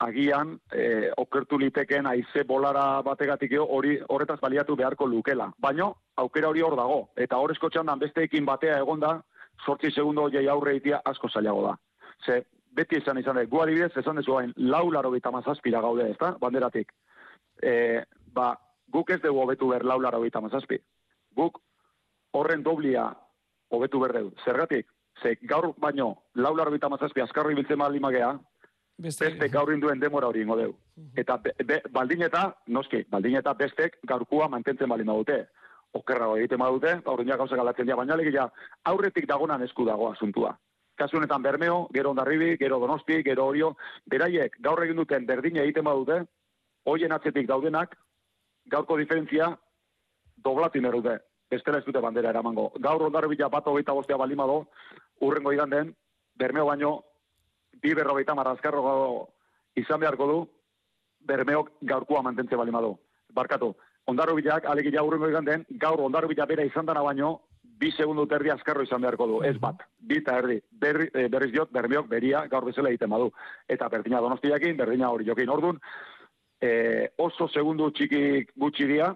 agian 0.01 0.55
e, 0.73 1.11
okertu 1.19 1.59
liteken 1.59 2.07
aize 2.07 2.45
bolara 2.47 3.03
bategatik 3.03 3.57
hori 3.61 3.99
horretaz 4.09 4.39
baliatu 4.41 4.77
beharko 4.77 5.07
lukela. 5.07 5.51
Baino, 5.59 5.95
aukera 6.17 6.49
hori 6.49 6.63
hor 6.63 6.77
dago. 6.77 7.01
Eta 7.17 7.39
horrezko 7.39 7.71
txandan 7.71 7.99
besteekin 7.99 8.47
batea 8.47 8.79
egonda, 8.79 9.19
sortzi 9.65 9.91
segundo 9.91 10.29
jai 10.31 10.47
aurre 10.47 10.77
itia 10.77 11.03
asko 11.05 11.29
zailago 11.29 11.67
da. 11.67 11.75
Ze, 12.25 12.45
beti 12.79 13.01
esan 13.03 13.19
izan 13.19 13.37
da, 13.37 13.45
gu 13.45 13.63
adibidez, 13.63 13.91
esan 13.97 14.21
dezu 14.21 14.39
gain, 14.39 14.55
lau 14.57 14.87
laro 14.93 15.11
gita 15.15 15.33
mazazpira 15.35 15.83
gaude, 15.83 16.11
ezta, 16.13 16.37
banderatik. 16.41 16.95
E, 17.63 18.05
ba, 18.35 18.53
guk 18.89 19.11
ez 19.11 19.21
dugu 19.23 19.43
hobetu 19.43 19.69
ber 19.73 19.85
lau 19.85 19.99
laro 20.01 20.23
gita 20.23 20.41
mazazpi. 20.41 20.79
Guk 21.39 21.61
horren 22.35 22.63
doblia 22.67 23.09
hobetu 23.71 24.01
berdeu. 24.03 24.33
Zergatik, 24.45 24.89
ze 25.23 25.37
gaur 25.43 25.73
baino 25.79 26.15
lau 26.35 26.55
laro 26.57 26.73
gita 26.75 26.89
mazazpi 26.89 27.23
azkarri 27.23 27.55
biltzen 27.55 27.79
bali 27.79 28.01
magea, 28.01 28.37
Beste, 28.99 29.29
beste 29.29 29.47
gaur 29.55 29.71
induen 29.71 30.01
demora 30.03 30.27
hori 30.27 30.41
ingo 30.43 30.57
deu. 30.59 30.73
Eta 31.23 31.37
be, 31.39 31.53
be, 31.65 31.77
baldin 31.95 32.25
eta, 32.27 32.49
noski, 32.67 33.05
baldin 33.13 33.37
eta 33.39 33.53
bestek 33.55 34.01
gaurkua 34.11 34.49
mantentzen 34.51 34.91
bali 34.91 35.05
badute. 35.07 35.45
Okerrago 35.95 36.35
egiten 36.37 36.59
badute, 36.59 36.97
aurreina 37.07 37.37
gauza 37.39 37.57
galatzen 37.57 37.87
dira, 37.87 37.97
baina 38.01 38.17
alegia 38.17 38.49
aurretik 38.91 39.29
dagonan 39.31 39.63
esku 39.63 39.87
dago 39.87 40.11
asuntua. 40.11 40.57
Kasu 40.99 41.17
honetan 41.21 41.43
Bermeo, 41.43 41.87
gero 41.95 42.11
Ondarribi, 42.11 42.57
gero 42.59 42.81
Donosti, 42.83 43.23
gero 43.23 43.47
Orio, 43.53 43.71
beraiek 44.11 44.59
gaur 44.67 44.83
egin 44.83 44.99
duten 44.99 45.31
berdina 45.31 45.63
egiten 45.63 45.87
badute, 45.87 46.25
hoien 46.91 47.15
atzetik 47.15 47.47
daudenak, 47.47 47.95
gaurko 48.67 48.99
diferentzia 48.99 49.53
doblatu 50.43 50.83
dute. 50.91 51.21
Bestela 51.51 51.79
ez 51.79 51.85
dute 51.85 52.01
bandera 52.05 52.31
eramango. 52.31 52.71
Gaur 52.79 53.07
Ondarribila 53.07 53.49
bat 53.49 53.67
hogeita 53.67 53.95
bostea 53.97 54.17
balima 54.21 54.47
do, 54.47 54.67
urrengo 55.25 55.53
iganden, 55.53 55.95
Bermeo 56.39 56.67
baino, 56.67 56.93
bi 57.83 57.95
berrogeita 57.95 58.35
marrazkarro 58.35 59.29
izan 59.77 60.01
beharko 60.01 60.27
du, 60.27 60.39
Bermeok 61.29 61.73
gaurkoa 61.83 62.23
mantentze 62.23 62.57
balima 62.57 62.81
du. 62.85 62.95
Barkatu, 63.35 63.75
Ondarrubilak, 64.09 64.65
alegia 64.65 65.03
urrengo 65.05 65.29
iganden, 65.29 65.65
gaur 65.71 66.01
Ondarrubila 66.01 66.47
bera 66.47 66.65
izan 66.65 66.87
dana 66.87 67.03
baino, 67.03 67.39
bi 67.79 67.91
segundu 67.93 68.27
terdi 68.27 68.51
azkarro 68.51 68.83
izan 68.83 69.03
beharko 69.05 69.27
du, 69.31 69.41
ez 69.47 69.57
bat, 69.63 69.83
bi 69.99 70.19
eta 70.19 70.37
erdi, 70.41 70.59
Berri, 70.71 71.09
eh, 71.15 71.29
berriz 71.31 71.53
diot, 71.53 71.71
bermeok 71.73 72.09
beria 72.11 72.45
gaur 72.51 72.65
bezala 72.67 72.91
egiten 72.91 73.11
badu. 73.11 73.31
Eta 73.69 73.89
berdina 73.89 74.21
donostiakin, 74.25 74.77
berdina 74.77 75.11
hori 75.15 75.29
jokin 75.29 75.53
ordun, 75.55 75.79
eh, 76.61 77.09
oso 77.17 77.49
segundu 77.49 77.91
txiki 77.91 78.49
gutxi 78.57 78.89
dia, 78.91 79.13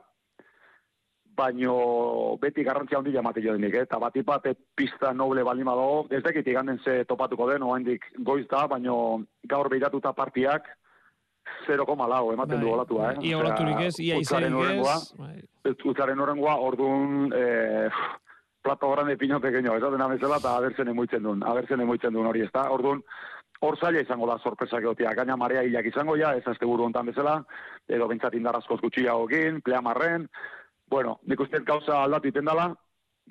baino 1.36 2.36
beti 2.40 2.64
garrantzia 2.64 2.98
handia 2.98 3.20
emate 3.20 3.42
jo 3.44 3.54
denik, 3.56 3.74
eh? 3.74 3.86
eta 3.86 3.98
bat 3.98 4.46
eh, 4.46 4.54
pista 4.74 5.12
noble 5.12 5.42
balima 5.42 5.74
dago, 5.74 6.06
ez 6.10 6.22
dakit 6.22 6.46
iganden 6.46 6.78
ze 6.84 7.04
topatuko 7.04 7.48
den, 7.50 7.62
oaindik 7.62 8.04
goiz 8.18 8.46
da, 8.48 8.66
baino 8.66 9.24
gaur 9.48 9.68
behiratuta 9.68 10.12
partiak, 10.12 10.68
0,4 11.66 12.08
lau 12.08 12.32
ematen 12.32 12.58
Bai, 12.58 12.64
du 12.64 12.72
olatua, 12.72 13.12
eh? 13.12 13.16
bai, 13.16 13.26
ia 13.26 13.38
olaturik 13.38 13.80
ez, 13.80 13.94
ia 14.00 14.18
hurrengoa, 14.18 14.96
ez. 14.96 15.14
Bai. 15.18 15.74
Utzaren 15.84 16.20
horrengoa, 16.20 16.56
orduan, 16.60 17.32
eh, 17.34 17.88
plato 18.62 18.90
grande 18.90 19.16
piño 19.16 19.40
pequeño, 19.40 19.74
ez 19.74 19.82
da 19.82 20.08
bezala, 20.08 20.38
eta 20.38 20.56
abertzen 20.56 20.88
emoitzen 20.88 21.22
duen, 21.22 21.42
abertzen 21.42 21.80
emoitzen 21.80 22.12
duen 22.12 22.26
hori, 22.26 22.42
ez 22.42 22.52
da? 22.52 22.70
Orduan, 22.70 23.02
hor 23.62 23.78
zaila 23.78 24.00
izango 24.02 24.26
da 24.26 24.38
sorpresa 24.38 24.80
geotia, 24.80 25.14
gaina 25.14 25.36
marea 25.36 25.62
hilak 25.62 25.86
izango 25.86 26.16
ja, 26.16 26.34
ez 26.34 26.46
azte 26.46 26.66
buru 26.66 26.84
hontan 26.84 27.06
bezala, 27.06 27.36
edo 27.88 28.08
bintzat 28.10 28.34
indarazkoz 28.34 28.80
gutxiagogin, 28.82 29.60
pleamarren, 29.62 30.28
bueno, 30.92 31.20
nik 31.24 31.40
uste 31.40 31.62
gauza 31.64 32.02
aldatu 32.04 32.28
iten 32.28 32.44
dela, 32.44 32.66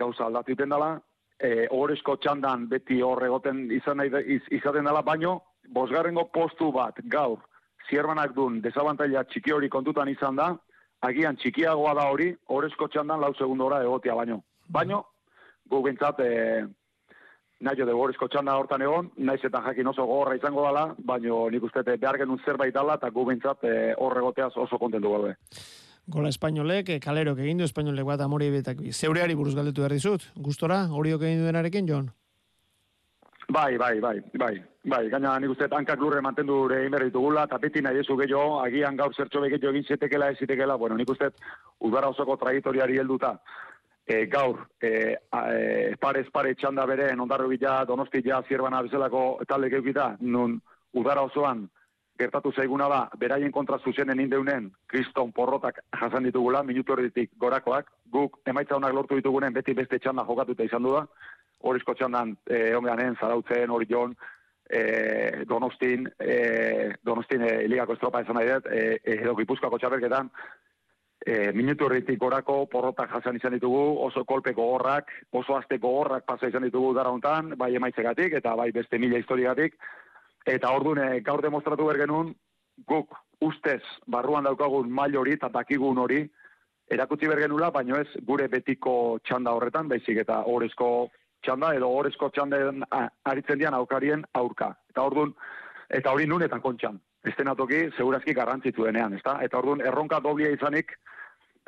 gauza 0.02 0.26
aldatu 0.26 0.56
iten 0.56 0.72
dela, 0.74 0.96
e, 1.38 1.68
horrezko 1.70 2.16
txandan 2.18 2.64
beti 2.72 2.98
hor 3.06 3.22
egoten 3.28 3.68
izan 3.76 4.02
nahi, 4.02 4.40
izaten 4.58 4.90
dela, 4.90 5.04
baino, 5.06 5.36
bosgarrengo 5.70 6.24
postu 6.34 6.72
bat 6.74 6.98
gaur, 7.16 7.38
zierbanak 7.86 8.34
dun, 8.34 8.58
desabantaila 8.66 9.28
txiki 9.30 9.54
hori 9.54 9.70
kontutan 9.70 10.10
izan 10.10 10.42
da, 10.42 10.50
agian 11.06 11.38
txikiagoa 11.38 11.94
da 12.00 12.08
hori, 12.10 12.32
horrezko 12.50 12.90
txandan 12.90 13.22
lau 13.22 13.32
segundora 13.38 13.84
egotia 13.86 14.18
baino. 14.18 14.40
Baino, 14.80 15.04
gu 15.70 15.84
bintzat, 15.86 16.26
e, 16.26 16.66
nahi 17.62 17.86
de 17.86 17.94
gorezko 17.94 18.26
txanda 18.26 18.58
hortan 18.58 18.82
egon, 18.88 19.14
naiz 19.18 19.40
eta 19.46 19.62
jakin 19.68 19.94
oso 19.94 20.10
gogorra 20.10 20.34
izango 20.42 20.66
dela, 20.66 20.88
baino 21.14 21.44
nik 21.54 21.70
uste 21.70 21.86
behar 21.94 22.18
genuen 22.18 22.42
zerbait 22.42 22.74
dala, 22.74 22.98
eta 22.98 23.14
gu 23.14 23.30
bintzat 23.30 23.70
e, 23.70 23.78
horregoteaz 24.02 24.56
oso 24.66 24.82
kontentu 24.82 25.14
gaude. 25.14 25.38
Gola 26.08 26.30
espainolek, 26.30 26.90
eh, 26.90 27.00
kalerok 27.00 27.40
egin 27.40 27.58
du 27.58 27.64
espainolek 27.64 28.06
bat 28.06 28.22
amori 28.22 28.50
betak. 28.50 28.82
Zeureari 28.92 29.36
buruz 29.36 29.56
galdetu 29.56 29.82
behar 29.82 29.94
dizut. 29.94 30.26
Gustora, 30.36 30.88
hori 30.90 31.12
egin 31.12 31.44
duenarekin, 31.44 31.88
Jon? 31.88 32.12
Bai, 33.52 33.78
bai, 33.78 34.00
bai, 34.00 34.20
bai. 34.34 34.56
Bai, 34.84 35.10
gaina 35.12 35.36
nik 35.38 35.52
uste 35.54 35.68
hankak 35.70 36.00
lurre 36.02 36.22
mantendu 36.26 36.56
gure 36.64 36.80
egin 36.80 36.92
behar 36.96 37.04
ditugula, 37.06 37.44
eta 37.46 37.58
beti 37.62 37.84
nahi 37.86 38.00
ezu 38.02 38.16
gehiago, 38.18 38.62
agian 38.64 38.96
gaur 38.98 39.14
zertxo 39.14 39.42
begitu 39.44 39.70
egin 39.70 39.84
zetekela, 39.84 40.32
ez 40.32 40.40
zitekela, 40.40 40.76
bueno, 40.76 40.98
nik 40.98 41.10
uste 41.14 41.30
udara 41.86 42.10
osoko 42.10 42.36
traiektoriari 42.42 42.98
helduta, 42.98 43.36
e, 44.08 44.26
gaur, 44.26 44.64
e, 44.82 45.14
a, 45.38 45.44
e, 45.54 45.96
pare 46.02 46.24
pare 46.34 46.56
txanda 46.56 46.88
bere, 46.90 47.12
ondarro 47.14 47.48
bila, 47.48 47.76
donosti 47.86 48.24
ja, 48.26 48.42
zierbana 48.48 48.82
bezalako 48.82 49.44
talde 49.48 49.70
geukita, 49.70 50.16
nun 50.22 50.58
udara 50.98 51.22
osoan, 51.30 51.68
gertatu 52.22 52.52
zaiguna 52.54 52.88
da, 52.92 53.02
beraien 53.20 53.52
kontra 53.52 53.80
zuzenen 53.80 54.20
indeunen, 54.24 54.70
kriston 54.88 55.32
porrotak 55.36 55.82
jasan 56.00 56.28
ditugula, 56.30 56.64
minutu 56.64 56.96
horretik 56.96 57.34
gorakoak, 57.42 57.92
guk 58.14 58.40
emaitza 58.46 58.78
honak 58.78 58.94
lortu 58.96 59.20
ditugunen, 59.20 59.54
beti 59.54 59.76
beste 59.78 60.00
txanda 60.00 60.26
jokatuta 60.28 60.68
izan 60.68 60.88
du 60.88 60.96
da, 60.98 61.06
horizko 61.70 61.96
txandan, 61.98 62.36
e, 62.50 62.64
ongeanen, 62.78 63.18
zarautzen, 63.20 63.70
hori 63.70 63.88
e, 64.72 65.46
donostin, 65.46 66.08
e, 66.20 66.94
donostin 67.04 67.42
e, 67.44 67.54
ligako 67.68 67.98
estropa 67.98 68.22
esan 68.22 68.40
nahi 68.40 68.50
dut, 68.50 68.68
e, 68.72 68.84
e, 69.04 69.18
edo 69.22 69.36
gipuzkoako 69.36 69.78
txaberketan, 69.78 70.30
e, 71.26 71.52
minutu 71.54 71.86
horretik 71.86 72.20
gorako 72.20 72.66
porrotak 72.72 73.12
jasan 73.12 73.36
izan 73.36 73.58
ditugu, 73.58 73.84
oso 74.08 74.24
kolpe 74.26 74.54
gogorrak, 74.58 75.12
oso 75.32 75.58
azte 75.58 75.78
gogorrak 75.78 76.26
pasa 76.26 76.50
izan 76.50 76.64
ditugu 76.68 76.94
dara 76.98 77.12
hontan, 77.12 77.54
bai 77.58 77.74
emaitzegatik 77.76 78.40
eta 78.40 78.56
bai 78.56 78.72
beste 78.72 79.00
mila 79.00 79.20
historiatik, 79.22 79.78
eta 80.46 80.72
orduan 80.74 81.04
e, 81.04 81.22
gaur 81.22 81.42
demostratu 81.42 81.86
bergenun, 81.86 82.34
guk 82.88 83.16
ustez 83.42 83.82
barruan 84.08 84.46
daukagun 84.46 84.90
mail 84.90 85.18
hori 85.18 85.36
eta 85.38 85.50
dakigun 85.50 85.98
hori, 85.98 86.22
erakutsi 86.92 87.28
bergenula, 87.28 87.72
baino 87.72 87.98
ez 87.98 88.08
gure 88.28 88.48
betiko 88.48 89.20
txanda 89.24 89.54
horretan, 89.56 89.88
baizik 89.88 90.18
eta 90.26 90.42
horrezko 90.52 91.10
txanda 91.42 91.74
edo 91.78 91.90
horrezko 91.90 92.30
txanden 92.30 92.84
aritzen 92.92 93.60
dian 93.60 93.74
aukarien 93.74 94.26
aurka. 94.38 94.74
Eta 94.92 95.06
orduan, 95.08 95.34
eta 95.90 96.12
hori 96.12 96.28
nun 96.28 96.44
eta 96.44 96.60
kontxan. 96.60 97.00
Estenatoki, 97.26 97.88
segurazki 97.98 98.34
garrantzitu 98.34 98.86
denean, 98.86 99.14
ezta? 99.18 99.38
Eta 99.46 99.60
orduan, 99.62 99.82
erronka 99.86 100.20
doblia 100.20 100.52
izanik, 100.54 100.94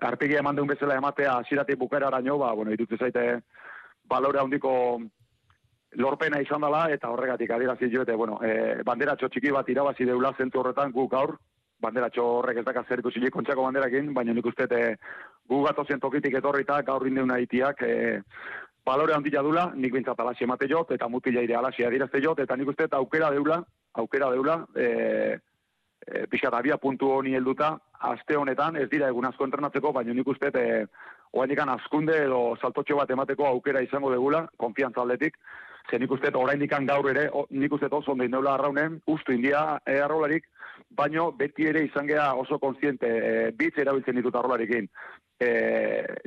arpegia 0.02 0.42
eman 0.42 0.58
deun 0.58 0.70
bezala 0.70 0.98
ematea 0.98 1.38
asiratik 1.40 1.80
bukera 1.80 2.08
araño, 2.10 2.38
ba, 2.38 2.54
bueno, 2.54 2.74
itutu 2.74 2.98
zaite 2.98 3.42
balore 4.10 4.40
handiko 4.40 4.74
lorpena 5.96 6.42
izan 6.42 6.62
dela, 6.62 6.86
eta 6.92 7.10
horregatik 7.10 7.52
adierazi 7.52 7.90
jo, 7.92 8.02
eta, 8.02 8.16
bueno, 8.16 8.40
e, 8.44 8.82
bandera 8.86 9.16
txiki 9.16 9.52
bat 9.52 9.70
irabazi 9.70 10.06
deula 10.06 10.34
zentu 10.38 10.60
horretan 10.60 10.92
guk 10.92 11.12
gaur, 11.12 11.38
bandera 11.84 12.10
horrek 12.18 12.62
ez 12.62 12.66
dakar 12.66 12.86
zer 12.88 13.00
ikusi 13.00 13.30
kontxako 13.30 13.64
banderakin, 13.68 14.14
baina 14.14 14.34
nik 14.34 14.46
uste 14.46 14.68
gu 15.50 15.64
gatozen 15.66 16.00
tokitik 16.00 16.36
etorrita 16.40 16.82
gaur 16.82 17.08
indeuna 17.08 17.40
itiak, 17.40 17.82
e, 17.82 18.22
balore 18.86 19.14
handia 19.14 19.42
dula, 19.42 19.72
nik 19.76 19.94
bintzat 19.94 20.20
alaxi 20.20 20.44
emate 20.44 20.68
jot, 20.68 20.92
eta 20.92 21.08
mutila 21.08 21.42
ire 21.42 21.56
alaxi 21.56 21.86
adirazte 21.86 22.22
jot, 22.22 22.40
eta 22.40 22.56
nik 22.56 22.70
uste 22.70 22.88
aukera 22.92 23.32
deula, 23.32 23.62
aukera 23.94 24.30
deula, 24.32 24.66
e, 24.76 25.40
e, 26.06 26.26
pixat 26.28 26.54
abia 26.54 26.78
puntu 26.78 27.12
honi 27.12 27.36
helduta, 27.36 27.78
aste 28.14 28.36
honetan, 28.36 28.76
ez 28.76 28.90
dira 28.92 29.08
egun 29.08 29.26
asko 29.26 29.46
entrenatzeko, 29.46 29.94
baina 29.94 30.14
nik 30.14 30.28
uste, 30.28 30.52
e, 30.54 30.86
oainikan 31.34 31.70
askunde 31.70 32.18
edo 32.26 32.56
saltotxo 32.62 32.98
bat 33.00 33.12
emateko 33.12 33.48
aukera 33.48 33.82
izango 33.82 34.12
degula, 34.12 34.46
konfiantza 34.58 35.02
aldetik, 35.02 35.40
ze 35.90 36.00
nik 36.00 36.12
uste 36.12 36.32
oraindikan 36.38 36.86
gaur 36.88 37.10
ere, 37.10 37.28
o, 37.32 37.46
nik 37.50 37.74
uste 37.74 37.90
oso 37.92 38.12
ondein 38.12 38.32
deula 38.32 38.54
arraunen, 38.56 39.02
ustu 39.08 39.34
india 39.34 39.80
e, 39.86 40.00
arrolarik, 40.00 40.46
baino 40.90 41.32
beti 41.32 41.68
ere 41.70 41.84
izan 41.86 42.08
gea 42.08 42.34
oso 42.40 42.60
konziente, 42.60 43.08
e, 43.08 43.52
bitz 43.52 43.78
erabiltzen 43.78 44.16
ditut 44.16 44.36
arrolarikin. 44.36 44.88
E, 45.40 45.50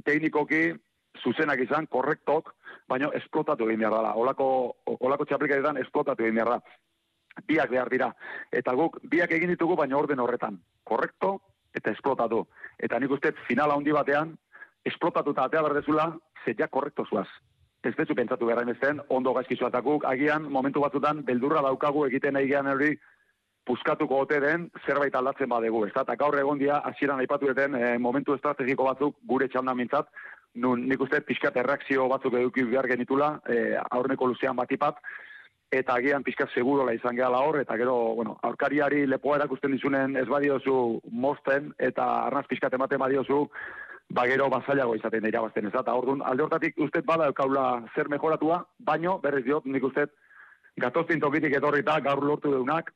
teknikoki, 0.05 0.63
zuzenak 1.23 1.61
izan, 1.65 1.87
korrektok, 1.87 2.53
baina 2.89 3.11
esplotatu 3.19 3.69
egin 3.69 3.85
behar 3.85 3.97
dela. 3.99 4.15
Olako, 4.21 4.49
olako 5.01 5.25
txaplikatetan 5.25 5.81
esplotatu 5.83 6.27
egin 6.27 6.41
behar 6.41 6.57
da. 6.57 6.61
Biak 7.49 7.71
behar 7.73 7.91
dira. 7.93 8.11
Eta 8.53 8.73
guk, 8.77 9.01
biak 9.13 9.33
egin 9.37 9.53
ditugu, 9.53 9.77
baina 9.77 9.99
orden 9.99 10.21
horretan. 10.21 10.61
Korrekto 10.85 11.37
eta 11.77 11.93
esplotatu. 11.93 12.45
Eta 12.81 13.01
nik 13.01 13.13
uste, 13.13 13.33
finala 13.49 13.77
handi 13.77 13.93
batean, 13.93 14.37
esplotatu 14.87 15.35
eta 15.35 15.49
atea 15.49 15.65
berdezula, 15.67 16.11
zetia 16.45 16.69
korrekto 16.73 17.05
zuaz. 17.11 17.29
Ez 17.87 17.95
pentsatu 17.95 18.47
behar 18.47 18.63
emezten, 18.63 19.01
ondo 19.09 19.33
gaizkizu 19.33 19.69
guk, 19.83 20.05
agian, 20.05 20.51
momentu 20.51 20.81
batzutan, 20.81 21.23
beldurra 21.25 21.63
daukagu 21.63 22.07
egiten 22.07 22.35
nahi 22.35 22.49
gehan 22.49 22.67
hori, 22.67 22.97
puskatuko 23.67 24.23
ote 24.23 24.41
den, 24.41 24.71
zerbait 24.87 25.15
aldatzen 25.15 25.49
badegu. 25.49 25.85
Ez 25.87 25.93
eta 25.95 26.17
gaur 26.17 26.39
egon 26.39 26.59
dia, 26.59 26.79
hasieran 26.85 27.21
aipatu 27.21 27.51
eten, 27.51 27.75
eh, 27.75 27.99
momentu 27.99 28.35
estrategiko 28.35 28.85
batzuk, 28.85 29.17
gure 29.27 29.49
txandan 29.49 29.77
mintzat, 29.77 30.09
nun 30.57 30.89
nik 30.89 31.01
uste 31.01 31.21
pixkat 31.21 31.57
erreakzio 31.61 32.09
batzuk 32.09 32.35
eduki 32.35 32.65
behar 32.65 32.89
genitula, 32.89 33.41
e, 33.49 33.77
aurreko 33.91 34.27
luzean 34.27 34.57
batipat, 34.57 35.01
eta 35.73 35.97
agian 35.99 36.25
pixkat 36.25 36.53
segurola 36.55 36.95
izan 36.95 37.17
gehala 37.19 37.43
hor, 37.45 37.61
eta 37.61 37.77
gero, 37.77 37.97
bueno, 38.17 38.37
aurkariari 38.47 39.05
lepoa 39.07 39.37
erakusten 39.41 39.75
dizunen 39.75 40.17
ez 40.17 40.27
badiozu 40.31 41.01
mosten, 41.11 41.73
eta 41.79 42.07
arnaz 42.27 42.47
pixkat 42.49 42.75
ematen 42.79 43.03
badiozu, 43.03 43.47
ba 44.11 44.27
gero 44.31 44.49
bazailago 44.51 44.95
izaten 44.95 45.23
da 45.23 45.29
irabazten 45.29 45.67
ez 45.67 45.75
eta 45.75 45.95
orduan 45.95 46.23
alde 46.23 46.45
hortatik 46.45 46.79
uste 46.79 47.03
bada 47.03 47.27
eukaula 47.33 47.85
zer 47.95 48.09
mejoratua, 48.09 48.63
baino, 48.79 49.19
berriz 49.19 49.45
diot, 49.45 49.67
nik 49.67 49.85
uste 49.85 50.07
gatoztin 50.79 51.21
tokitik 51.21 51.57
etorrita 51.57 51.99
gaur 52.05 52.23
lortu 52.23 52.53
deunak, 52.53 52.93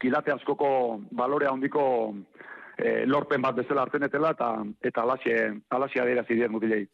kilate 0.00 0.32
askoko 0.34 1.00
balore 1.12 1.48
handiko 1.48 1.84
e, 2.76 3.04
lorpen 3.06 3.42
bat 3.42 3.56
bezala 3.56 3.86
hartzen 3.86 4.04
etela, 4.08 4.34
eta, 4.34 4.50
eta 4.82 5.04
alaxe, 5.06 5.38
alaxe 5.70 6.02
adera 6.02 6.24
zidean 6.26 6.52
mutilei. 6.52 6.84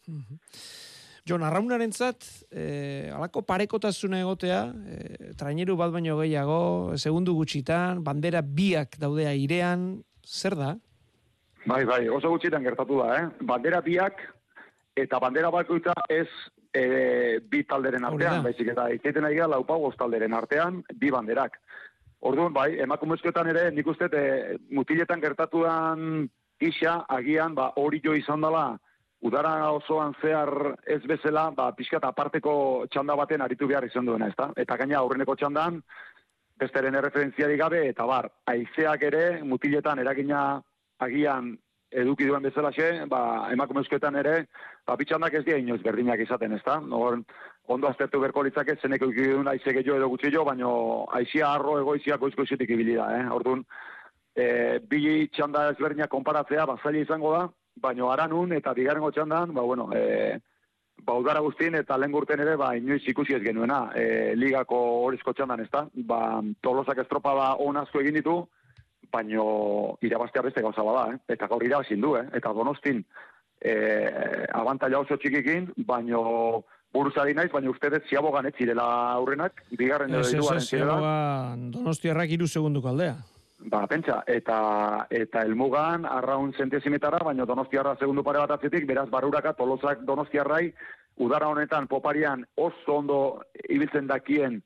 Jon, 1.29 1.43
arraunaren 1.45 1.93
zat, 1.93 2.27
e, 2.51 3.11
alako 3.15 3.43
parekotasuna 3.49 4.21
egotea, 4.23 4.61
e, 4.71 5.33
traineru 5.41 5.77
bat 5.81 5.93
baino 5.93 6.19
gehiago, 6.21 6.61
segundu 6.97 7.35
gutxitan, 7.37 8.05
bandera 8.05 8.43
biak 8.43 8.97
daudea 9.01 9.35
irean, 9.37 9.91
zer 10.25 10.57
da? 10.59 10.75
Bai, 11.67 11.85
bai, 11.85 12.09
oso 12.09 12.31
gutxitan 12.33 12.65
gertatu 12.65 13.03
da, 13.03 13.17
eh? 13.19 13.25
Bandera 13.45 13.83
biak, 13.85 14.23
eta 14.97 15.19
bandera 15.21 15.51
bakoitza 15.53 15.93
ez 16.09 16.29
e, 16.73 17.39
bi 17.51 17.63
talderen 17.69 18.07
artean, 18.09 18.43
baizik 18.45 18.73
eta 18.73 18.89
ikeiten 18.95 19.27
nahi 19.27 19.37
gara 19.37 19.51
laupago 19.55 19.93
talderen 19.99 20.35
artean, 20.35 20.81
bi 20.97 21.11
banderak. 21.13 21.59
Orduan, 22.21 22.53
bai, 22.53 22.75
emakumezkoetan 22.85 23.49
ere, 23.53 23.71
nik 23.77 23.87
uste, 23.93 24.09
e, 24.13 24.57
mutiletan 24.77 25.21
gertatuan 25.21 26.29
isa, 26.61 27.05
agian, 27.09 27.55
ba, 27.55 27.73
hori 27.77 28.01
jo 28.05 28.15
izan 28.17 28.41
dela, 28.45 28.79
udara 29.21 29.55
osoan 29.73 30.15
zehar 30.23 30.77
ez 30.89 31.03
bezala, 31.09 31.51
ba, 31.57 31.71
pixkat 31.77 32.05
aparteko 32.09 32.87
txanda 32.93 33.17
baten 33.21 33.45
aritu 33.45 33.69
behar 33.69 33.85
izan 33.85 34.09
duena, 34.09 34.31
ezta? 34.33 34.51
Eta 34.57 34.77
gaina 34.81 34.99
aurreneko 35.01 35.37
txandan, 35.37 35.81
besteren 36.61 36.97
erreferentziari 36.97 37.57
gabe, 37.61 37.87
eta 37.89 38.05
bar, 38.09 38.31
aizeak 38.49 39.05
ere, 39.09 39.25
mutiletan 39.45 40.01
eragina 40.01 40.61
agian 41.07 41.55
eduki 41.91 42.27
duen 42.27 42.43
bezala 42.43 42.71
xe, 42.73 42.89
ba, 43.11 43.51
emakumezkoetan 43.53 44.17
ere, 44.21 44.35
ba, 44.87 44.97
bitxandak 44.97 45.35
ez 45.35 45.45
dira 45.47 45.59
inoiz 45.59 45.81
berdinak 45.83 46.21
izaten, 46.23 46.55
ezta? 46.55 46.79
Nor, 46.81 47.19
ondo 47.67 47.89
aztertu 47.89 48.21
berko 48.23 48.45
litzake, 48.47 48.77
zeneko 48.83 49.11
ikidun 49.11 49.51
aize 49.51 49.75
gehiago 49.75 49.99
edo 49.99 50.11
gutxi 50.13 50.31
jo, 50.35 50.45
baina 50.47 50.71
aizia 51.19 51.51
arro 51.53 51.79
egoizia 51.81 52.19
goizko 52.19 52.47
izetik 52.47 52.71
ibili 52.77 52.95
da, 52.99 53.09
eh? 53.19 53.25
Orduan, 53.35 53.65
e, 54.35 54.79
bi 54.87 55.27
txanda 55.35 55.71
ezberdinak 55.73 56.11
konparatzea, 56.13 56.69
bazaila 56.71 57.03
izango 57.03 57.35
da, 57.35 57.49
baina 57.83 58.13
aranun 58.13 58.55
eta 58.55 58.75
bigarrengo 58.77 59.11
txandan, 59.11 59.55
ba, 59.57 59.67
bueno, 59.67 59.91
e, 59.95 60.39
ba, 61.03 61.19
udara 61.19 61.43
guztien 61.43 61.75
eta 61.75 61.99
lehen 61.99 62.15
gurten 62.15 62.47
ere, 62.47 62.55
ba, 62.61 62.71
inoiz 62.79 63.03
ikusi 63.11 63.35
ez 63.35 63.43
genuena, 63.43 63.89
e, 63.99 64.37
ligako 64.39 64.79
horizko 65.09 65.35
txandan, 65.35 65.67
ez 65.67 65.71
da? 65.75 65.89
Ba, 66.07 66.23
tolosak 66.63 67.03
estropa 67.03 67.35
ba, 67.35 67.53
onazko 67.67 68.03
egin 68.05 68.21
ditu, 68.21 68.45
baina 69.13 69.45
irabaztea 70.03 70.43
beste 70.43 70.63
gauza 70.63 70.83
bada, 70.87 71.15
eh? 71.15 71.19
Eta 71.37 71.49
gaur 71.51 71.65
irabazin 71.65 72.01
du, 72.01 72.15
eh? 72.17 72.27
Eta 72.37 72.53
donostin, 72.57 73.03
e, 73.61 73.75
abantaila 74.53 75.03
oso 75.05 75.17
txikikin, 75.17 75.71
baina 75.89 76.21
buruzari 76.95 77.35
naiz, 77.35 77.51
baina 77.53 77.71
uste 77.71 77.91
dut 77.91 78.09
ziabogan 78.09 78.47
ez 78.47 78.55
zirela 78.59 78.87
aurrenak, 79.17 79.63
bigarren 79.79 80.15
edo 80.15 80.25
iruaren 80.29 80.65
zirela. 80.65 81.13
Donostiarrak 81.77 82.39
iru 82.39 82.49
segundu 82.49 82.83
kaldea. 82.83 83.19
Ba, 83.71 83.83
pentsa, 83.87 84.23
eta, 84.27 85.07
eta 85.13 85.43
elmugan 85.45 86.07
arraun 86.09 86.55
zentezimetara, 86.57 87.19
baina 87.25 87.45
donostiarra 87.45 87.93
segundu 87.99 88.25
pare 88.25 88.41
bat 88.41 88.55
atzetik, 88.57 88.87
beraz 88.89 89.07
baruraka 89.13 89.53
tolozak 89.59 90.01
donostiarrai, 90.09 90.71
udara 91.21 91.51
honetan 91.53 91.87
poparian 91.87 92.47
oso 92.57 92.97
ondo 92.97 93.19
ibiltzen 93.69 94.09
dakien, 94.09 94.63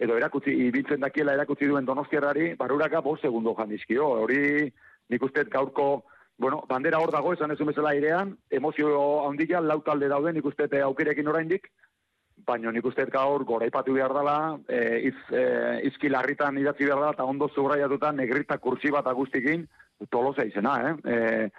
edo 0.00 0.16
erakutzi, 0.16 0.54
ibiltzen 0.68 1.00
dakiela 1.02 1.34
erakutzi 1.34 1.66
duen 1.66 1.86
donostiarrari, 1.86 2.52
baruraka 2.58 3.00
bo 3.02 3.16
segundu 3.16 3.54
jandizkio. 3.58 4.06
Hori 4.24 4.70
nik 5.08 5.22
uste 5.22 5.44
gaurko 5.50 5.88
bueno, 6.38 6.62
bandera 6.68 7.00
hor 7.02 7.10
dago, 7.10 7.32
esan 7.34 7.50
ez 7.50 7.58
bezala 7.58 7.90
airean, 7.90 8.36
emozio 8.48 8.88
handia, 9.26 9.60
lau 9.60 9.80
talde 9.82 10.08
dauden, 10.08 10.36
ikuste 10.38 10.68
aukerekin 10.84 11.26
oraindik, 11.28 11.66
baina 12.46 12.70
nik 12.70 12.86
uste 12.86 13.04
gaur 13.10 13.42
goraipatu 13.44 13.96
behar 13.96 14.14
dela, 14.14 14.36
e, 14.68 14.78
iz, 15.10 15.16
e, 15.34 15.42
izki 15.90 16.08
larritan 16.08 16.60
idatzi 16.62 16.86
behar 16.86 17.02
dela, 17.02 17.16
eta 17.16 17.26
ondo 17.26 17.50
zubraiatuta 17.54 18.12
negrita 18.12 18.58
kursi 18.62 18.94
bat 18.94 19.10
agustikin, 19.10 19.66
tolosa 20.14 20.46
izena, 20.46 20.76
eh? 20.86 20.94
E, 21.10 21.50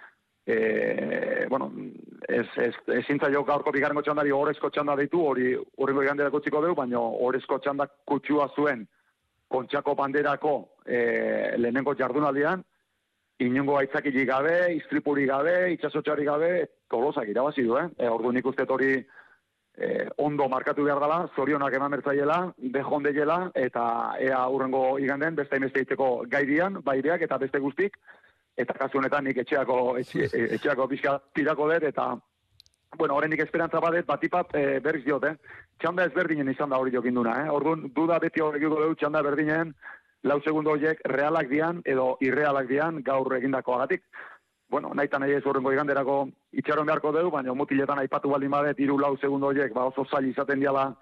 e, 0.46 1.46
bueno, 1.48 1.72
ez, 2.28 2.46
ez, 2.56 2.74
ez 2.86 3.04
zintza 3.06 3.30
jo 3.32 3.44
gaurko 3.44 3.72
bigarrengo 3.72 4.02
txandari 4.02 4.32
horrezko 4.34 4.70
txanda 4.70 4.96
ditu, 4.96 5.20
hori 5.32 5.52
horrengo 5.54 6.02
iganderako 6.06 6.40
txiko 6.40 6.62
dugu, 6.64 6.78
baina 6.82 7.00
horrezko 7.00 7.58
txanda 7.58 7.86
kutsua 8.04 8.48
zuen 8.56 8.86
kontxako 9.50 9.94
banderako 9.98 10.54
e, 10.86 11.56
lehenengo 11.58 11.94
jardunaldian, 11.98 12.62
inongo 13.40 13.78
aitzakili 13.80 14.26
gabe, 14.28 14.74
istripuri 14.76 15.24
gabe, 15.26 15.72
itxasotxari 15.74 16.26
gabe, 16.28 16.50
tolosak 16.90 17.28
irabazi 17.32 17.64
du, 17.66 17.78
eh? 17.80 17.88
E, 17.98 18.08
ordu 18.08 18.32
nik 18.36 18.46
uste 18.46 18.66
hori 18.68 18.92
eh, 19.80 20.08
ondo 20.18 20.48
markatu 20.48 20.84
behar 20.84 21.00
dela, 21.00 21.20
zorionak 21.34 21.74
eman 21.74 21.94
bertzaiela, 21.96 22.38
bejon 22.74 23.06
deiela, 23.06 23.38
eta 23.54 23.84
ea 24.20 24.40
urrengo 24.52 24.98
iganden, 25.00 25.38
beste 25.38 25.56
imeste 25.56 25.86
iteko 25.86 26.10
gaidian, 26.28 26.80
baideak 26.84 27.24
eta 27.26 27.38
beste 27.40 27.58
guztik, 27.64 27.96
eta 28.62 28.76
kasu 28.78 28.98
honetan 28.98 29.24
nik 29.24 29.40
etxeako, 29.42 29.78
etxe, 30.00 30.28
etxeako 30.56 30.88
pixka 30.88 31.18
tirako 31.34 31.70
dut, 31.72 31.86
eta 31.90 32.10
bueno, 32.98 33.14
horrenik 33.14 33.44
esperantza 33.44 33.80
badet, 33.80 34.06
batipat 34.06 34.54
e, 34.58 34.64
berriz 34.82 35.04
diote, 35.04 35.34
eh? 35.34 35.62
txanda 35.78 36.08
ezberdinen 36.08 36.50
izan 36.50 36.70
da 36.70 36.80
hori 36.80 36.92
jokinduna, 36.94 37.36
eh? 37.44 37.50
orduan, 37.50 37.86
duda 37.94 38.18
beti 38.18 38.42
horrekiko 38.42 38.80
dugu 38.82 38.98
txanda 38.98 39.22
berdinen, 39.22 39.72
lau 40.26 40.40
segundo 40.44 40.74
horiek 40.74 41.00
realak 41.08 41.48
dian, 41.48 41.80
edo 41.86 42.16
irrealak 42.20 42.68
dian, 42.68 43.00
gaur 43.06 43.36
egindako 43.38 43.78
agatik 43.78 44.04
bueno, 44.70 44.92
nahi 44.94 45.08
eta 45.10 45.18
nahi 45.18 45.32
ez 45.34 45.44
horrengo 45.44 45.72
iganderako 45.74 46.16
itxaron 46.62 46.86
beharko 46.86 47.10
dugu, 47.12 47.30
baina 47.34 47.54
mutiletan 47.58 47.98
aipatu 47.98 48.30
baldin 48.30 48.52
badet, 48.54 48.78
iru 48.78 48.98
lau 49.00 49.16
segundo 49.18 49.48
horiek, 49.50 49.72
ba 49.74 49.88
oso 49.90 50.04
zail 50.04 50.28
izaten 50.30 50.60
diala 50.60 50.92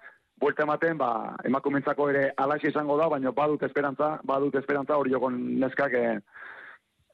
buelta 0.41 0.63
ematen, 0.63 0.97
ba 0.97 1.35
emakumentzako 1.45 2.09
ere 2.09 2.23
alaxi 2.37 2.71
izango 2.71 2.97
da, 2.97 3.09
baina 3.13 3.31
badut 3.31 3.63
esperantza, 3.67 4.15
badut 4.23 4.55
esperantza 4.55 4.97
hori 4.97 5.13
jokon 5.13 5.37
neskak 5.61 5.93
eh, 5.93 6.15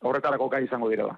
horretarako 0.10 0.50
kai 0.50 0.64
izango 0.66 0.90
direla. 0.92 1.18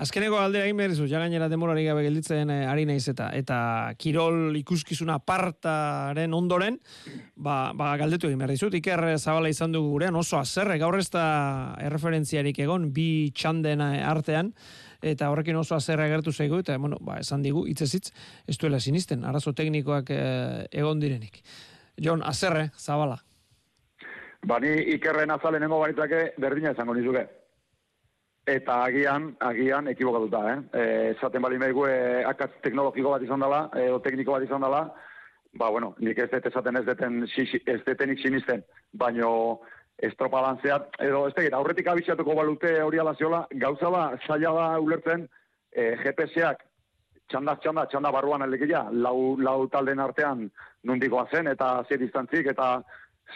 Azkeneko 0.00 0.38
aldea 0.40 0.64
egin 0.64 0.78
behar 0.80 0.92
ja 1.08 1.18
gainera 1.20 1.48
demorari 1.52 1.84
gabe 1.84 2.02
gelditzen 2.06 2.50
e, 2.50 2.64
ari 2.66 2.86
naiz 2.88 3.04
eta 3.08 3.28
eta 3.36 3.56
kirol 3.98 4.56
ikuskizuna 4.56 5.18
partaren 5.18 6.32
ondoren, 6.34 6.78
ba, 7.36 7.72
ba 7.76 7.96
galdetu 8.00 8.26
egin 8.26 8.38
behar 8.40 8.54
dizut, 8.54 8.74
Iker 8.74 9.18
Zabala 9.18 9.50
izan 9.52 9.72
dugu 9.72 9.90
gurean 9.90 10.16
oso 10.16 10.38
azerre, 10.38 10.78
gaur 10.78 10.96
ez 10.98 11.10
da 11.10 11.76
erreferentziarik 11.80 12.58
egon, 12.64 12.88
bi 12.92 13.32
txandena 13.36 13.90
artean, 14.08 14.54
eta 15.02 15.28
horrekin 15.30 15.60
oso 15.60 15.76
azerre 15.76 16.06
agertu 16.08 16.32
zaigu, 16.32 16.62
eta 16.64 16.78
bueno, 16.78 16.96
ba, 17.00 17.18
esan 17.20 17.42
digu, 17.42 17.66
itzezitz, 17.68 18.14
ez 18.48 18.56
duela 18.56 18.80
sinisten, 18.80 19.26
arazo 19.28 19.52
teknikoak 19.52 20.10
e, 20.10 20.22
egon 20.72 21.04
direnik. 21.04 21.42
Jon, 22.00 22.24
azerre, 22.24 22.70
Zabala. 22.78 23.20
Bani 24.48 24.72
Ikerren 24.96 25.30
azalenengo 25.30 25.78
baritzake 25.84 26.32
berdina 26.40 26.72
izango 26.72 26.96
nizuke 26.96 27.28
eta 28.46 28.82
agian, 28.84 29.36
agian, 29.40 29.88
ekibokatuta, 29.88 30.40
eh? 30.52 30.58
E, 30.72 31.10
esaten 31.12 31.42
bali 31.42 31.58
meigu, 31.62 31.86
e, 31.86 32.24
akaz 32.26 32.50
teknologiko 32.62 33.14
bat 33.14 33.22
izan 33.22 33.40
dela, 33.40 33.68
e, 33.76 33.88
o 33.90 34.00
tekniko 34.02 34.34
bat 34.34 34.42
izan 34.42 34.64
dela, 34.64 34.82
ba, 35.54 35.68
bueno, 35.70 35.94
nik 35.98 36.18
ez 36.18 36.30
dut 36.32 36.48
esaten 36.50 36.80
ez 36.80 36.84
deten, 36.86 37.22
ez 37.22 37.80
detenik 37.86 38.18
sinisten, 38.18 38.64
baino 38.92 39.60
estropalantzeat, 40.02 40.98
edo 41.06 41.26
ez 41.28 41.34
tegit, 41.36 41.54
aurretik 41.54 41.86
abixatuko 41.86 42.34
balute 42.34 42.74
hori 42.82 42.98
alaziola, 42.98 43.46
gauza 43.62 43.90
ba, 43.94 44.02
zaila 44.26 44.52
da 44.58 44.66
ulertzen, 44.82 45.28
e, 45.70 45.94
GPS-ak, 46.02 46.66
txanda, 47.30 47.56
txanda, 47.62 47.86
txanda 47.86 48.10
barruan 48.10 48.42
alekia, 48.42 48.88
lau, 48.90 49.36
lau 49.38 49.68
talden 49.70 50.02
artean 50.02 50.48
nundikoa 50.82 51.28
zen, 51.30 51.46
eta 51.52 51.84
ze 51.88 51.96
distantzik, 52.00 52.50
eta 52.50 52.82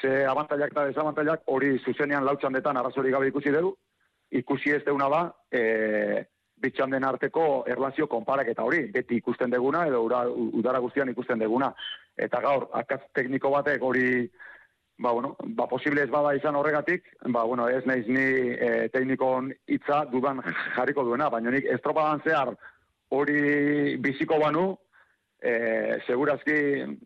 ze 0.01 0.25
abantailak 0.27 0.73
eta 0.75 0.91
desabantailak 0.91 1.47
hori 1.47 1.77
zuzenean 1.79 2.25
lau 2.25 2.35
txandetan 2.37 2.77
arazori 2.77 3.15
gabe 3.15 3.31
ikusi 3.31 3.55
dugu, 3.55 3.77
ikusi 4.39 4.73
ez 4.77 4.83
deuna 4.87 5.09
da, 5.13 5.21
e, 5.51 6.25
bitxan 6.57 6.91
den 6.91 7.05
arteko 7.05 7.65
erlazio 7.69 8.07
konparak 8.09 8.49
eta 8.53 8.65
hori, 8.65 8.87
beti 8.93 9.19
ikusten 9.21 9.53
deguna, 9.53 9.85
edo 9.89 10.03
ura, 10.07 10.23
udara 10.31 10.81
guztian 10.81 11.11
ikusten 11.13 11.39
deguna. 11.43 11.73
Eta 12.17 12.41
gaur, 12.45 12.71
akaz 12.81 13.03
tekniko 13.15 13.51
batek 13.53 13.83
hori, 13.85 14.07
ba, 14.99 15.13
bueno, 15.13 15.35
ba, 15.59 15.67
posible 15.69 16.03
ez 16.03 16.11
bada 16.11 16.33
izan 16.37 16.57
horregatik, 16.57 17.05
ba, 17.29 17.45
bueno, 17.45 17.69
ez 17.69 17.85
naiz 17.87 18.07
ni 18.09 18.25
e, 18.57 18.89
teknikon 18.95 19.53
hitza 19.69 20.05
dudan 20.13 20.41
jarriko 20.77 21.05
duena, 21.05 21.29
baina 21.33 21.53
nik 21.53 21.69
estropadan 21.77 22.25
zehar 22.25 22.55
hori 23.13 23.97
biziko 24.03 24.41
banu, 24.41 24.67
e, 25.41 26.01
segurazki, 26.07 26.59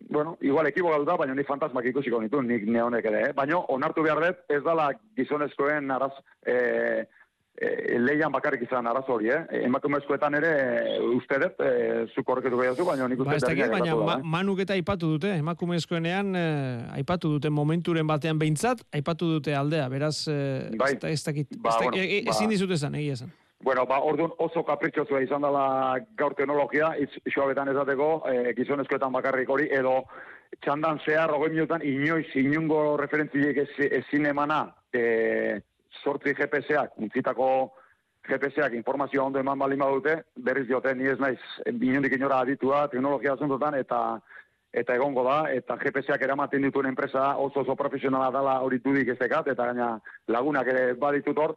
bueno, 0.08 0.36
igual 0.40 0.70
ekiboga 0.70 1.02
da, 1.04 1.16
baina 1.18 1.34
ni 1.34 1.44
fantasmak 1.44 1.90
ikusiko 1.90 2.20
nitu, 2.22 2.42
nik 2.42 2.66
neonek 2.66 3.10
ere, 3.10 3.22
eh? 3.28 3.32
baina 3.36 3.58
onartu 3.74 4.06
behar 4.06 4.22
dut, 4.22 4.44
ez 4.48 4.62
dala 4.64 4.92
gizonezkoen 5.18 5.90
araz, 5.90 6.12
e, 6.46 7.04
e, 7.60 7.98
leian 8.00 8.32
bakarrik 8.32 8.62
izan 8.64 8.88
arazo 8.88 9.14
hori, 9.18 9.28
eh? 9.34 9.40
Emakumezkoetan 9.66 10.36
ere 10.38 10.52
uste 11.12 11.38
dut, 11.42 11.60
e, 11.60 12.06
zuk 12.14 12.32
horreketu 12.32 12.60
behiazu, 12.60 12.86
baina 12.88 13.08
nik 13.10 13.20
uste 13.20 13.36
ba, 13.36 13.52
dut. 13.52 13.74
baina 13.74 13.96
ma, 14.00 14.16
manuk 14.36 14.62
eta 14.64 14.76
aipatu 14.78 15.12
dute, 15.16 15.34
emakumezkoenean 15.42 16.32
eh, 16.40 16.96
aipatu 17.00 17.34
dute 17.36 17.52
momenturen 17.52 18.08
batean 18.08 18.40
behintzat, 18.40 18.82
aipatu 18.96 19.28
dute 19.36 19.54
aldea, 19.56 19.88
beraz, 19.92 20.16
eh, 20.32 20.70
bai. 20.80 20.94
ez 21.12 21.22
dakit, 21.26 21.52
ba, 21.58 21.76
ez, 21.76 21.84
bueno, 21.84 22.00
e, 22.00 22.24
ezin 22.24 22.48
ba. 22.48 22.56
dizut 22.56 22.76
esan, 22.78 22.96
egia 22.96 23.20
esan. 23.20 23.36
Bueno, 23.60 23.84
ba, 23.84 24.00
orduan 24.00 24.32
oso 24.40 24.62
kapritxozua 24.64 25.20
izan 25.20 25.44
dela 25.44 25.98
gaur 26.16 26.32
teknologia, 26.34 26.94
isoabetan 27.28 27.68
ezateko, 27.68 28.12
e, 28.30 28.54
gizonezkoetan 28.56 29.12
bakarrik 29.12 29.50
hori, 29.52 29.68
edo 29.68 30.06
txandan 30.64 31.02
zehar, 31.04 31.28
rogoi 31.28 31.50
minutan, 31.52 31.84
inoiz, 31.84 32.30
inungo 32.40 32.96
referentziek 32.96 33.60
ezin 34.00 34.30
emana, 34.32 34.62
e, 34.96 35.60
sortzi 36.02 36.34
GPS-ak, 36.34 36.98
untzitako 36.98 37.48
GPS-ak 38.28 38.74
informazioa 38.76 39.24
ondo 39.26 39.40
eman 39.40 39.58
bali 39.58 39.76
dute, 39.76 40.22
berriz 40.36 40.66
diote, 40.66 40.94
ni 40.94 41.06
ez 41.08 41.18
naiz, 41.18 41.40
inondik 41.66 42.12
inora 42.12 42.40
aditua, 42.40 42.88
teknologia 42.88 43.36
zuntotan, 43.36 43.74
eta 43.74 44.20
eta 44.72 44.94
egongo 44.94 45.24
da, 45.24 45.50
eta 45.50 45.76
GPS-ak 45.76 46.22
eramaten 46.22 46.62
dituen 46.62 46.86
enpresa 46.86 47.36
oso 47.36 47.60
oso 47.60 47.74
profesionala 47.74 48.30
dela 48.30 48.60
hori 48.62 48.78
dudik 48.78 49.08
ez 49.08 49.18
dekat, 49.18 49.48
eta 49.48 49.66
gaina 49.66 49.98
lagunak 50.28 50.66
ere 50.66 50.94
baditut 50.94 51.38
hor, 51.38 51.56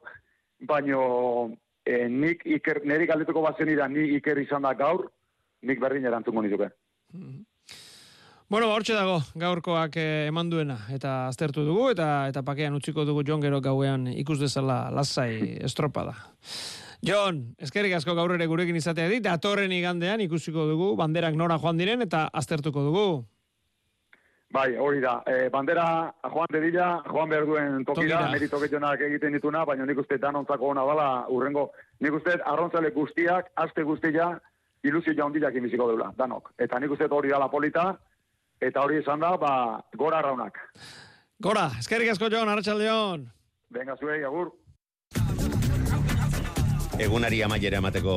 baino 0.59 1.51
e, 1.85 2.07
nik 2.09 2.41
iker, 2.45 2.81
nerik 2.85 3.13
aldetuko 3.13 3.41
bazen 3.41 3.69
ira, 3.69 3.87
ni 3.87 4.15
iker 4.15 4.39
izan 4.39 4.63
da 4.63 4.73
gaur, 4.73 5.11
nik 5.61 5.79
berdin 5.79 6.05
erantzungo 6.05 6.41
nituke. 6.41 6.71
Mm 7.13 7.52
Bueno, 8.53 8.67
ba, 8.69 8.75
hortxe 8.77 8.93
dago, 8.93 9.15
gaurkoak 9.33 9.95
eh, 9.97 10.27
eman 10.29 10.51
duena, 10.51 10.75
eta 10.93 11.25
aztertu 11.25 11.63
dugu, 11.65 11.87
eta 11.89 12.27
eta 12.29 12.43
pakean 12.45 12.75
utziko 12.77 13.01
dugu 13.01 13.23
Jon 13.25 13.41
gero 13.41 13.57
gauean 13.65 14.03
ikus 14.11 14.35
dezala 14.37 14.91
lasai 14.93 15.55
estropada. 15.67 16.13
Jon, 17.01 17.39
eskerrik 17.57 17.95
asko 17.97 18.13
gaur 18.13 18.35
ere 18.35 18.45
gurekin 18.51 18.77
izatea 18.77 19.09
dit, 19.09 19.25
atorren 19.25 19.73
igandean 19.73 20.21
ikusiko 20.27 20.67
dugu, 20.69 20.91
banderak 21.01 21.33
nora 21.33 21.57
joan 21.57 21.81
diren, 21.81 22.05
eta 22.05 22.27
aztertuko 22.29 22.85
dugu. 22.91 23.07
Bai, 24.53 24.67
hori 24.77 25.01
da. 25.01 25.17
E, 25.25 25.49
bandera 25.49 25.89
joan 26.21 26.53
dedila, 26.53 26.93
joan 27.09 27.33
behar 27.33 27.49
duen 27.49 27.83
tokira, 27.89 28.21
tokira. 28.53 28.95
egiten 29.09 29.33
dituna, 29.33 29.65
baina 29.65 29.89
nik 29.89 30.05
uste 30.05 30.21
danontzako 30.21 30.75
hona 30.75 30.85
dala, 30.93 31.11
urrengo, 31.27 31.71
nik 32.05 32.21
uste 32.21 32.37
arrontzale 32.37 32.93
guztiak, 32.93 33.49
aste 33.55 33.81
guztia, 33.81 34.35
ilusio 34.85 35.17
jaundilak 35.17 35.55
imiziko 35.57 35.89
deula, 35.89 36.13
danok. 36.15 36.53
Eta 36.59 36.77
nik 36.77 36.93
uste 36.93 37.09
hori 37.09 37.33
dala 37.33 37.49
polita, 37.49 37.95
eta 38.61 38.81
hori 38.81 38.99
izan 39.01 39.23
da, 39.23 39.35
ba, 39.37 39.53
gora 39.97 40.21
raunak. 40.21 40.59
Gora, 41.43 41.69
eskerrik 41.79 42.13
asko 42.13 42.29
joan, 42.31 42.49
arratxaldeon. 42.49 43.25
Venga, 43.73 43.97
zuei, 43.99 44.23
agur. 44.23 44.53
Egunari 47.01 47.39
amaiera 47.41 47.79
emateko 47.81 48.13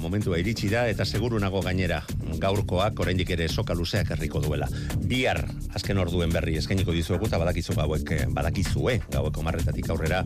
momentua 0.00 0.38
iritsi 0.40 0.70
da 0.72 0.86
eta 0.88 1.04
seguru 1.04 1.36
nago 1.38 1.60
gainera 1.60 1.98
gaurkoak 2.40 3.02
oraindik 3.04 3.28
ere 3.36 3.50
soka 3.52 3.76
luzeak 3.76 4.14
herriko 4.14 4.40
duela. 4.40 4.64
Bihar 5.04 5.42
azken 5.76 6.00
orduen 6.00 6.32
berri 6.32 6.56
eskainiko 6.56 6.94
dizuegu 6.96 7.28
eta 7.28 7.38
badakizu 7.42 7.76
gauek 7.76 8.14
badakizue 8.32 8.96
gaueko 9.12 9.44
marretatik 9.44 9.90
aurrera 9.92 10.22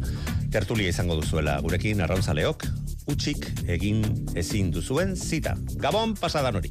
tertulia 0.54 0.94
izango 0.94 1.18
duzuela 1.18 1.58
gurekin 1.64 2.00
arraunzaleok 2.06 2.68
utxik 3.10 3.50
egin 3.66 4.04
ezin 4.36 4.70
duzuen 4.70 5.16
zita. 5.16 5.56
Gabon 5.82 6.14
pasadan 6.14 6.62
hori. 6.62 6.70